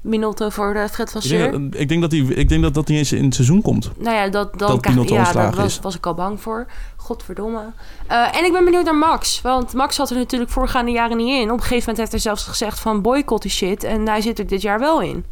Binotto 0.02 0.50
voor 0.50 0.74
de 0.74 0.88
Fred 0.92 1.12
Vasseur. 1.12 1.52
denk, 1.52 1.76
ik 1.76 1.88
denk 1.88 2.02
dat 2.02 2.10
die, 2.10 2.34
ik 2.34 2.50
denk 2.50 2.64
dat 2.64 2.74
dat 2.74 2.88
niet 2.88 2.98
eens 2.98 3.12
in 3.12 3.26
het 3.26 3.36
seizoen 3.36 3.62
komt. 3.62 3.92
Nou 3.98 4.16
ja, 4.16 4.30
dat, 4.30 4.60
dan 4.60 4.68
dat 4.68 4.82
Binotto 4.82 5.14
ja, 5.14 5.32
daar 5.32 5.56
was, 5.82 5.96
ik 5.96 6.06
al 6.06 6.14
bang 6.14 6.42
voor. 6.42 6.66
Godverdomme. 6.96 7.72
En 8.08 8.46
ik 8.46 8.52
ben 8.52 8.66
benieuwd 8.66 8.86
naar 8.86 8.96
Max. 8.96 9.42
Want 9.42 9.74
Max 9.74 9.96
zat 9.96 10.10
er 10.10 10.16
natuurlijk 10.16 10.52
voorgaande 10.52 10.92
jaren 10.92 11.18
niet 11.18 11.42
in. 11.42 11.52
Op 11.52 11.58
een 11.58 11.60
gegeven 11.60 11.80
moment 11.80 11.98
heeft 11.98 12.12
hij 12.12 12.20
zelfs 12.20 12.44
gezegd 12.44 12.80
van 12.80 13.02
boycott 13.02 13.42
die 13.42 13.52
shit. 13.52 13.84
En 13.84 14.08
hij 14.08 14.22
zit 14.22 14.40
er 14.40 14.48
dit 14.48 14.62
jaar 14.62 14.80
wel 14.80 15.02
in. 15.02 15.26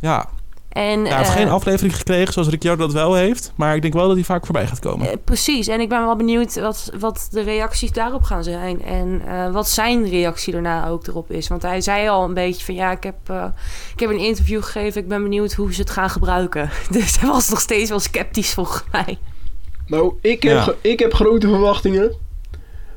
Ja, 0.00 0.28
En, 0.68 1.00
ja 1.00 1.08
hij 1.08 1.16
heeft 1.16 1.28
eh, 1.28 1.34
geen 1.36 1.48
aflevering 1.48 1.96
gekregen 1.96 2.32
zoals 2.32 2.48
Ricciardo 2.48 2.84
dat 2.84 2.92
wel 2.92 3.14
heeft. 3.14 3.52
Maar 3.54 3.74
ik 3.74 3.82
denk 3.82 3.94
wel 3.94 4.06
dat 4.06 4.16
hij 4.16 4.24
vaak 4.24 4.44
voorbij 4.44 4.66
gaat 4.66 4.78
komen. 4.78 5.08
Eh, 5.08 5.16
precies, 5.24 5.66
en 5.66 5.80
ik 5.80 5.88
ben 5.88 6.04
wel 6.04 6.16
benieuwd 6.16 6.60
wat, 6.60 6.92
wat 6.98 7.28
de 7.30 7.40
reacties 7.40 7.92
daarop 7.92 8.22
gaan 8.22 8.44
zijn. 8.44 8.82
En 8.82 9.22
eh, 9.26 9.50
wat 9.50 9.68
zijn 9.68 10.08
reactie 10.08 10.52
daarna 10.52 10.88
ook 10.88 11.06
erop 11.06 11.30
is. 11.30 11.48
Want 11.48 11.62
hij 11.62 11.80
zei 11.80 12.08
al 12.08 12.24
een 12.24 12.34
beetje 12.34 12.64
van 12.64 12.74
ja, 12.74 12.90
ik 12.90 13.02
heb, 13.02 13.16
eh, 13.26 13.44
ik 13.94 14.00
heb 14.00 14.10
een 14.10 14.18
interview 14.18 14.62
gegeven. 14.62 15.02
Ik 15.02 15.08
ben 15.08 15.22
benieuwd 15.22 15.52
hoe 15.52 15.74
ze 15.74 15.80
het 15.80 15.90
gaan 15.90 16.10
gebruiken. 16.10 16.70
Dus 16.90 17.20
hij 17.20 17.28
was 17.28 17.48
nog 17.48 17.60
steeds 17.60 17.90
wel 17.90 18.00
sceptisch 18.00 18.54
volgens 18.54 18.82
mij. 18.92 19.18
Nou, 19.86 20.14
ik 20.20 20.42
heb, 20.42 20.52
Ja. 20.52 20.74
ik 20.80 20.98
heb 20.98 21.14
grote 21.14 21.48
verwachtingen 21.48 22.12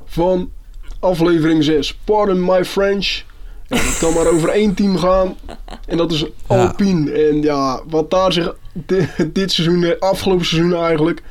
van 0.06 0.52
aflevering 1.00 1.64
6. 1.64 1.98
Pardon 2.04 2.46
my 2.46 2.66
French. 2.66 3.24
Ja, 3.72 3.78
dat 3.84 3.98
kan 4.00 4.14
maar 4.14 4.28
over 4.28 4.50
één 4.50 4.74
team 4.74 4.98
gaan. 4.98 5.36
En 5.88 5.98
dat 5.98 6.12
is 6.12 6.26
Alpine. 6.48 7.12
En 7.12 7.42
ja, 7.42 7.82
wat 7.90 8.12
daar 8.12 8.34
zich 8.34 8.56
di- 8.74 9.08
dit 9.34 9.52
seizoen, 9.52 9.84
eh, 9.84 10.00
afgelopen 10.00 10.46
seizoen 10.46 10.74
eigenlijk, 10.76 11.22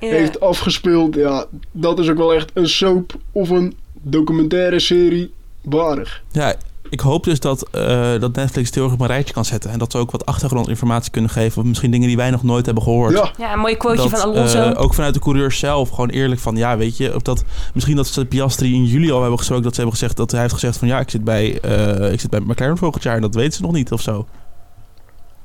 Ja. 0.00 0.08
heeft 0.08 0.40
afgespeeld. 0.40 1.14
Ja, 1.14 1.44
dat 1.72 1.98
is 1.98 2.08
ook 2.08 2.16
wel 2.16 2.34
echt 2.34 2.50
een 2.54 2.68
soap 2.68 3.14
of 3.32 3.48
een 3.50 3.76
documentaire 4.02 4.78
serie 4.80 5.32
waardig. 5.62 6.22
Ja, 6.32 6.54
ik 6.90 7.00
hoop 7.00 7.24
dus 7.24 7.40
dat, 7.40 7.68
eh, 7.70 8.20
dat 8.20 8.34
Netflix 8.34 8.66
het 8.66 8.74
heel 8.74 8.84
erg 8.84 8.92
op 8.92 9.00
een 9.00 9.06
rijtje 9.06 9.34
kan 9.34 9.44
zetten. 9.44 9.70
En 9.70 9.78
dat 9.78 9.92
ze 9.92 9.98
ook 9.98 10.10
wat 10.10 10.26
achtergrondinformatie 10.26 11.10
kunnen 11.10 11.30
geven. 11.30 11.62
Of 11.62 11.68
misschien 11.68 11.90
dingen 11.90 12.06
die 12.08 12.16
wij 12.16 12.30
nog 12.30 12.42
nooit 12.42 12.64
hebben 12.64 12.82
gehoord. 12.82 13.12
Ja, 13.12 13.30
Ja, 13.38 13.52
een 13.52 13.58
mooi 13.58 13.76
quoteje 13.76 14.10
dat, 14.10 14.20
van 14.20 14.30
Alonso. 14.34 14.58
eh, 14.62 14.82
ook 14.82 14.94
vanuit 14.94 15.14
de 15.14 15.20
coureurs 15.20 15.58
zelf 15.58 15.88
gewoon 15.88 16.08
eerlijk 16.08 16.40
van 16.40 16.56
ja, 16.56 16.76
weet 16.76 16.96
je, 16.96 17.14
of 17.14 17.22
dat 17.22 17.44
misschien 17.74 17.96
dat 17.96 18.06
ze 18.06 18.24
Piastri 18.24 18.74
in 18.74 18.84
juli 18.84 19.10
al 19.12 19.20
hebben 19.20 19.38
gesproken 19.38 19.64
dat 19.64 19.74
ze 19.74 19.80
hebben 19.80 19.98
gezegd 19.98 20.16
dat 20.16 20.30
hij 20.30 20.40
heeft 20.40 20.52
gezegd 20.52 20.76
van 20.76 20.88
ja, 20.88 21.00
ik 21.00 21.10
zit 21.10 21.24
bij, 21.24 21.60
eh, 21.60 22.12
ik 22.12 22.20
zit 22.20 22.30
bij 22.30 22.40
McLaren 22.40 22.78
volgend 22.78 23.02
jaar 23.02 23.14
en 23.16 23.22
dat 23.22 23.34
weten 23.34 23.52
ze 23.52 23.62
nog 23.62 23.72
niet 23.72 23.92
of 23.92 24.00
zo. 24.00 24.26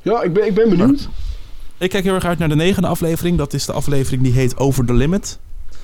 ja 0.01 0.21
ik, 0.21 0.33
ben, 0.33 0.45
ik 0.47 0.53
ben 0.55 0.69
benieuwd. 0.69 1.09
Ik 1.77 1.89
kijk 1.89 2.03
heel 2.03 2.13
erg 2.13 2.25
uit 2.25 2.37
naar 2.39 2.49
de 2.49 2.55
negende 2.55 2.87
aflevering. 2.87 3.37
Dat 3.37 3.53
is 3.53 3.65
de 3.65 3.73
aflevering 3.73 4.23
die 4.23 4.31
heet 4.33 4.57
Over 4.57 4.85
the 4.85 4.93
Limit. 4.93 5.39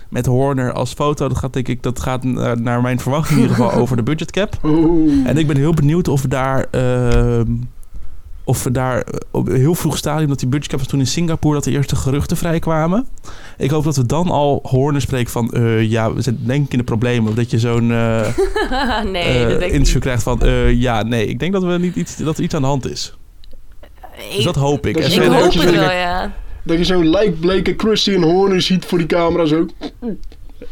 Met 0.10 0.26
Horner 0.26 0.74
als 0.74 0.94
foto. 0.94 1.28
Dat 1.28 1.38
gaat 1.38 1.54
denk 1.54 1.68
ik, 1.68 1.84
dat 1.84 2.00
gaat 2.00 2.24
eh, 2.24 2.52
naar 2.52 2.82
mijn 2.82 3.00
verwachting 3.00 3.40
in 3.40 3.42
ieder 3.42 3.56
geval 3.56 3.80
over 3.82 3.96
de 3.96 4.04
budget 4.04 4.32
cap. 4.32 4.58
Oh. 4.62 5.28
En 5.28 5.38
ik 5.38 5.48
ben 5.48 5.58
heel 5.58 5.74
benieuwd 5.74 6.08
of 6.08 6.22
we 6.22 6.28
daar. 6.28 6.66
ehm, 6.72 7.52
of 8.50 8.64
we 8.64 8.72
daar 8.72 9.02
eh, 9.02 9.14
op 9.32 9.48
een 9.48 9.56
heel 9.56 9.76
vroeg 9.76 9.98
stadium, 9.98 10.28
dat 10.28 10.40
die 10.40 10.48
budget 10.48 10.68
cap 10.68 10.80
was 10.80 10.88
toen 10.88 11.00
in 11.00 11.08
Singapore, 11.08 11.54
dat 11.54 11.64
de 11.64 11.72
eerste 11.72 11.96
geruchten 11.96 12.38
vrijkwamen. 12.38 13.08
Ik 13.58 13.70
hoop 13.70 13.84
dat 13.84 13.96
we 13.96 14.06
dan 14.06 14.30
al 14.30 14.60
Horner 14.64 15.02
spreken 15.02 15.32
van, 15.32 15.52
eh, 15.52 15.90
ja, 15.90 16.14
we 16.14 16.22
zijn 16.22 16.38
denk 16.42 16.66
ik 16.66 16.72
in 16.72 16.78
de 16.78 16.84
problemen. 16.84 17.30
Of 17.30 17.36
dat 17.36 17.52
je 17.52 17.60
zo'n 17.60 17.92
eh, 17.92 18.28
nee, 19.04 19.72
interview 19.72 20.02
krijgt 20.02 20.24
van, 20.24 20.40
ja, 20.76 21.04
nee, 21.04 21.28
ik 21.28 21.40
denk 21.40 21.54
dat, 21.54 21.64
we 21.64 21.78
niet 21.78 21.96
iets, 21.96 22.18
dat 22.18 22.38
er 22.38 22.44
iets 22.44 22.56
aan 22.56 22.62
de 22.62 22.68
hand 22.68 22.90
is. 22.90 23.18
Dus 24.36 24.44
dat 24.44 24.56
hoop 24.56 24.86
ik. 24.86 24.98
En 24.98 25.12
ik 25.12 25.32
hoop 25.32 25.54
het 25.54 25.72
wel, 25.72 25.92
ja. 25.92 26.34
Dat 26.64 26.78
je 26.78 26.84
zo'n 26.84 27.10
lijkbleke 27.10 27.74
Christian 27.78 28.24
Horner 28.24 28.62
ziet 28.62 28.86
voor 28.86 28.98
die 28.98 29.08
camera 29.08 29.46
zo. 29.46 29.66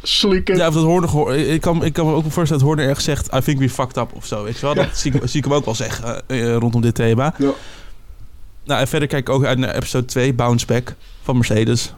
Slikken. 0.01 0.55
Ja, 0.55 0.67
of 0.67 0.73
dat 0.73 0.83
Horner, 0.83 1.35
ik 1.35 1.61
kan, 1.61 1.83
ik 1.83 1.93
kan 1.93 2.05
me 2.05 2.13
ook 2.13 2.23
voorstellen 2.23 2.49
dat 2.49 2.61
Horner 2.61 2.87
ergens 2.87 3.05
zegt... 3.05 3.33
I 3.33 3.39
think 3.39 3.59
we 3.59 3.69
fucked 3.69 3.97
up 3.97 4.11
of 4.13 4.25
zo, 4.25 4.43
weet 4.43 4.59
je 4.59 4.65
wel? 4.65 4.75
Dat 4.75 4.97
zie, 4.97 5.13
ik, 5.13 5.21
zie 5.25 5.39
ik 5.39 5.45
hem 5.45 5.53
ook 5.53 5.65
wel 5.65 5.75
zeggen 5.75 6.27
eh, 6.27 6.55
rondom 6.55 6.81
dit 6.81 6.95
thema. 6.95 7.33
Ja. 7.37 7.51
Nou, 8.63 8.81
en 8.81 8.87
verder 8.87 9.07
kijk 9.07 9.27
ik 9.27 9.33
ook 9.33 9.45
uit 9.45 9.57
naar 9.57 9.75
episode 9.75 10.05
2, 10.05 10.33
Bounce 10.33 10.65
Back 10.65 10.95
van 11.23 11.35
Mercedes. 11.35 11.93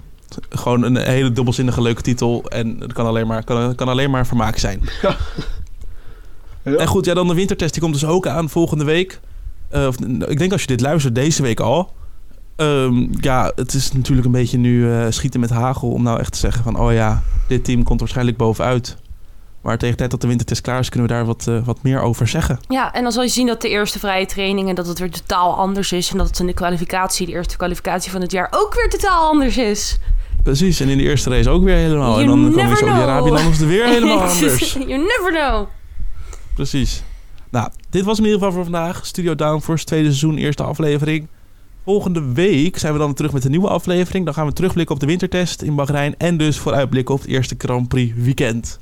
Gewoon 0.50 0.84
een 0.84 0.98
hele 0.98 1.32
dubbelzinnige 1.32 1.82
leuke 1.82 2.02
titel. 2.02 2.44
En 2.50 2.76
het 2.80 2.94
kan 2.94 3.06
alleen 3.06 3.28
maar, 3.28 3.44
kan, 3.44 3.76
kan 3.76 3.88
alleen 3.88 4.10
maar 4.10 4.28
vermaak 4.28 4.58
zijn. 4.58 4.82
Ja. 5.02 5.18
Ja. 6.64 6.76
En 6.76 6.88
goed, 6.88 7.06
ja, 7.06 7.14
dan 7.14 7.28
de 7.28 7.34
wintertest. 7.34 7.74
Die 7.74 7.82
komt 7.82 7.94
dus 7.94 8.06
ook 8.06 8.28
aan 8.28 8.50
volgende 8.50 8.84
week. 8.84 9.20
Eh, 9.70 9.88
of, 9.88 9.96
ik 10.28 10.38
denk 10.38 10.52
als 10.52 10.62
je 10.62 10.68
dit 10.68 10.82
luistert, 10.82 11.16
deze 11.16 11.42
week 11.42 11.60
al. 11.60 11.94
Ehm, 12.60 13.08
ja, 13.20 13.52
het 13.56 13.74
is 13.74 13.92
natuurlijk 13.92 14.26
een 14.26 14.32
beetje 14.32 14.58
nu 14.58 14.92
eh, 14.92 15.06
schieten 15.10 15.40
met 15.40 15.50
hagel... 15.50 15.90
om 15.90 16.04
nou 16.04 16.20
echt 16.20 16.32
te 16.32 16.38
zeggen 16.38 16.64
van... 16.64 16.80
oh 16.80 16.94
ja, 16.94 17.24
dit 17.48 17.64
team 17.64 17.84
komt 17.84 18.00
waarschijnlijk 18.00 18.38
bovenuit. 18.38 18.98
Maar 19.62 19.78
tegen 19.78 19.92
de 19.92 19.98
tijd 19.98 20.12
dat 20.12 20.22
de 20.22 20.28
wintertest 20.28 20.62
klaar 20.62 20.80
is... 20.80 20.90
kunnen 20.90 21.10
we 21.10 21.16
daar 21.16 21.26
wat, 21.26 21.48
eh, 21.48 21.66
wat 21.66 21.84
meer 21.84 22.02
over 22.02 22.28
zeggen. 22.28 22.60
Ja, 22.68 22.94
en 22.94 23.04
dan 23.04 23.12
zal 23.12 23.24
je 23.24 23.30
zien 23.30 23.48
dat 23.48 23.62
de 23.62 23.70
eerste 23.70 24.00
vrije 24.00 24.26
trainingen 24.26 24.76
dat 24.76 24.88
het 24.88 25.00
weer 25.00 25.12
totaal 25.12 25.58
anders 25.58 25.92
is. 25.92 26.12
En 26.12 26.18
dat 26.18 26.28
het 26.28 26.40
in 26.40 26.46
de 26.46 26.54
kwalificatie, 26.54 27.26
de 27.26 27.32
eerste 27.32 27.58
kwalificatie 27.58 28.12
van 28.12 28.22
het 28.22 28.32
jaar, 28.32 28.48
ook 28.52 28.76
weer 28.76 28.90
totaal 28.90 29.30
anders 29.30 29.58
is. 29.58 30.00
Precies, 30.44 30.80
en 30.80 30.90
in 30.90 30.98
de 30.98 31.04
eerste 31.04 31.30
race 31.30 31.50
ook 31.50 31.64
weer 31.64 31.76
helemaal. 31.76 32.12
You 32.12 32.22
en 32.22 32.28
dan 32.28 32.54
komen 32.54 32.70
we 32.70 32.76
Saudi-Arabië 32.76 33.30
en 33.30 33.36
dan 33.36 33.52
is 33.52 33.60
het 33.60 33.68
weer 33.68 33.86
helemaal 33.86 34.22
anders. 34.30 34.74
you 34.74 34.88
never 34.88 35.32
know. 35.32 35.68
Precies. 36.56 37.04
Nou, 37.50 37.70
dit 37.90 38.06
was 38.06 38.18
in 38.18 38.24
ieder 38.24 38.40
geval 38.40 38.54
voor 38.54 38.64
vandaag. 38.64 39.06
Studio 39.06 39.36
Downforce, 39.36 39.86
tweede 39.86 40.08
seizoen, 40.08 40.38
eerste 40.38 40.64
aflevering. 40.64 41.28
Volgende 41.90 42.34
week 42.34 42.78
zijn 42.78 42.94
we 42.94 43.00
dan 43.00 43.14
terug 43.14 43.34
met 43.34 43.44
een 43.46 43.52
nieuwe 43.52 43.68
aflevering. 43.68 44.26
Dan 44.26 44.34
gaan 44.34 44.46
we 44.46 44.54
terugblikken 44.54 44.96
op 44.96 45.02
de 45.02 45.08
wintertest 45.08 45.62
in 45.62 45.76
Bahrein. 45.76 46.16
En 46.18 46.38
dus 46.38 46.58
vooruitblikken 46.58 47.16
op 47.16 47.22
het 47.22 47.30
eerste 47.30 47.56
Grand 47.58 47.88
Prix 47.88 48.14
weekend. 48.16 48.80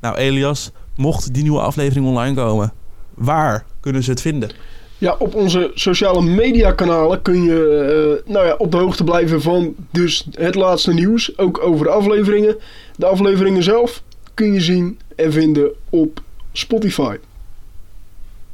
Nou, 0.00 0.16
Elias, 0.16 0.70
mocht 0.96 1.34
die 1.34 1.42
nieuwe 1.42 1.60
aflevering 1.60 2.06
online 2.06 2.34
komen, 2.34 2.72
waar 3.14 3.64
kunnen 3.80 4.02
ze 4.02 4.10
het 4.10 4.20
vinden? 4.20 4.50
Ja, 4.98 5.16
op 5.18 5.34
onze 5.34 5.70
sociale 5.74 6.22
mediakanalen 6.22 7.22
kun 7.22 7.42
je 7.42 8.20
uh, 8.24 8.32
nou 8.32 8.46
ja, 8.46 8.54
op 8.54 8.70
de 8.70 8.76
hoogte 8.76 9.04
blijven 9.04 9.42
van 9.42 9.74
dus 9.90 10.26
het 10.30 10.54
laatste 10.54 10.92
nieuws. 10.92 11.38
Ook 11.38 11.62
over 11.62 11.84
de 11.86 11.92
afleveringen. 11.92 12.56
De 12.96 13.06
afleveringen 13.06 13.62
zelf 13.62 14.02
kun 14.34 14.52
je 14.52 14.60
zien 14.60 14.98
en 15.16 15.32
vinden 15.32 15.70
op 15.90 16.20
Spotify. 16.52 17.16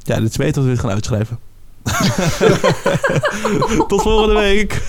Ja, 0.03 0.19
dit 0.19 0.29
is 0.29 0.37
beter 0.37 0.53
dat 0.53 0.63
we 0.63 0.69
dit 0.69 0.79
gaan 0.79 0.91
uitschrijven. 0.91 1.50
Tot 3.87 4.01
volgende 4.01 4.39
week. 4.39 4.81